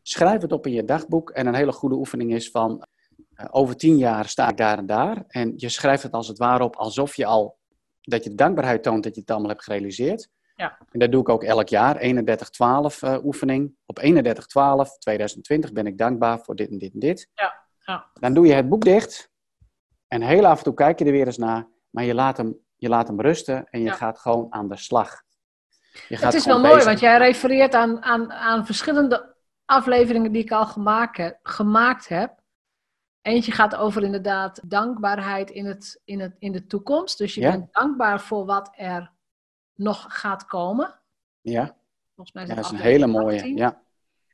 Schrijf 0.01 0.41
het 0.41 0.51
op 0.51 0.65
in 0.65 0.73
je 0.73 0.85
dagboek. 0.85 1.29
En 1.29 1.47
een 1.47 1.55
hele 1.55 1.71
goede 1.71 1.95
oefening 1.95 2.33
is 2.33 2.51
van 2.51 2.85
eh, 3.35 3.45
over 3.51 3.75
tien 3.75 3.97
jaar 3.97 4.27
sta 4.27 4.49
ik 4.49 4.57
daar 4.57 4.77
en 4.77 4.85
daar. 4.85 5.23
En 5.27 5.53
je 5.55 5.69
schrijft 5.69 6.03
het 6.03 6.11
als 6.11 6.27
het 6.27 6.37
ware 6.37 6.63
op 6.63 6.75
alsof 6.75 7.15
je 7.15 7.25
al, 7.25 7.57
dat 8.01 8.23
je 8.23 8.35
dankbaarheid 8.35 8.83
toont 8.83 9.03
dat 9.03 9.15
je 9.15 9.21
het 9.21 9.31
allemaal 9.31 9.49
hebt 9.49 9.63
gerealiseerd. 9.63 10.29
Ja. 10.55 10.77
En 10.91 10.99
dat 10.99 11.11
doe 11.11 11.21
ik 11.21 11.29
ook 11.29 11.43
elk 11.43 11.69
jaar, 11.69 11.95
31-12 11.95 12.05
uh, 13.03 13.17
oefening. 13.23 13.75
Op 13.85 13.99
31-12 13.99 14.03
2020 14.99 15.71
ben 15.71 15.87
ik 15.87 15.97
dankbaar 15.97 16.39
voor 16.39 16.55
dit 16.55 16.69
en 16.69 16.77
dit 16.77 16.93
en 16.93 16.99
dit. 16.99 17.29
Ja, 17.33 17.53
ja. 17.79 18.09
Dan 18.13 18.33
doe 18.33 18.47
je 18.47 18.53
het 18.53 18.69
boek 18.69 18.83
dicht. 18.83 19.31
En 20.07 20.21
heel 20.21 20.45
af 20.45 20.57
en 20.57 20.63
toe 20.63 20.73
kijk 20.73 20.99
je 20.99 21.05
er 21.05 21.11
weer 21.11 21.25
eens 21.25 21.37
naar. 21.37 21.67
Maar 21.89 22.03
je 22.03 22.13
laat 22.13 22.37
hem, 22.37 22.64
je 22.75 22.89
laat 22.89 23.07
hem 23.07 23.21
rusten 23.21 23.65
en 23.69 23.79
je 23.79 23.85
Ja. 23.85 23.93
gaat 23.93 24.19
gewoon 24.19 24.47
aan 24.53 24.67
de 24.67 24.77
slag. 24.77 25.23
Je 26.07 26.17
gaat 26.17 26.23
Het 26.25 26.33
is 26.33 26.45
wel 26.45 26.59
mooi, 26.59 26.69
bezig. 26.73 26.85
want 26.87 26.99
jij 26.99 27.17
refereert 27.17 27.73
aan, 27.73 28.03
aan, 28.03 28.31
aan 28.31 28.65
verschillende 28.65 29.35
afleveringen 29.65 30.31
die 30.31 30.43
ik 30.43 30.51
al 30.51 30.65
gemaakt 30.65 31.17
heb. 31.17 31.39
Gemaakt 31.43 32.07
heb. 32.07 32.43
Eentje 33.21 33.51
gaat 33.51 33.75
over 33.75 34.03
inderdaad 34.03 34.61
dankbaarheid 34.69 35.49
in, 35.51 35.65
het, 35.65 36.01
in, 36.03 36.19
het, 36.19 36.35
in 36.39 36.51
de 36.51 36.65
toekomst. 36.65 37.17
Dus 37.17 37.35
je 37.35 37.41
Ja. 37.41 37.51
bent 37.51 37.73
dankbaar 37.73 38.21
voor 38.21 38.45
wat 38.45 38.71
er 38.75 39.11
nog 39.73 40.05
gaat 40.07 40.45
komen. 40.45 40.99
Ja, 41.41 41.75
Volgens 42.15 42.35
mij 42.35 42.43
is 42.43 42.49
ja, 42.49 42.55
het 42.55 42.63
dat 42.63 42.73
is 42.73 42.79
een 42.79 42.85
hele 42.85 43.07
mooie. 43.07 43.35
18. 43.37 43.57
Ja, 43.57 43.81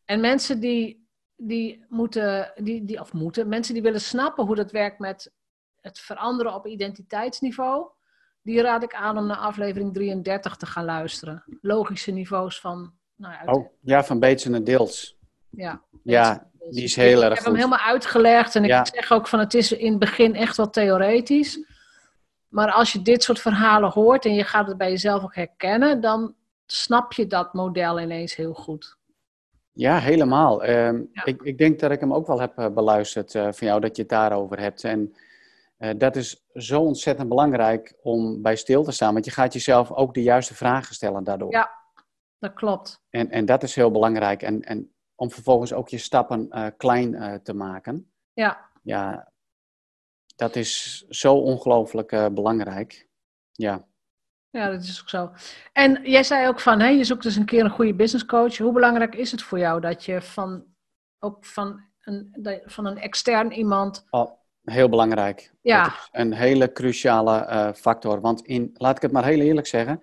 En 0.06 0.20
mensen 0.20 0.60
die, 0.60 1.08
die 1.36 1.86
moeten, 1.90 2.52
die, 2.56 2.86
die, 2.86 3.00
of 3.00 3.14
moeten, 3.14 3.48
mensen 3.48 3.74
die 3.74 3.84
willen 3.84 4.02
snappen 4.02 4.46
hoe 4.46 4.56
dat 4.56 4.72
werkt 4.72 5.00
met 5.00 5.34
het 5.82 6.00
veranderen 6.00 6.54
op 6.54 6.68
identiteitsniveau, 6.68 7.90
die 8.42 8.62
raad 8.62 8.84
ik 8.84 8.94
aan 8.94 9.18
om 9.18 9.26
naar 9.26 9.38
aflevering 9.38 9.94
33 9.94 10.56
te 10.56 10.66
gaan 10.66 10.86
luisteren. 10.86 11.44
Logische 11.62 12.12
niveaus 12.12 12.60
van, 12.60 12.94
nou 13.16 13.34
ja, 13.34 13.54
oh, 13.54 13.68
ja 13.82 14.04
van 14.04 14.20
Beets 14.20 14.46
en 14.46 14.64
Deels. 14.64 15.18
ja, 15.50 15.82
Ja, 16.04 16.50
die 16.70 16.84
is 16.84 16.96
heel 16.96 17.18
ik 17.18 17.24
erg 17.24 17.36
heb 17.36 17.46
hem 17.46 17.56
helemaal 17.56 17.80
uitgelegd 17.80 18.56
en 18.56 18.64
ik 18.64 18.88
zeg 18.94 19.12
ook 19.12 19.28
van 19.28 19.40
het 19.40 19.54
is 19.54 19.72
in 19.72 19.90
het 19.90 20.00
begin 20.00 20.36
echt 20.36 20.58
wel 20.58 20.70
theoretisch. 20.70 21.60
Maar 22.48 22.72
als 22.72 22.92
je 22.92 23.02
dit 23.02 23.24
soort 23.24 23.40
verhalen 23.40 23.90
hoort 23.90 24.26
en 24.26 24.34
je 24.34 24.44
gaat 24.44 24.68
het 24.68 24.78
bij 24.78 24.90
jezelf 24.90 25.24
ook 25.24 25.36
herkennen, 25.36 26.02
dan 26.02 26.36
snap 26.66 27.14
je 27.14 27.28
dat 27.28 27.54
model 27.54 28.00
ineens 28.00 28.36
heel 28.36 28.54
goed. 28.54 28.98
Ja, 29.74 29.98
helemaal. 29.98 30.64
Ehm, 30.64 31.02
Ja. 31.12 31.26
Ik, 31.26 31.42
ik 31.42 31.58
denk 31.58 31.80
dat 31.80 31.92
ik 31.92 32.00
hem 32.00 32.14
ook 32.14 32.28
wel 32.28 32.40
heb 32.40 32.58
eh, 32.58 32.70
beluisterd 32.70 33.36
eh, 33.36 33.48
van 33.52 33.68
jou, 33.68 33.80
dat 33.80 33.96
je 33.96 34.02
het 34.02 34.12
daarover 34.12 34.60
hebt. 34.60 34.84
En 34.84 35.14
dat 35.98 36.16
is 36.16 36.46
zo 36.54 36.82
ontzettend 36.82 37.30
belangrijk 37.30 37.94
om 38.02 38.42
bij 38.42 38.56
stil 38.56 38.84
te 38.84 38.92
staan, 38.92 39.14
want 39.14 39.26
je 39.26 39.32
gaat 39.32 39.54
jezelf 39.54 39.92
ook 39.92 40.14
de 40.14 40.24
juiste 40.24 40.56
vragen 40.56 40.96
stellen 40.96 41.24
daardoor. 41.24 41.52
Ja. 41.52 41.80
Dat 42.42 42.54
klopt. 42.54 43.04
En, 43.10 43.30
en 43.30 43.46
dat 43.46 43.64
is 43.64 43.76
heel 43.76 43.92
belangrijk. 43.92 44.42
En, 44.42 44.62
en 44.62 44.94
om 45.16 45.32
vervolgens 45.32 45.74
ook 45.74 45.90
je 45.90 45.98
stappen 45.98 46.50
eh, 46.50 46.68
klein 46.78 47.16
eh, 47.16 47.34
te 47.34 47.54
maken. 47.54 48.12
Ja, 48.34 48.70
Ja, 48.84 49.32
dat 50.36 50.56
is 50.56 51.02
zo 51.10 51.36
ongelooflijk 51.36 52.12
eh, 52.12 52.28
belangrijk. 52.28 53.08
Ja. 53.52 53.88
Ja, 54.50 54.70
dat 54.70 54.84
is 54.84 55.02
ook 55.02 55.10
zo. 55.10 55.32
En 55.74 56.10
jij 56.10 56.24
zei 56.24 56.48
ook 56.48 56.60
van, 56.60 56.80
hè, 56.80 56.88
je 56.88 57.04
zoekt 57.04 57.24
dus 57.24 57.36
een 57.36 57.46
keer 57.46 57.64
een 57.64 57.70
goede 57.70 57.96
business 57.96 58.26
coach. 58.26 58.58
Hoe 58.58 58.74
belangrijk 58.74 59.16
is 59.16 59.32
het 59.32 59.42
voor 59.42 59.60
jou 59.60 59.82
dat 59.82 60.06
je 60.06 60.22
van, 60.22 60.66
ook 61.20 61.46
van 61.46 61.82
een, 62.02 62.62
van 62.66 62.86
een 62.86 62.98
extern 62.98 63.52
iemand... 63.52 64.06
Oh, 64.10 64.32
heel 64.64 64.90
belangrijk. 64.90 65.52
Ja. 65.62 65.84
Dat 65.84 65.92
is 65.94 66.10
een 66.12 66.34
hele 66.34 66.72
cruciale 66.72 67.38
eh, 67.38 67.74
factor. 67.74 68.22
Want 68.22 68.42
in, 68.42 68.70
laat 68.74 68.96
ik 68.96 69.02
het 69.02 69.12
maar 69.12 69.26
heel 69.26 69.40
eerlijk 69.40 69.68
zeggen. 69.68 70.02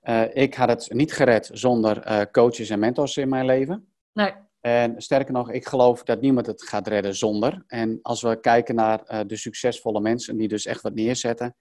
eh, 0.00 0.36
ik 0.36 0.54
had 0.54 0.68
het 0.68 0.92
niet 0.92 1.12
gered 1.12 1.50
zonder 1.52 2.00
eh, 2.00 2.20
coaches 2.32 2.70
en 2.70 2.78
mentors 2.78 3.16
in 3.16 3.28
mijn 3.28 3.44
leven. 3.46 3.88
Nee, 4.12 4.32
En 4.60 5.02
sterker 5.02 5.32
nog, 5.32 5.50
ik 5.50 5.66
geloof 5.66 6.02
dat 6.02 6.20
niemand 6.20 6.46
het 6.46 6.62
gaat 6.62 6.86
redden 6.88 7.14
zonder. 7.14 7.64
En 7.66 7.98
als 8.02 8.22
we 8.22 8.40
kijken 8.40 8.74
naar 8.74 9.26
de 9.26 9.36
succesvolle 9.36 10.00
mensen 10.00 10.36
die 10.36 10.48
dus 10.48 10.66
echt 10.66 10.82
wat 10.82 10.94
neerzetten, 10.94 11.56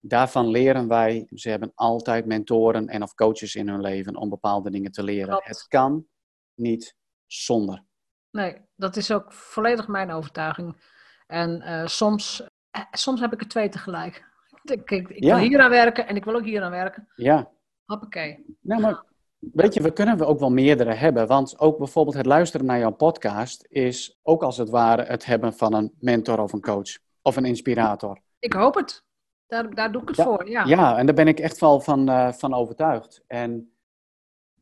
daarvan 0.00 0.48
leren 0.48 0.88
wij, 0.88 1.26
ze 1.34 1.48
hebben 1.48 1.72
altijd 1.74 2.26
mentoren 2.26 2.86
en 2.88 3.02
of 3.02 3.14
coaches 3.14 3.54
in 3.54 3.68
hun 3.68 3.80
leven 3.80 4.16
om 4.16 4.28
bepaalde 4.28 4.70
dingen 4.70 4.92
te 4.92 5.02
leren. 5.02 5.28
Klopt. 5.28 5.46
Het 5.46 5.66
kan 5.68 6.06
niet 6.54 6.94
zonder. 7.26 7.84
nee, 8.30 8.56
dat 8.76 8.96
is 8.96 9.10
ook 9.10 9.32
volledig 9.32 9.88
mijn 9.88 10.10
overtuiging. 10.10 10.96
En 11.28 11.60
eh, 11.62 11.86
soms, 11.86 12.46
eh, 12.70 12.82
soms 12.90 13.20
heb 13.20 13.32
ik 13.32 13.40
er 13.40 13.48
twee 13.48 13.68
tegelijk. 13.68 14.26
Ik, 14.62 14.90
ik, 14.90 15.08
ik 15.08 15.24
Ja. 15.24 15.34
wil 15.36 15.44
hier 15.48 15.60
aan 15.60 15.70
werken 15.70 16.06
en 16.08 16.16
ik 16.16 16.24
wil 16.24 16.34
ook 16.34 16.44
hier 16.44 16.62
aan 16.62 16.70
werken. 16.70 17.08
Ja, 17.14 17.50
Hoppakee. 17.84 18.56
nou, 18.60 18.80
maar 18.80 19.02
weet 19.38 19.74
je, 19.74 19.82
we 19.82 19.92
kunnen 19.92 20.18
we 20.18 20.24
ook 20.24 20.38
wel 20.38 20.50
meerdere 20.50 20.92
hebben. 20.94 21.26
Want 21.26 21.58
ook 21.58 21.78
bijvoorbeeld 21.78 22.16
het 22.16 22.26
luisteren 22.26 22.66
naar 22.66 22.78
jouw 22.78 22.90
podcast 22.90 23.66
is 23.68 24.18
ook 24.22 24.42
als 24.42 24.56
het 24.56 24.70
ware 24.70 25.02
het 25.04 25.24
hebben 25.26 25.52
van 25.52 25.74
een 25.74 25.92
mentor 25.98 26.40
of 26.40 26.52
een 26.52 26.60
coach 26.60 26.98
of 27.22 27.36
een 27.36 27.44
inspirator. 27.44 28.18
Ik 28.38 28.52
hoop 28.52 28.74
het. 28.74 29.04
Daar, 29.46 29.74
daar 29.74 29.92
doe 29.92 30.02
ik 30.02 30.08
het 30.08 30.16
Ja, 30.16 30.24
voor, 30.24 30.48
ja. 30.50 30.64
Ja, 30.64 30.96
en 30.98 31.06
daar 31.06 31.14
ben 31.14 31.28
ik 31.28 31.40
echt 31.40 31.58
wel 31.58 31.80
van, 31.80 32.08
eh, 32.08 32.32
van 32.32 32.54
overtuigd. 32.54 33.22
En, 33.26 33.72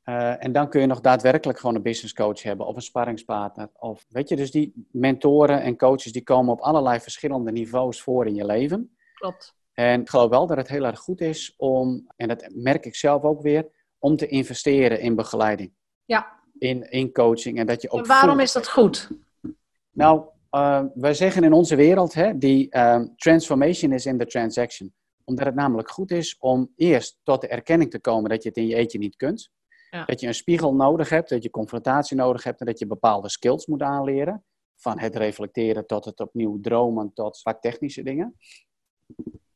eh, 0.06 0.44
en 0.44 0.52
dan 0.52 0.68
kun 0.68 0.80
je 0.80 0.86
nog 0.86 1.00
daadwerkelijk 1.00 1.58
gewoon 1.58 1.74
een 1.74 1.82
business 1.82 2.14
coach 2.14 2.42
hebben 2.42 2.66
of 2.66 2.76
een 2.76 2.82
sparringspartner. 2.82 3.68
Of, 3.72 4.06
weet 4.08 4.28
je, 4.28 4.36
dus 4.36 4.50
die 4.50 4.86
mentoren 4.90 5.62
en 5.62 5.76
coaches 5.76 6.12
die 6.12 6.22
komen 6.22 6.52
op 6.52 6.60
allerlei 6.60 7.00
verschillende 7.00 7.52
niveaus 7.52 8.02
voor 8.02 8.26
in 8.26 8.34
je 8.34 8.44
leven. 8.44 8.96
Klopt. 9.14 9.54
En 9.72 10.00
ik 10.00 10.08
geloof 10.08 10.30
wel 10.30 10.46
dat 10.46 10.56
het 10.56 10.68
heel 10.68 10.84
erg 10.84 10.98
goed 10.98 11.20
is 11.20 11.54
om, 11.56 12.06
en 12.16 12.28
dat 12.28 12.48
merk 12.54 12.86
ik 12.86 12.94
zelf 12.94 13.22
ook 13.22 13.42
weer, 13.42 13.68
om 13.98 14.16
te 14.16 14.26
investeren 14.26 15.00
in 15.00 15.14
begeleiding. 15.14 15.72
Ja, 16.04 16.40
In, 16.58 16.90
in 16.90 17.12
coaching. 17.12 17.58
En 17.58 17.66
dat 17.66 17.82
je 17.82 17.90
ook 17.90 18.00
en 18.00 18.06
waarom 18.06 18.28
voelt- 18.28 18.42
is 18.42 18.52
dat 18.52 18.68
goed? 18.68 19.10
Nou, 19.90 20.24
eh, 20.50 20.84
wij 20.94 21.14
zeggen 21.14 21.44
in 21.44 21.52
onze 21.52 21.76
wereld, 21.76 22.14
hè, 22.14 22.38
die 22.38 22.70
ehm, 22.70 23.06
transformation 23.16 23.92
is 23.92 24.06
in 24.06 24.18
the 24.18 24.26
transaction. 24.26 24.94
Omdat 25.24 25.46
het 25.46 25.54
namelijk 25.54 25.90
goed 25.90 26.10
is 26.10 26.36
om 26.38 26.72
eerst 26.76 27.18
tot 27.22 27.40
de 27.40 27.48
erkenning 27.48 27.90
te 27.90 28.00
komen 28.00 28.30
dat 28.30 28.42
je 28.42 28.48
het 28.48 28.58
in 28.58 28.66
je 28.66 28.74
eentje 28.74 28.98
niet 28.98 29.16
kunt. 29.16 29.54
Ja. 29.90 30.05
Dat 30.05 30.20
je 30.20 30.27
een 30.27 30.35
spiegel 30.35 30.75
nodig 30.75 31.09
hebt, 31.09 31.29
dat 31.29 31.42
je 31.42 31.51
confrontatie 31.51 32.16
nodig 32.16 32.44
hebt 32.44 32.61
en 32.61 32.66
dat 32.66 32.79
je 32.79 32.87
bepaalde 32.87 33.29
skills 33.29 33.66
moet 33.66 33.83
aanleren. 33.83 34.44
Van 34.77 34.99
het 34.99 35.16
reflecteren 35.16 35.87
tot 35.87 36.05
het 36.05 36.20
opnieuw 36.20 36.61
dromen 36.61 37.12
tot 37.12 37.40
vaak 37.40 37.61
technische 37.61 38.03
dingen. 38.03 38.37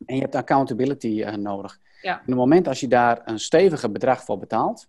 En 0.07 0.15
je 0.15 0.21
hebt 0.21 0.35
accountability 0.35 1.23
eh, 1.23 1.35
nodig. 1.35 1.79
Ja. 2.03 2.15
En 2.15 2.21
op 2.21 2.27
het 2.27 2.37
moment 2.37 2.69
als 2.69 2.81
je 2.81 2.89
daar 2.89 3.21
een 3.25 3.39
stevige 3.39 3.91
bedrag 3.91 4.25
voor 4.25 4.39
betaalt, 4.39 4.89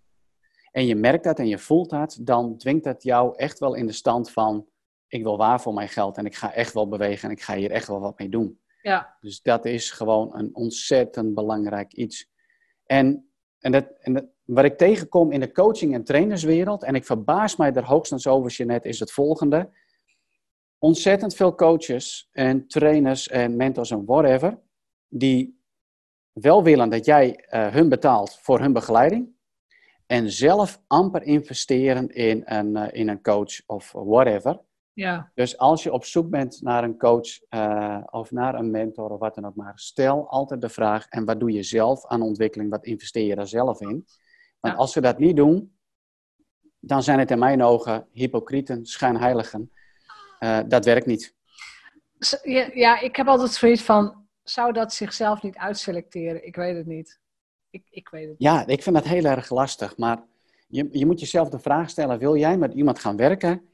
en 0.70 0.86
je 0.86 0.94
merkt 0.94 1.24
dat 1.24 1.38
en 1.38 1.48
je 1.48 1.58
voelt 1.58 1.90
dat, 1.90 2.18
dan 2.20 2.56
dwingt 2.56 2.84
dat 2.84 3.02
jou 3.02 3.36
echt 3.36 3.58
wel 3.58 3.74
in 3.74 3.86
de 3.86 3.92
stand 3.92 4.30
van, 4.30 4.66
ik 5.08 5.22
wil 5.22 5.36
waar 5.36 5.60
voor 5.60 5.74
mijn 5.74 5.88
geld 5.88 6.16
en 6.16 6.26
ik 6.26 6.34
ga 6.34 6.52
echt 6.52 6.72
wel 6.72 6.88
bewegen 6.88 7.28
en 7.28 7.34
ik 7.34 7.42
ga 7.42 7.54
hier 7.54 7.70
echt 7.70 7.86
wel 7.86 8.00
wat 8.00 8.18
mee 8.18 8.28
doen. 8.28 8.60
Ja, 8.82 9.16
Dus 9.20 9.42
dat 9.42 9.64
is 9.64 9.90
gewoon 9.90 10.36
een 10.38 10.54
ontzettend 10.54 11.34
belangrijk 11.34 11.92
iets. 11.92 12.30
En, 12.86 13.31
en, 13.62 13.72
dat, 13.72 13.86
en 14.00 14.32
wat 14.44 14.64
ik 14.64 14.78
tegenkom 14.78 15.32
in 15.32 15.40
de 15.40 15.52
coaching- 15.52 15.94
en 15.94 16.04
trainerswereld, 16.04 16.82
en 16.82 16.94
ik 16.94 17.04
verbaas 17.04 17.56
mij 17.56 17.72
er 17.72 17.84
hoogstens 17.84 18.26
over, 18.26 18.50
Jeanette, 18.50 18.88
is 18.88 19.00
het 19.00 19.12
volgende. 19.12 19.70
Ontzettend 20.78 21.34
veel 21.34 21.54
coaches 21.54 22.28
en 22.32 22.66
trainers 22.66 23.28
en 23.28 23.56
mentors 23.56 23.90
en 23.90 24.04
whatever, 24.04 24.58
die 25.08 25.60
wel 26.32 26.62
willen 26.62 26.90
dat 26.90 27.04
jij 27.04 27.36
eh, 27.36 27.66
hun 27.66 27.88
betaalt 27.88 28.38
voor 28.40 28.60
hun 28.60 28.72
begeleiding, 28.72 29.28
en 30.06 30.30
zelf 30.30 30.82
amper 30.86 31.22
investeren 31.22 32.08
in 32.08 32.42
een, 32.44 32.76
eh, 32.76 33.00
in 33.00 33.08
een 33.08 33.22
coach 33.22 33.66
of 33.66 33.92
whatever. 33.92 34.60
Ja, 34.94 35.30
Dus 35.34 35.58
als 35.58 35.82
je 35.82 35.92
op 35.92 36.04
zoek 36.04 36.30
bent 36.30 36.62
naar 36.62 36.84
een 36.84 36.98
coach 36.98 37.40
eh, 37.48 37.98
of 38.10 38.30
naar 38.30 38.54
een 38.54 38.70
mentor 38.70 39.10
of 39.10 39.18
wat 39.20 39.34
dan 39.34 39.46
ook 39.46 39.54
maar, 39.54 39.72
stel 39.74 40.28
altijd 40.28 40.60
de 40.60 40.68
vraag: 40.68 41.06
en 41.08 41.24
wat 41.24 41.40
doe 41.40 41.52
je 41.52 41.62
zelf 41.62 42.06
aan 42.06 42.22
ontwikkeling? 42.22 42.70
Wat 42.70 42.84
investeer 42.84 43.26
je 43.26 43.34
daar 43.34 43.46
zelf 43.46 43.80
in? 43.80 44.06
Want 44.60 44.74
Ja. 44.74 44.80
als 44.80 44.92
ze 44.92 45.00
dat 45.00 45.18
niet 45.18 45.36
doen, 45.36 45.76
dan 46.78 47.02
zijn 47.02 47.18
het 47.18 47.30
in 47.30 47.38
mijn 47.38 47.62
ogen 47.62 48.06
hypocrieten, 48.12 48.86
schijnheiligen. 48.86 49.70
Eh, 50.38 50.60
dat 50.68 50.84
werkt 50.84 51.06
niet. 51.06 51.34
Ja, 52.42 52.70
ja, 52.74 53.00
ik 53.00 53.16
heb 53.16 53.26
altijd 53.26 53.50
zoiets 53.50 53.82
van, 53.82 54.26
zou 54.42 54.72
dat 54.72 54.92
zichzelf 54.92 55.42
niet 55.42 55.56
uitselecteren? 55.56 56.46
Ik 56.46 56.56
weet 56.56 56.76
het 56.76 56.86
niet. 56.86 57.20
Ik, 57.70 57.86
ik 57.90 58.08
weet 58.08 58.28
het 58.28 58.38
niet. 58.38 58.48
Ja, 58.48 58.66
ik 58.66 58.82
vind 58.82 58.94
dat 58.96 59.04
heel 59.04 59.24
erg 59.24 59.50
lastig. 59.50 59.96
Maar 59.96 60.22
je, 60.68 60.88
je 60.90 61.06
moet 61.06 61.20
jezelf 61.20 61.48
de 61.48 61.58
vraag 61.58 61.90
stellen: 61.90 62.18
wil 62.18 62.36
jij 62.36 62.56
met 62.56 62.74
iemand 62.74 62.98
gaan 62.98 63.16
werken 63.16 63.71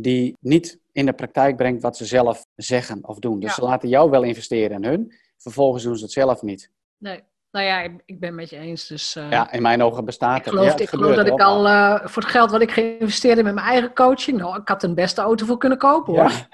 die 0.00 0.36
niet 0.40 0.78
in 0.92 1.06
de 1.06 1.12
praktijk 1.12 1.56
brengt 1.56 1.82
wat 1.82 1.96
ze 1.96 2.04
zelf 2.04 2.46
zeggen 2.56 2.98
of 3.08 3.18
doen? 3.18 3.40
Dus 3.40 3.48
Ja. 3.48 3.54
ze 3.54 3.62
laten 3.62 3.88
jou 3.88 4.10
wel 4.10 4.22
investeren 4.22 4.82
in 4.82 4.90
hun, 4.90 5.14
vervolgens 5.38 5.82
doen 5.82 5.96
ze 5.96 6.02
het 6.02 6.12
zelf 6.12 6.42
niet. 6.42 6.70
Nee. 6.98 7.22
Nou 7.50 7.66
ja, 7.66 7.80
ik, 7.80 8.20
ben 8.20 8.28
het 8.28 8.34
met 8.34 8.50
je 8.50 8.56
eens. 8.56 8.86
Dus, 8.86 9.16
eh, 9.16 9.30
Ja, 9.30 9.52
in 9.52 9.62
mijn 9.62 9.82
ogen 9.82 10.04
bestaat 10.04 10.38
ik 10.38 10.44
het. 10.44 10.54
Ja, 10.54 10.62
het 10.62 10.80
ik 10.80 10.88
geloof 10.88 11.14
dat 11.16 11.26
ik 11.26 11.40
al 11.40 11.66
eh, 11.66 12.06
voor 12.06 12.22
het 12.22 12.30
geld 12.30 12.50
wat 12.50 12.60
ik 12.60 12.70
geïnvesteerd 12.70 13.36
heb 13.36 13.46
in 13.46 13.54
mijn 13.54 13.66
eigen 13.66 13.94
coaching, 13.94 14.38
nou, 14.38 14.60
ik 14.60 14.68
had 14.68 14.82
een 14.82 14.94
beste 14.94 15.20
auto 15.20 15.46
voor 15.46 15.58
kunnen 15.58 15.78
kopen 15.78 16.14
hoor. 16.14 16.30
Ja, 16.30 16.48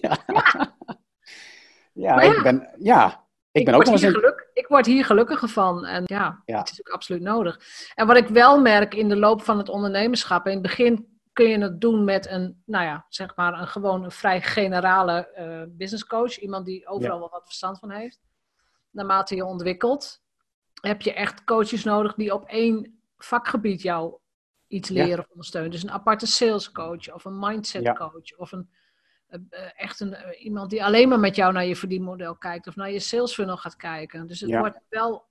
ja. 0.32 0.74
ja, 1.92 2.20
ik 2.20 2.42
ben, 2.42 2.68
ja, 2.78 3.24
ik 3.50 3.64
ben 3.64 3.74
ook 3.74 3.86
eens 3.86 4.02
in... 4.02 4.12
geluk, 4.12 4.50
ik 4.52 4.66
word 4.66 4.86
hier 4.86 5.04
gelukkiger 5.04 5.48
van. 5.48 5.84
En 5.84 6.02
ja, 6.06 6.42
Ja. 6.44 6.58
het 6.58 6.70
is 6.70 6.80
ook 6.80 6.94
absoluut 6.94 7.22
nodig. 7.22 7.60
En 7.94 8.06
wat 8.06 8.16
ik 8.16 8.28
wel 8.28 8.60
merk 8.60 8.94
in 8.94 9.08
de 9.08 9.16
loop 9.16 9.42
van 9.42 9.58
het 9.58 9.68
ondernemerschap, 9.68 10.46
in 10.46 10.52
het 10.52 10.62
begin 10.62 11.17
kun 11.38 11.48
je 11.48 11.58
het 11.58 11.80
doen 11.80 12.04
met 12.04 12.28
een, 12.28 12.62
nou 12.66 12.84
ja, 12.84 13.06
zeg 13.08 13.36
maar 13.36 13.60
een 13.60 13.66
gewoon 13.66 14.04
een 14.04 14.10
vrij 14.10 14.42
generale 14.42 15.28
uh, 15.38 15.76
business 15.76 16.06
coach. 16.06 16.38
Iemand 16.38 16.66
die 16.66 16.86
overal 16.86 17.18
wel 17.18 17.30
wat 17.30 17.44
verstand 17.44 17.78
van 17.78 17.90
heeft. 17.90 18.20
Naarmate 18.90 19.34
je 19.34 19.44
ontwikkelt, 19.44 20.22
heb 20.80 21.02
je 21.02 21.12
echt 21.12 21.44
coaches 21.44 21.84
nodig 21.84 22.14
die 22.14 22.34
op 22.34 22.44
één 22.44 23.00
vakgebied 23.16 23.82
jou 23.82 24.18
iets 24.66 24.88
leren 24.88 25.18
of 25.18 25.30
ondersteunen. 25.30 25.70
Dus 25.70 25.82
een 25.82 25.90
aparte 25.90 26.26
sales 26.26 26.72
coach 26.72 27.14
of 27.14 27.24
een 27.24 27.38
mindset 27.38 27.92
coach 27.98 28.36
of 28.36 28.52
een 28.52 28.70
eh, 29.28 29.40
eh, 29.50 29.70
echt 29.76 30.00
een, 30.00 30.14
eh, 30.14 30.44
iemand 30.44 30.70
die 30.70 30.84
alleen 30.84 31.08
maar 31.08 31.20
met 31.20 31.36
jou 31.36 31.52
naar 31.52 31.64
je 31.64 31.76
verdienmodel 31.76 32.36
kijkt 32.36 32.66
of 32.66 32.76
naar 32.76 32.90
je 32.90 32.98
sales 32.98 33.34
funnel 33.34 33.56
gaat 33.56 33.76
kijken. 33.76 34.26
Dus 34.26 34.40
het 34.40 34.56
wordt 34.56 34.80
wel 34.88 35.27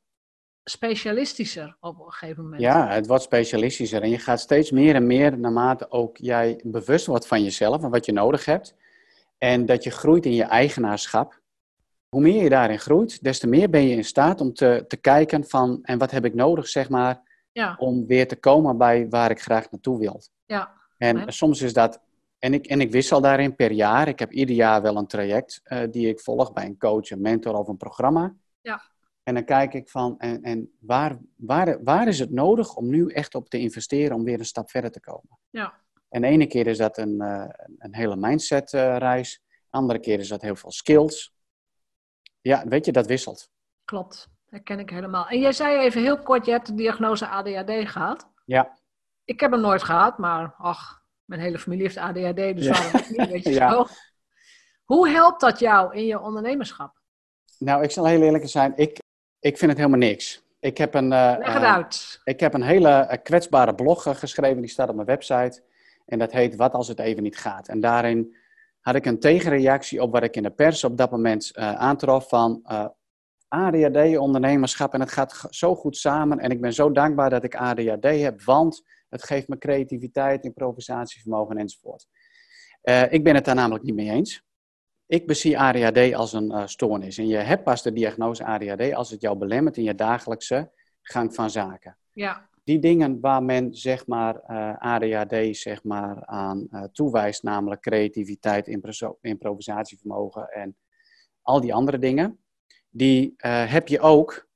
specialistischer 0.70 1.78
op 1.80 1.99
een 1.99 2.11
gegeven 2.11 2.43
moment. 2.43 2.61
Ja, 2.61 2.88
het 2.88 3.07
wordt 3.07 3.24
specialistischer 3.24 4.01
en 4.01 4.09
je 4.09 4.20
gaat 4.20 4.39
steeds 4.39 4.72
meer 4.72 4.95
en 4.95 5.07
meer 5.07 5.38
naarmate 5.38 5.91
ook 5.91 6.18
jij 6.18 6.59
bewust 6.63 7.05
wordt 7.05 7.28
van 7.28 7.43
jezelf 7.43 7.84
en 7.84 7.89
wat 7.89 8.05
je 8.05 8.11
nodig 8.11 8.45
hebt. 8.45 8.76
En 9.38 9.65
dat 9.65 9.84
je 9.84 9.91
groeit 9.91 10.26
in 10.26 10.34
je 10.34 10.43
eigenaarschap. 10.43 11.39
Hoe 12.09 12.22
meer 12.22 12.43
je 12.43 12.49
daarin 12.49 12.80
groeit, 12.80 13.24
des 13.24 13.39
te 13.39 13.47
meer 13.47 13.70
ben 13.70 13.88
je 13.88 13.95
in 13.95 14.03
staat 14.03 14.41
om 14.41 14.53
te, 14.53 14.86
te 14.88 14.97
kijken 14.97 15.47
van 15.47 15.80
en 15.82 15.97
wat 15.97 16.11
heb 16.11 16.26
ik 16.26 16.34
nodig, 16.34 16.68
zeg 16.68 16.89
maar, 16.89 17.22
ja. 17.51 17.76
om 17.80 18.05
weer 18.05 18.28
te 18.28 18.36
komen 18.36 18.78
bij 18.78 19.09
waar 19.09 19.32
ik 19.32 19.41
graag 19.41 19.72
naartoe 19.72 19.99
wil. 19.99 20.22
Ja. 20.45 20.74
En 20.97 21.34
soms 21.34 21.61
is 21.61 21.74
dat 21.74 22.01
en 22.39 22.53
ik, 22.53 22.65
en 22.65 22.82
ik 22.82 22.91
wissel 22.91 23.22
daarin 23.22 23.55
per 23.55 23.72
jaar. 23.72 24.07
Ik 24.07 24.20
heb 24.20 24.32
ieder 24.32 24.55
jaar 24.55 24.82
wel 24.82 24.97
een 24.97 25.07
traject 25.07 25.61
uh, 25.65 25.80
die 25.91 26.07
ik 26.07 26.20
volg 26.20 26.53
bij 26.53 26.65
een 26.65 26.78
coach, 26.78 27.09
een 27.09 27.22
mentor 27.22 27.55
of 27.55 27.68
een 27.68 27.78
programma. 27.78 28.36
Ja. 28.61 28.82
En 29.28 29.34
dan 29.34 29.43
kijk 29.43 29.73
ik 29.73 29.89
van, 29.89 30.19
en, 30.19 30.43
en 30.43 30.71
waar, 30.80 31.17
waar, 31.36 31.84
waar 31.84 32.07
is 32.07 32.19
het 32.19 32.32
nodig 32.32 32.75
om 32.75 32.89
nu 32.89 33.07
echt 33.07 33.36
op 33.36 33.49
te 33.49 33.59
investeren 33.59 34.15
om 34.15 34.23
weer 34.23 34.39
een 34.39 34.45
stap 34.45 34.69
verder 34.69 34.91
te 34.91 34.99
komen? 34.99 35.39
Ja. 35.49 35.73
En 36.09 36.21
de 36.21 36.28
ene 36.28 36.47
keer 36.47 36.67
is 36.67 36.78
dat 36.78 36.97
een, 36.97 37.21
uh, 37.21 37.45
een 37.78 37.95
hele 37.95 38.15
mindset 38.15 38.73
uh, 38.73 38.97
reis. 38.97 39.43
Andere 39.69 39.99
keer 39.99 40.19
is 40.19 40.28
dat 40.28 40.41
heel 40.41 40.55
veel 40.55 40.71
skills. 40.71 41.34
Ja, 42.41 42.67
weet 42.67 42.86
je, 42.86 42.91
dat 42.91 43.07
wisselt. 43.07 43.49
Klopt, 43.86 44.30
dat 44.45 44.63
ken 44.63 44.80
ik 44.80 44.89
helemaal. 44.89 45.28
En 45.28 45.39
jij 45.39 45.51
zei 45.51 45.78
even 45.78 46.01
heel 46.01 46.19
kort, 46.19 46.45
je 46.45 46.51
hebt 46.51 46.67
de 46.67 46.73
diagnose 46.73 47.28
ADHD 47.28 47.89
gehad. 47.89 48.30
Ja. 48.45 48.78
Ik 49.23 49.39
heb 49.39 49.51
hem 49.51 49.61
nooit 49.61 49.84
gehad, 49.84 50.17
maar 50.17 50.53
ach, 50.57 51.03
mijn 51.25 51.41
hele 51.41 51.59
familie 51.59 51.84
heeft 51.84 51.97
ADHD, 51.97 52.36
dus 52.36 52.65
ja. 52.65 52.71
waarom 52.71 53.01
niet, 53.09 53.30
weet 53.30 53.43
je 53.43 53.51
ja. 53.61 53.88
Hoe 54.84 55.09
helpt 55.09 55.41
dat 55.41 55.59
jou 55.59 55.95
in 55.95 56.05
je 56.05 56.19
ondernemerschap? 56.19 57.01
Nou, 57.59 57.84
ik 57.84 57.91
zal 57.91 58.05
heel 58.05 58.21
eerlijk 58.21 58.49
zijn, 58.49 58.73
ik, 58.75 59.05
ik 59.47 59.57
vind 59.57 59.71
het 59.71 59.79
helemaal 59.79 60.07
niks. 60.07 60.45
Ik 60.59 60.77
heb 60.77 60.93
een, 60.93 61.11
uh, 61.11 61.35
Leg 61.37 61.53
het 61.53 61.61
uh, 61.61 61.73
uit. 61.73 62.19
Ik 62.23 62.39
heb 62.39 62.53
een 62.53 62.61
hele 62.61 62.89
uh, 62.89 63.23
kwetsbare 63.23 63.75
blog 63.75 64.19
geschreven, 64.19 64.61
die 64.61 64.69
staat 64.69 64.89
op 64.89 64.95
mijn 64.95 65.07
website. 65.07 65.61
En 66.05 66.19
dat 66.19 66.31
heet 66.31 66.55
Wat 66.55 66.73
als 66.73 66.87
het 66.87 66.99
even 66.99 67.23
niet 67.23 67.37
gaat. 67.37 67.67
En 67.67 67.79
daarin 67.79 68.35
had 68.79 68.95
ik 68.95 69.05
een 69.05 69.19
tegenreactie 69.19 70.01
op 70.01 70.11
wat 70.11 70.23
ik 70.23 70.35
in 70.35 70.43
de 70.43 70.49
pers 70.49 70.83
op 70.83 70.97
dat 70.97 71.11
moment 71.11 71.51
aantrof 71.55 72.27
van 72.27 72.61
ADHD, 73.47 74.17
ondernemerschap. 74.17 74.93
En 74.93 74.99
het 74.99 75.11
gaat 75.11 75.47
zo 75.49 75.75
goed 75.75 75.97
samen. 75.97 76.39
En 76.39 76.51
ik 76.51 76.61
ben 76.61 76.73
zo 76.73 76.91
dankbaar 76.91 77.29
dat 77.29 77.43
ik 77.43 77.55
ADHD 77.55 78.03
heb, 78.03 78.41
want 78.43 78.83
het 79.09 79.23
geeft 79.23 79.47
me 79.47 79.57
creativiteit, 79.57 80.43
improvisatievermogen 80.43 81.57
enzovoort. 81.57 82.07
Uh, 82.83 83.11
ik 83.11 83.23
ben 83.23 83.35
het 83.35 83.45
daar 83.45 83.55
namelijk 83.55 83.83
niet 83.83 83.95
mee 83.95 84.09
eens. 84.09 84.43
Ik 85.08 85.28
bezie 85.28 85.60
ADHD 85.60 86.14
als 86.14 86.34
een 86.34 86.51
uh, 86.51 86.66
stoornis. 86.66 87.18
En 87.18 87.28
je 87.28 87.38
hebt 87.38 87.64
pas 87.64 87.84
de 87.84 87.93
diagnose 87.93 88.45
ADHD 88.45 88.93
als 88.93 89.10
het 89.10 89.22
jou 89.22 89.38
belemmert 89.38 89.78
in 89.78 89.84
je 89.84 89.95
dagelijkse 89.95 90.72
gang 91.01 91.36
van 91.36 91.49
zaken. 91.49 91.97
Ja. 92.14 92.49
Die 92.64 92.80
dingen 92.80 93.20
waar 93.20 93.43
men 93.43 93.76
zeg 93.76 94.08
maar, 94.08 94.36
uh, 94.47 94.70
eh, 94.70 94.78
ADHD 94.78 95.58
zeg 95.58 95.84
maar, 95.84 96.26
aan 96.26 96.70
toewijst, 96.91 97.43
namelijk 97.43 97.82
creativiteit, 97.82 98.68
improvisatievermogen 99.22 100.47
en 100.49 100.78
al 101.41 101.62
die 101.62 101.74
andere 101.74 101.99
dingen, 101.99 102.39
die 102.89 103.34
heb 103.68 103.88
je 103.88 103.99
ook 103.99 104.47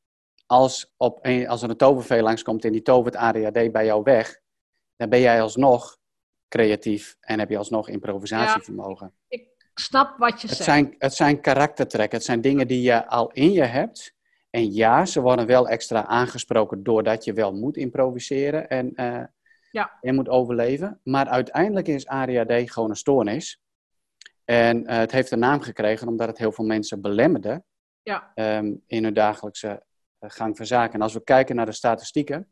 als, 0.45 0.93
op 0.97 1.19
een, 1.21 1.47
als 1.47 1.61
er 1.61 1.69
een 1.69 1.77
tovervee 1.77 2.21
langskomt 2.21 2.65
en 2.65 2.71
die 2.71 2.81
tovert 2.81 3.15
ADHD 3.15 3.71
bij 3.71 3.85
jou 3.85 4.03
weg, 4.03 4.39
dan 4.95 5.09
ben 5.09 5.19
jij 5.19 5.41
alsnog 5.41 5.97
creatief 6.47 7.17
en 7.19 7.39
heb 7.39 7.49
je 7.49 7.57
alsnog 7.57 7.89
improvisatievermogen. 7.89 9.13
Ja, 9.27 9.37
ik 9.37 9.50
snap 9.73 10.17
wat 10.17 10.41
je 10.41 10.47
het 10.47 10.55
zegt. 10.55 10.69
Zijn, 10.69 10.95
het 10.97 11.13
zijn 11.13 11.41
karaktertrekken, 11.41 12.17
het 12.17 12.27
zijn 12.27 12.41
dingen 12.41 12.67
die 12.67 12.81
je 12.81 13.07
al 13.07 13.31
in 13.31 13.51
je 13.51 13.63
hebt. 13.63 14.13
En 14.49 14.73
ja, 14.73 15.05
ze 15.05 15.21
worden 15.21 15.45
wel 15.45 15.67
extra 15.67 16.05
aangesproken 16.05 16.83
doordat 16.83 17.23
je 17.23 17.33
wel 17.33 17.53
moet 17.53 17.77
improviseren 17.77 18.69
en, 18.69 18.91
uh, 18.95 19.23
ja. 19.71 19.97
en 20.01 20.15
moet 20.15 20.29
overleven. 20.29 20.99
Maar 21.03 21.27
uiteindelijk 21.27 21.87
is 21.87 22.07
ADHD 22.07 22.71
gewoon 22.71 22.89
een 22.89 22.95
stoornis. 22.95 23.61
En 24.45 24.81
uh, 24.81 24.97
het 24.97 25.11
heeft 25.11 25.31
een 25.31 25.39
naam 25.39 25.61
gekregen 25.61 26.07
omdat 26.07 26.27
het 26.27 26.37
heel 26.37 26.51
veel 26.51 26.65
mensen 26.65 27.01
belemmerde 27.01 27.63
ja. 28.01 28.31
um, 28.35 28.83
in 28.87 29.03
hun 29.03 29.13
dagelijkse 29.13 29.83
uh, 30.19 30.29
gang 30.29 30.57
van 30.57 30.65
zaken. 30.65 30.93
En 30.93 31.01
als 31.01 31.13
we 31.13 31.23
kijken 31.23 31.55
naar 31.55 31.65
de 31.65 31.71
statistieken, 31.71 32.51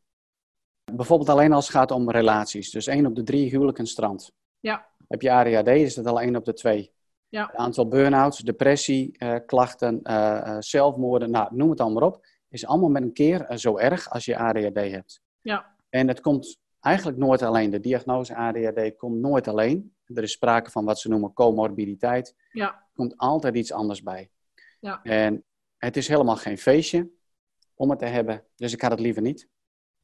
Bijvoorbeeld 0.95 1.29
alleen 1.29 1.53
als 1.53 1.67
het 1.67 1.75
gaat 1.75 1.91
om 1.91 2.11
relaties. 2.11 2.71
Dus 2.71 2.87
één 2.87 3.05
op 3.05 3.15
de 3.15 3.23
drie 3.23 3.49
huwelijken 3.49 3.87
strand. 3.87 4.31
Ja. 4.59 4.87
Heb 5.07 5.21
je 5.21 5.31
ADHD, 5.31 5.67
is 5.67 5.93
dat 5.93 6.05
al 6.05 6.21
één 6.21 6.35
op 6.35 6.45
de 6.45 6.53
twee. 6.53 6.93
Ja. 7.29 7.45
Het 7.45 7.55
aantal 7.55 7.87
burn-outs, 7.87 8.39
depressie, 8.39 9.15
uh, 9.17 9.35
klachten, 9.45 9.99
uh, 10.03 10.55
zelfmoorden, 10.59 11.31
nou, 11.31 11.55
noem 11.55 11.69
het 11.69 11.79
allemaal 11.79 12.07
op. 12.07 12.25
Is 12.49 12.65
allemaal 12.65 12.89
met 12.89 13.01
een 13.01 13.13
keer 13.13 13.57
zo 13.57 13.77
erg 13.77 14.09
als 14.09 14.25
je 14.25 14.37
ADHD 14.37 14.75
hebt. 14.75 15.21
Ja. 15.41 15.75
En 15.89 16.07
het 16.07 16.21
komt 16.21 16.57
eigenlijk 16.79 17.17
nooit 17.17 17.41
alleen. 17.41 17.69
De 17.69 17.79
diagnose 17.79 18.35
ADHD 18.35 18.97
komt 18.97 19.19
nooit 19.19 19.47
alleen. 19.47 19.93
Er 20.05 20.23
is 20.23 20.31
sprake 20.31 20.71
van 20.71 20.85
wat 20.85 20.99
ze 20.99 21.09
noemen 21.09 21.33
comorbiditeit. 21.33 22.35
Ja. 22.51 22.67
Er 22.67 22.89
komt 22.93 23.17
altijd 23.17 23.55
iets 23.55 23.71
anders 23.71 24.03
bij. 24.03 24.29
Ja. 24.79 24.99
En 25.03 25.43
het 25.77 25.97
is 25.97 26.07
helemaal 26.07 26.35
geen 26.35 26.57
feestje 26.57 27.09
om 27.75 27.89
het 27.89 27.99
te 27.99 28.05
hebben. 28.05 28.43
Dus 28.55 28.73
ik 28.73 28.81
had 28.81 28.91
het 28.91 28.99
liever 28.99 29.21
niet. 29.21 29.47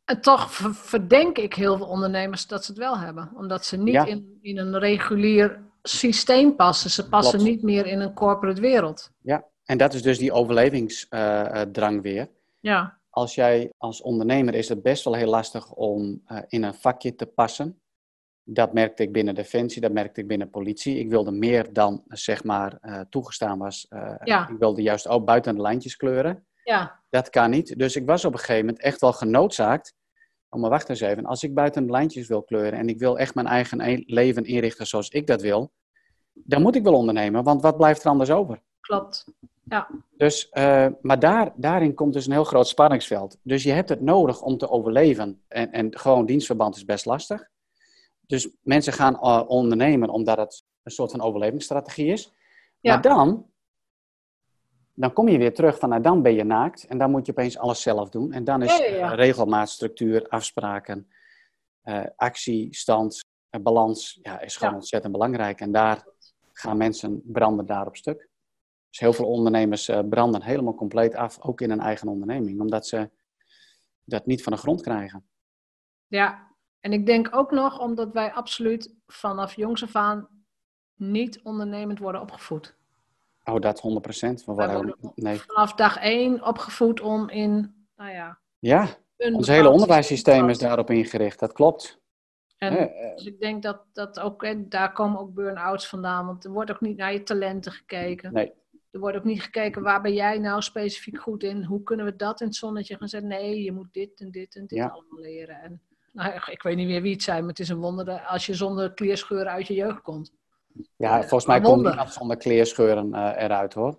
En 0.05 0.21
toch 0.21 0.51
verdenk 0.73 1.38
ik 1.38 1.53
heel 1.53 1.78
veel 1.78 1.88
ondernemers 1.88 2.47
dat 2.47 2.65
ze 2.65 2.71
het 2.71 2.80
wel 2.80 2.97
hebben. 2.97 3.32
Omdat 3.36 3.65
ze 3.65 3.78
niet 3.78 4.07
in, 4.07 4.38
in 4.41 4.57
een 4.57 4.80
regulier 4.80 5.63
systeem 5.88 6.55
passen. 6.55 6.89
Ze 6.89 7.09
passen 7.09 7.43
niet 7.43 7.61
meer 7.61 7.86
in 7.86 7.99
een 7.99 8.13
corporate 8.13 8.61
wereld. 8.61 9.11
Ja, 9.21 9.45
en 9.63 9.77
dat 9.77 9.93
is 9.93 10.01
dus 10.01 10.17
die 10.17 10.31
overlevingsdrang 10.31 11.95
uh, 11.95 12.01
weer. 12.01 12.29
Ja. 12.59 12.99
Als 13.09 13.36
jij 13.36 13.71
als 13.77 14.01
ondernemer 14.01 14.53
is 14.53 14.69
het 14.69 14.81
best 14.81 15.03
wel 15.03 15.13
heel 15.13 15.29
lastig 15.29 15.71
om 15.71 16.21
uh, 16.27 16.39
in 16.47 16.63
een 16.63 16.73
vakje 16.73 17.15
te 17.15 17.25
passen. 17.25 17.79
Dat 18.43 18.73
merkte 18.73 19.03
ik 19.03 19.11
binnen 19.11 19.36
Defensie, 19.36 19.81
dat 19.81 19.91
merkte 19.91 20.21
ik 20.21 20.27
binnen 20.27 20.49
politie. 20.49 20.99
Ik 20.99 21.09
wilde 21.09 21.31
meer 21.31 21.73
dan 21.73 22.03
zeg 22.07 22.43
maar 22.43 22.77
uh, 22.81 22.99
toegestaan 23.09 23.57
was. 23.57 23.86
ja. 24.23 24.49
Ik 24.49 24.57
wilde 24.57 24.81
juist 24.81 25.07
ook 25.07 25.25
buiten 25.25 25.55
de 25.55 25.61
lijntjes 25.61 25.95
kleuren. 25.95 26.45
Ja. 26.63 27.03
Dat 27.09 27.29
kan 27.29 27.49
niet. 27.49 27.79
Dus 27.79 27.95
ik 27.95 28.05
was 28.05 28.25
op 28.25 28.33
een 28.33 28.39
gegeven 28.39 28.65
moment 28.65 28.83
echt 28.83 29.01
wel 29.01 29.13
genoodzaakt. 29.13 29.93
Oh, 30.56 30.62
maar 30.62 30.70
wacht 30.70 30.89
eens 30.89 30.99
even. 30.99 31.26
Als 31.26 31.43
ik 31.43 31.53
buiten 31.53 31.86
de 31.86 31.91
lijntjes 31.91 32.28
wil 32.28 32.43
kleuren 32.43 32.80
en 32.80 32.89
ik 32.89 32.99
wil 32.99 33.20
echt 33.20 33.36
mijn 33.36 33.47
eigen 33.47 33.80
e- 33.80 34.03
leven 34.06 34.45
inrichten 34.45 34.88
zoals 34.88 35.10
ik 35.10 35.28
dat 35.28 35.41
wil, 35.41 35.72
dan 36.34 36.62
moet 36.62 36.76
ik 36.76 36.84
wel 36.84 36.93
ondernemen, 36.93 37.43
want 37.43 37.62
wat 37.62 37.78
blijft 37.78 38.03
er 38.03 38.10
anders 38.10 38.30
over? 38.30 38.62
Klopt. 38.80 39.26
Ja. 39.64 39.89
Dus, 40.18 40.49
uh, 40.53 40.88
maar 41.01 41.20
daar, 41.20 41.53
daarin 41.56 41.93
komt 41.93 42.14
dus 42.14 42.26
een 42.26 42.32
heel 42.32 42.43
groot 42.43 42.68
spanningsveld. 42.68 43.38
Dus 43.41 43.64
je 43.64 43.72
hebt 43.72 43.89
het 43.89 44.01
nodig 44.01 44.41
om 44.41 44.58
te 44.58 44.70
overleven. 44.70 45.41
En, 45.47 45.72
en 45.72 45.97
gewoon 45.97 46.26
dienstverband 46.26 46.76
is 46.76 46.86
best 46.86 47.06
lastig. 47.06 47.49
Dus 48.22 48.49
mensen 48.62 48.93
gaan 48.93 49.14
uh, 49.14 49.43
ondernemen 49.47 50.10
omdat 50.10 50.38
het 50.38 50.64
een 50.84 50.91
soort 50.91 51.12
van 51.12 51.22
overlevingsstrategie 51.22 52.12
is. 52.12 52.34
Ja. 52.80 52.93
Maar 52.93 53.01
dan 53.01 53.45
dan 54.96 55.14
kom 55.14 55.28
je 55.28 55.38
weer 55.38 55.54
terug 55.54 55.80
van, 55.80 55.89
nou, 55.89 56.02
dan 56.02 56.22
ben 56.22 56.34
je 56.34 56.43
naakt 56.43 56.86
en 56.86 56.98
dan 56.98 57.12
moet 57.12 57.26
je 57.26 57.32
opeens 57.32 57.58
alles 57.58 57.82
zelf 57.82 58.10
doen. 58.10 58.32
En 58.32 58.43
dan 58.43 58.62
is 58.62 58.78
ja, 58.78 58.86
ja, 58.86 58.96
ja. 58.96 59.14
regelmaat, 59.14 59.70
structuur, 59.70 60.28
afspraken, 60.28 61.08
uh, 61.84 62.04
actie, 62.16 62.76
stand, 62.76 63.24
uh, 63.56 63.62
balans, 63.62 64.20
ja, 64.22 64.39
is 64.39 64.58
gewoon 64.58 64.74
ontzettend 64.74 65.14
belangrijk. 65.14 65.62
En 65.62 65.72
daar 65.72 66.06
gaan 66.54 66.78
mensen 66.78 67.22
branden 67.24 67.66
daar 67.66 67.88
op 67.88 67.96
stuk. 67.96 68.30
Dus 68.89 69.00
heel 69.00 69.14
veel 69.14 69.28
ondernemers 69.28 69.91
branden 70.10 70.41
helemaal 70.41 70.76
compleet 70.76 71.16
af, 71.16 71.41
ook 71.41 71.62
in 71.62 71.72
een 71.72 71.80
eigen 71.80 72.08
onderneming, 72.08 72.60
omdat 72.62 72.88
ze 72.88 73.10
dat 74.04 74.26
niet 74.26 74.43
van 74.43 74.54
de 74.54 74.60
grond 74.60 74.82
krijgen. 74.82 75.26
Ja, 76.08 76.56
en 76.80 76.93
ik 76.93 77.06
denk 77.06 77.36
ook 77.36 77.52
nog 77.52 77.80
omdat 77.80 78.12
wij 78.14 78.34
absoluut 78.34 78.96
vanaf 79.08 79.56
jongs 79.56 79.84
af 79.84 79.96
aan 79.96 80.28
niet 80.93 81.41
ondernemend 81.41 82.00
worden 82.00 82.22
opgevoed. 82.22 82.78
Oh, 83.46 83.60
dat 83.60 83.80
100 83.80 84.04
procent. 84.04 84.46
Nee. 85.16 85.38
Vanaf 85.39 85.74
dag 85.74 85.98
één 85.98 86.46
opgevoed 86.46 87.02
om 87.02 87.30
in, 87.30 87.86
nou 87.96 88.12
ja... 88.12 88.39
Ja, 88.60 88.88
ons 89.18 89.48
hele 89.48 89.70
onderwijssysteem 89.70 90.50
is 90.50 90.58
daarop 90.58 90.89
ingericht, 90.89 91.39
dat 91.39 91.54
klopt. 91.54 92.00
En 92.58 92.78
eh, 92.78 93.16
dus 93.16 93.26
ik 93.26 93.39
denk 93.39 93.64
dat, 93.64 93.82
dat 93.93 94.20
ook, 94.20 94.70
daar 94.70 94.91
komen 94.91 95.20
ook 95.20 95.34
burn-outs 95.34 95.88
vandaan, 95.88 96.26
want 96.26 96.46
er 96.46 96.52
wordt 96.52 96.72
ook 96.72 96.82
niet 96.82 96.98
naar 96.98 97.14
je 97.14 97.24
talenten 97.24 97.72
gekeken. 97.72 98.34
Nee. 98.34 98.54
Er 98.91 99.00
wordt 99.00 99.18
ook 99.18 99.24
niet 99.24 99.41
gekeken, 99.41 99.82
waar 99.82 100.02
ben 100.02 100.14
jij 100.14 100.38
nou 100.38 100.62
specifiek 100.62 101.20
goed 101.20 101.43
in? 101.43 101.64
Hoe 101.64 101.84
kunnen 101.84 102.06
we 102.06 102.16
dat 102.16 102.41
in 102.41 102.48
het 102.48 102.56
zonnetje 102.56 102.98
gaan 102.98 103.08
zetten? 103.08 103.30
Nee, 103.30 103.64
je 103.64 103.72
moet 103.72 103.93
dit 103.93 104.20
en 104.20 104.32
dit 104.32 104.56
en 104.56 104.66
dit 104.68 104.78
ja. 104.78 104.88
allemaal 104.88 105.20
leren. 105.20 105.62
En 105.62 105.82
nou, 106.12 106.34
ik 106.52 106.62
weet 106.62 106.76
niet 106.76 106.88
meer 106.88 107.02
wie 107.02 107.14
het 107.14 107.24
zijn, 107.24 107.39
maar 107.39 107.50
het 107.50 107.60
is 107.60 107.70
een 107.70 107.78
wonder 107.78 108.20
als 108.20 108.46
je 108.46 108.54
zonder 108.54 108.93
kleerscheuren 108.93 109.52
uit 109.52 109.68
je 109.68 109.74
jeugd 109.74 110.02
komt. 110.02 110.34
Ja, 110.97 111.19
volgens 111.19 111.45
mij 111.45 111.61
komt 111.61 111.84
niemand 111.84 112.13
zonder 112.13 112.38
kleerscheuren 112.38 113.07
uh, 113.09 113.32
eruit 113.36 113.73
hoor. 113.73 113.97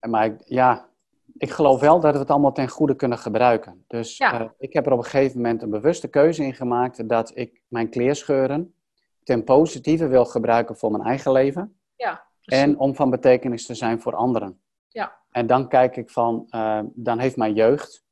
Maar 0.00 0.24
ik, 0.24 0.40
ja, 0.44 0.88
ik 1.36 1.50
geloof 1.50 1.80
wel 1.80 2.00
dat 2.00 2.12
we 2.12 2.18
het 2.18 2.30
allemaal 2.30 2.52
ten 2.52 2.68
goede 2.68 2.96
kunnen 2.96 3.18
gebruiken. 3.18 3.84
Dus 3.86 4.16
Ja. 4.16 4.40
eh, 4.40 4.46
ik 4.58 4.72
heb 4.72 4.86
er 4.86 4.92
op 4.92 4.98
een 4.98 5.04
gegeven 5.04 5.36
moment 5.36 5.62
een 5.62 5.70
bewuste 5.70 6.08
keuze 6.08 6.44
in 6.44 6.54
gemaakt 6.54 7.08
dat 7.08 7.30
ik 7.34 7.62
mijn 7.68 7.90
kleerscheuren 7.90 8.74
ten 9.22 9.44
positieve 9.44 10.06
wil 10.06 10.24
gebruiken 10.24 10.76
voor 10.76 10.90
mijn 10.90 11.04
eigen 11.04 11.32
leven. 11.32 11.78
Ja. 11.96 12.26
En 12.44 12.78
om 12.78 12.94
van 12.94 13.10
betekenis 13.10 13.66
te 13.66 13.74
zijn 13.74 14.00
voor 14.00 14.14
anderen. 14.14 14.60
Ja. 14.88 15.16
En 15.30 15.46
dan 15.46 15.68
kijk 15.68 15.96
ik 15.96 16.10
van, 16.10 16.46
eh, 16.48 16.80
dan 16.94 17.18
heeft 17.18 17.36
mijn 17.36 17.54
jeugd, 17.54 18.04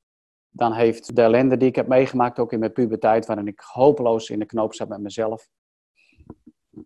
dan 0.51 0.73
heeft 0.73 1.17
de 1.17 1.23
ellende 1.23 1.57
die 1.57 1.69
ik 1.69 1.77
heb 1.77 1.87
meegemaakt, 1.87 2.39
ook 2.39 2.53
in 2.53 2.59
mijn 2.59 2.73
puberteit, 2.73 3.27
waarin 3.27 3.47
ik 3.47 3.61
hopeloos 3.61 4.31
in 4.31 4.39
de 4.39 4.47
knoop 4.47 4.75
zat 4.75 4.89
met 4.89 5.01
mezelf. 5.01 5.49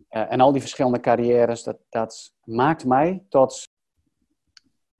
Eh, 0.09 0.32
en 0.32 0.41
al 0.41 0.53
die 0.53 0.61
verschillende 0.61 1.01
carrières, 1.01 1.62
dat, 1.62 1.78
dat 1.88 2.32
maakt 2.45 2.84
mij 2.84 3.24
tot 3.28 3.68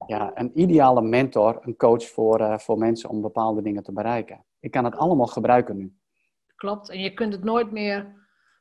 ja, 0.07 0.31
een 0.35 0.61
ideale 0.61 1.03
mentor, 1.03 1.59
een 1.61 1.77
coach 1.77 2.09
voor, 2.09 2.41
eh, 2.41 2.59
voor 2.59 2.79
mensen 2.79 3.11
om 3.11 3.21
bepaalde 3.21 3.63
dingen 3.63 3.83
te 3.83 3.93
bereiken. 3.93 4.45
Ik 4.61 4.71
kan 4.71 4.85
het 4.85 4.97
allemaal 4.97 5.27
gebruiken 5.27 5.77
nu. 5.77 5.95
Klopt. 6.57 6.89
En 6.89 7.01
je 7.01 7.15
kunt 7.15 7.33
het 7.33 7.45
nooit 7.45 7.71
meer. 7.71 8.15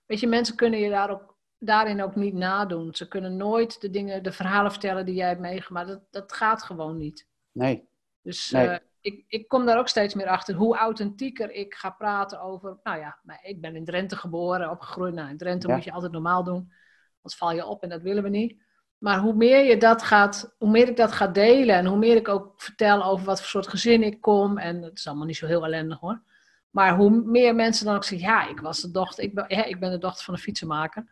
Weet 0.06 0.20
je, 0.20 0.28
mensen 0.28 0.56
kunnen 0.56 0.80
je 0.80 0.90
daar 0.90 1.10
ook, 1.10 1.38
daarin 1.58 2.02
ook 2.02 2.16
niet 2.16 2.34
nadoen. 2.34 2.96
Ze 2.96 3.08
kunnen 3.08 3.38
nooit 3.38 3.82
de 3.82 3.90
dingen, 3.90 4.24
de 4.24 4.32
verhalen 4.32 4.72
vertellen 4.72 5.06
die 5.06 5.16
jij 5.16 5.28
hebt 5.28 5.40
meegemaakt. 5.40 5.88
Dat, 5.88 6.02
dat 6.10 6.34
gaat 6.34 6.64
gewoon 6.64 6.98
niet. 6.98 7.28
Nee, 7.52 7.88
Dus 8.22 8.52
Nee. 8.52 8.68
eh, 8.68 8.78
ik, 9.02 9.24
ik 9.28 9.48
kom 9.48 9.66
daar 9.66 9.78
ook 9.78 9.88
steeds 9.88 10.14
meer 10.14 10.28
achter 10.28 10.56
hoe 10.56 10.78
authentieker 10.78 11.52
ik 11.52 11.74
ga 11.74 11.90
praten 11.90 12.42
over. 12.42 12.78
Nou 12.84 13.00
ja, 13.00 13.18
maar 13.24 13.40
ik 13.44 13.62
ben 13.62 13.76
in 13.76 13.86
Drenthe 13.86 14.16
geboren, 14.16 14.70
opgegroeid. 14.70 15.14
Nou, 15.14 15.30
in 15.30 15.38
Drenthe 15.38 15.68
Ja. 15.68 15.76
moet 15.76 15.84
je 15.84 15.92
altijd 15.92 16.12
normaal 16.12 16.44
doen. 16.44 16.72
Anders 17.16 17.36
val 17.38 17.52
je 17.52 17.66
op 17.66 17.84
en 17.84 17.90
dat 17.90 18.02
willen 18.02 18.24
we 18.24 18.30
niet. 18.30 18.62
Maar 18.98 19.20
hoe 19.20 19.34
meer, 19.34 19.66
je 19.66 19.78
dat 19.78 20.04
gaat, 20.04 20.56
hoe 20.58 20.70
meer 20.70 20.88
ik 20.88 20.98
dat 20.98 21.12
ga 21.12 21.28
delen 21.28 21.76
en 21.76 21.86
hoe 21.86 21.98
meer 21.98 22.16
ik 22.16 22.28
ook 22.28 22.62
vertel 22.62 23.04
over 23.04 23.26
wat 23.26 23.40
voor 23.40 23.48
soort 23.50 23.68
gezin 23.68 24.04
ik 24.04 24.22
kom. 24.22 24.58
En 24.58 24.82
het 24.82 24.98
is 24.98 25.08
allemaal 25.08 25.26
niet 25.26 25.38
zo 25.38 25.48
heel 25.48 25.66
ellendig 25.66 26.00
hoor. 26.00 26.22
Maar 26.70 26.96
hoe 26.96 27.10
meer 27.10 27.56
mensen 27.56 27.86
dan 27.86 27.96
ook 27.96 28.04
zeggen, 28.04 28.28
ja, 28.28 28.48
ik 28.48 28.60
was 28.60 28.82
de 28.82 28.92
dochter, 28.92 29.24
ik 29.24 29.34
ben, 29.34 29.46
ja, 29.48 29.64
ik 29.64 29.80
ben 29.80 29.92
de 29.92 29.98
dochter 29.98 30.24
van 30.26 30.34
een 30.34 30.40
fietsenmaker. 30.40 31.08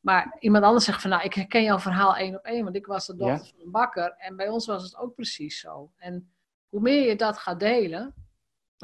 Maar 0.00 0.36
iemand 0.38 0.64
anders 0.64 0.84
zegt 0.84 1.00
van, 1.00 1.10
nou, 1.10 1.22
ik 1.22 1.34
herken 1.34 1.62
jouw 1.62 1.78
verhaal 1.78 2.16
één 2.16 2.34
op 2.36 2.44
één, 2.44 2.64
want 2.64 2.76
ik 2.76 2.86
was 2.86 3.06
de 3.06 3.16
dochter 3.16 3.46
Ja. 3.46 3.52
van 3.56 3.64
een 3.64 3.70
bakker. 3.70 4.14
En 4.18 4.36
bij 4.36 4.48
ons 4.48 4.66
was 4.66 4.82
het 4.82 4.96
ook 4.96 5.14
precies 5.14 5.60
zo. 5.60 5.90
En 5.96 6.33
hoe 6.74 6.82
meer 6.82 7.08
je 7.08 7.16
dat 7.16 7.38
gaat 7.38 7.60
delen, 7.60 8.14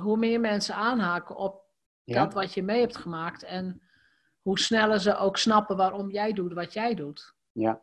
hoe 0.02 0.16
meer 0.16 0.40
mensen 0.40 0.74
aanhaken 0.74 1.36
op 1.36 1.64
ja, 2.04 2.24
dat 2.24 2.34
wat 2.34 2.54
je 2.54 2.62
mee 2.62 2.80
hebt 2.80 2.96
gemaakt. 2.96 3.42
En 3.42 3.82
hoe 4.42 4.58
sneller 4.58 5.00
ze 5.00 5.16
ook 5.16 5.36
snappen 5.36 5.76
waarom 5.76 6.10
jij 6.10 6.32
doet 6.32 6.52
wat 6.52 6.72
jij 6.72 6.94
doet. 6.94 7.34
ja, 7.52 7.82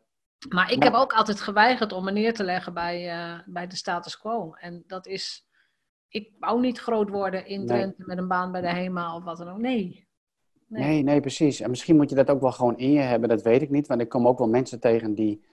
Maar 0.49 0.72
ik 0.72 0.84
Ja. 0.84 0.89
heb 0.89 0.93
ook 0.99 1.14
altijd 1.14 1.41
geweigerd 1.41 1.91
om 1.91 2.03
me 2.03 2.12
neer 2.12 2.34
te 2.34 2.43
leggen 2.43 2.74
bij, 2.74 3.10
eh, 3.10 3.39
bij 3.45 3.68
de 3.68 3.76
status 3.76 4.18
quo. 4.18 4.53
En 4.53 4.84
dat 4.88 5.08
is, 5.08 5.47
ik 6.08 6.34
wou 6.39 6.60
niet 6.60 6.80
groot 6.80 7.10
worden 7.10 7.45
in 7.45 7.58
Nee. 7.60 7.68
Drenthe 7.68 8.03
met 8.05 8.18
een 8.18 8.28
baan 8.28 8.51
bij 8.51 8.62
de 8.62 8.70
HEMA 8.70 9.16
of 9.16 9.24
wat 9.24 9.38
dan 9.38 9.49
ook. 9.49 9.58
Nee. 9.58 10.08
Nee. 10.68 10.84
Nee, 10.84 11.03
nee, 11.03 11.20
precies. 11.20 11.60
En 11.60 11.70
misschien 11.70 11.95
moet 11.95 12.10
je 12.10 12.16
dat 12.16 12.30
ook 12.30 12.41
wel 12.41 12.51
gewoon 12.51 12.78
in 12.78 12.91
je 12.91 12.99
hebben, 12.99 13.30
dat 13.30 13.41
weet 13.41 13.62
ik 13.62 13.70
niet. 13.70 13.88
Want 13.88 14.01
ik 14.01 14.10
kom 14.10 14.28
ook 14.28 14.38
wel 14.38 14.47
mensen 14.49 14.80
tegen 14.80 15.14
die 15.14 15.45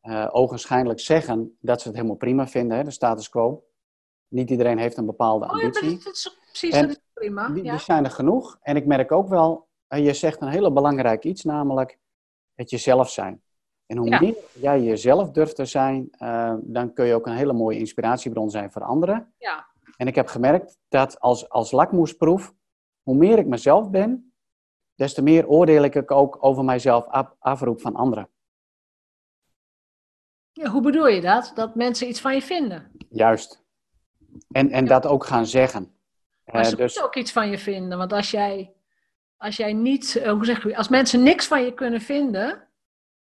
eh 0.00 0.28
ogenschijnlijk 0.30 1.00
zeggen 1.00 1.56
dat 1.60 1.80
ze 1.80 1.86
het 1.88 1.96
helemaal 1.96 2.16
prima 2.18 2.46
vinden, 2.46 2.76
hè, 2.76 2.84
de 2.84 2.90
status 2.90 3.28
quo. 3.28 3.64
Niet 4.28 4.50
iedereen 4.50 4.78
heeft 4.78 4.96
een 4.96 5.06
bepaalde 5.06 5.44
Oh 5.44 5.50
ja, 5.50 5.56
maar 5.56 5.64
ambitie. 5.64 6.04
dat 6.04 6.14
is 6.14 6.38
precies, 6.46 6.74
En 6.74 6.86
dat 6.86 6.90
is 6.90 7.02
prima. 7.12 7.48
Die, 7.48 7.64
ja. 7.64 7.70
die 7.70 7.80
zijn 7.80 8.04
er 8.04 8.10
genoeg. 8.10 8.58
En 8.60 8.76
ik 8.76 8.86
merk 8.86 9.12
ook 9.12 9.28
wel, 9.28 9.68
je 9.88 10.12
zegt 10.12 10.40
een 10.40 10.48
hele 10.48 10.72
belangrijk 10.72 11.24
iets, 11.24 11.44
namelijk 11.44 11.98
het 12.54 12.70
jezelf 12.70 13.10
zijn. 13.10 13.42
En 13.86 13.96
hoe 13.96 14.18
meer 14.20 14.36
jij 14.52 14.82
jezelf 14.82 15.30
durft 15.30 15.56
te 15.56 15.64
zijn, 15.64 16.08
eh, 16.10 16.54
dan 16.60 16.92
kun 16.92 17.06
je 17.06 17.14
ook 17.14 17.26
een 17.26 17.36
hele 17.36 17.52
mooie 17.52 17.78
inspiratiebron 17.78 18.50
zijn 18.50 18.72
voor 18.72 18.82
anderen. 18.82 19.32
ja. 19.38 19.74
En 19.96 20.06
ik 20.06 20.14
heb 20.14 20.26
gemerkt 20.26 20.78
dat 20.88 21.20
als, 21.20 21.48
als 21.48 21.70
lakmoesproef, 21.70 22.54
hoe 23.02 23.16
meer 23.16 23.38
ik 23.38 23.46
mezelf 23.46 23.90
ben, 23.90 24.34
des 24.94 25.14
te 25.14 25.22
meer 25.22 25.48
oordeel 25.48 25.82
ik 25.82 26.10
ook 26.10 26.38
over 26.40 26.64
mijzelf 26.64 27.06
af, 27.06 27.34
afroep 27.38 27.80
van 27.80 27.94
anderen. 27.94 28.30
Ja, 30.52 30.70
hoe 30.70 30.82
bedoel 30.82 31.06
je 31.06 31.20
dat? 31.20 31.52
Dat 31.54 31.74
mensen 31.74 32.08
iets 32.08 32.20
van 32.20 32.34
je 32.34 32.42
vinden. 32.42 32.90
Juist. 33.08 33.64
En, 34.50 34.70
en 34.70 34.84
dat 34.84 35.06
ook 35.06 35.24
gaan 35.26 35.46
zeggen. 35.46 35.94
Maar 36.44 36.62
Eh, 36.62 36.68
ze 36.68 36.76
dus, 36.76 36.84
moeten 36.94 37.04
ook 37.04 37.16
iets 37.16 37.32
van 37.32 37.50
je 37.50 37.58
vinden. 37.58 37.98
Want 37.98 38.12
als 38.12 38.30
jij, 38.30 38.72
als 39.36 39.56
jij 39.56 39.72
niet, 39.72 40.16
eh, 40.16 40.30
hoe 40.32 40.44
zeg 40.44 40.62
je, 40.62 40.76
als 40.76 40.88
mensen 40.88 41.22
niks 41.22 41.46
van 41.46 41.64
je 41.64 41.74
kunnen 41.74 42.00
vinden, 42.00 42.62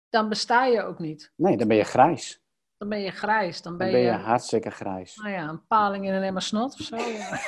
dan 0.09 0.29
besta 0.29 0.65
je 0.67 0.83
ook 0.83 0.99
niet. 0.99 1.33
nee, 1.37 1.57
dan 1.57 1.69
ben 1.69 1.77
je 1.77 1.85
grijs. 1.85 2.45
Dan 2.79 2.89
ben 2.89 3.01
je 3.01 3.11
grijs. 3.11 3.63
Dan 3.63 3.77
ben, 3.77 3.87
Dan 3.87 3.97
ben 3.97 4.07
je 4.07 4.13
je, 4.17 4.23
hartstikke 4.25 4.71
grijs. 4.71 5.17
nou 5.17 5.31
ja, 5.31 5.49
een 5.49 5.67
paling 5.67 6.07
in 6.07 6.13
een 6.15 6.23
emmer 6.23 6.43
snot 6.43 6.73
of 6.75 6.81
zo. 6.81 6.97
Ja, 6.97 7.39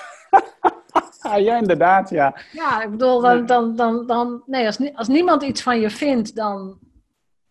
Ah, 1.20 1.40
ja, 1.40 1.56
inderdaad, 1.56 2.10
ja. 2.10 2.36
Ja, 2.52 2.82
ik 2.82 2.90
bedoel, 2.90 3.20
dan, 3.20 3.46
dan, 3.46 3.76
dan, 3.76 4.06
dan 4.06 4.42
nee, 4.46 4.66
als, 4.66 4.94
als 4.94 5.08
niemand 5.08 5.42
iets 5.42 5.62
van 5.62 5.80
je 5.80 5.90
vindt, 5.90 6.34
dan 6.36 6.78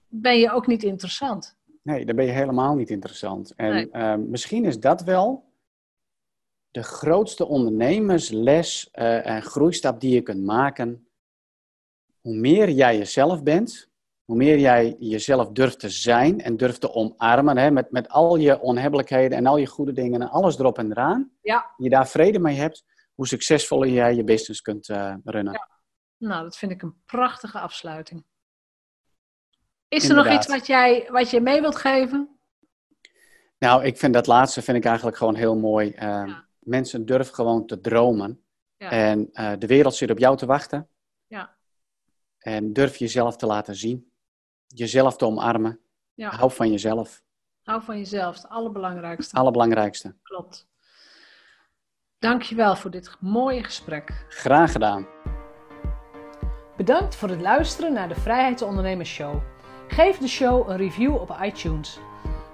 ben 0.08 0.38
je 0.38 0.52
ook 0.52 0.68
niet 0.68 0.84
interessant. 0.84 1.58
Nee, 1.84 2.06
dan 2.06 2.16
ben 2.16 2.26
je 2.26 2.32
helemaal 2.32 2.76
niet 2.76 2.90
interessant. 2.90 3.54
En 3.56 3.72
Nee. 3.74 3.90
eh, 3.92 4.16
misschien 4.16 4.66
is 4.66 4.80
dat 4.80 5.02
wel 5.04 5.47
de 6.78 6.84
grootste 6.84 7.46
ondernemersles 7.46 8.90
eh, 8.92 9.28
en 9.28 9.42
groeistap 9.42 10.00
die 10.00 10.14
je 10.14 10.22
kunt 10.22 10.44
maken. 10.44 11.08
Hoe 12.22 12.36
meer 12.36 12.70
jij 12.70 12.98
jezelf 12.98 13.44
bent, 13.44 13.90
hoe 14.26 14.36
meer 14.36 14.60
jij 14.60 14.96
jezelf 15.00 15.50
durft 15.50 15.80
te 15.80 15.90
zijn 15.90 16.42
en 16.42 16.58
durft 16.58 16.82
te 16.82 16.94
omarmen, 16.94 17.58
hè, 17.58 17.72
met, 17.72 17.92
met 17.92 18.10
al 18.10 18.36
je 18.36 18.60
onhebbelijkheden 18.60 19.38
en 19.38 19.46
al 19.46 19.58
je 19.58 19.66
goede 19.66 19.92
dingen 19.92 20.22
en 20.22 20.30
alles 20.30 20.60
erop 20.60 20.78
en 20.78 20.92
eraan. 20.92 21.32
Ja. 21.42 21.74
Je 21.78 21.90
daar 21.90 22.08
vrede 22.08 22.40
mee 22.40 22.56
hebt, 22.56 22.84
hoe 23.14 23.28
succesvoller 23.28 23.90
jij 23.90 24.16
je 24.16 24.24
business 24.24 24.62
kunt 24.62 24.90
eh, 24.90 25.16
runnen. 25.24 25.68
Nou, 26.18 26.44
dat 26.44 26.58
vind 26.58 26.72
ik 26.72 26.82
een 26.82 27.02
prachtige 27.06 27.60
afsluiting. 27.60 28.26
Is 29.88 30.10
er 30.10 30.16
nog 30.16 30.30
iets 30.30 30.48
wat 30.48 30.68
jij, 30.68 31.08
wat 31.12 31.30
je 31.30 31.42
mee 31.42 31.62
wilt 31.62 31.76
geven? 31.76 32.40
Nou, 33.58 33.84
ik 33.84 33.98
vind 33.98 34.14
dat 34.14 34.28
laatste 34.28 34.62
vind 34.62 34.78
ik 34.78 34.86
eigenlijk 34.86 35.18
gewoon 35.18 35.36
heel 35.36 35.56
mooi. 35.56 35.92
Eh, 35.92 36.24
Ja. 36.26 36.47
Mensen 36.68 37.06
durven 37.06 37.36
gewoon 37.36 37.66
te 37.66 37.80
dromen. 37.80 38.44
Ja. 38.78 38.92
En 38.92 39.30
eh, 39.34 39.54
de 39.60 39.68
wereld 39.68 39.96
zit 39.96 40.12
op 40.12 40.20
jou 40.20 40.38
te 40.38 40.46
wachten. 40.46 40.90
Ja. 41.28 41.56
En 42.38 42.74
durf 42.74 42.96
jezelf 42.96 43.36
te 43.36 43.46
laten 43.46 43.76
zien. 43.76 44.12
Jezelf 44.68 45.18
te 45.18 45.26
omarmen. 45.26 45.80
Ja. 46.14 46.30
Hou 46.30 46.52
van 46.52 46.72
jezelf. 46.72 47.24
Hou 47.64 47.82
van 47.82 47.98
jezelf, 47.98 48.36
het 48.36 48.50
allerbelangrijkste. 48.50 49.36
Allerbelangrijkste. 49.36 50.16
Klopt. 50.24 50.68
Dankjewel 52.20 52.76
voor 52.76 52.92
dit 52.92 53.16
mooie 53.20 53.64
gesprek. 53.64 54.26
Graag 54.30 54.72
gedaan. 54.72 55.08
Bedankt 56.78 57.16
voor 57.16 57.30
het 57.30 57.42
luisteren 57.42 57.94
naar 57.94 58.08
de 58.08 58.16
Vrijheidsondernemers 58.16 59.10
Show. 59.10 59.42
Geef 59.88 60.18
de 60.18 60.28
show 60.28 60.70
een 60.70 60.78
review 60.78 61.16
op 61.16 61.38
iTunes. 61.42 62.00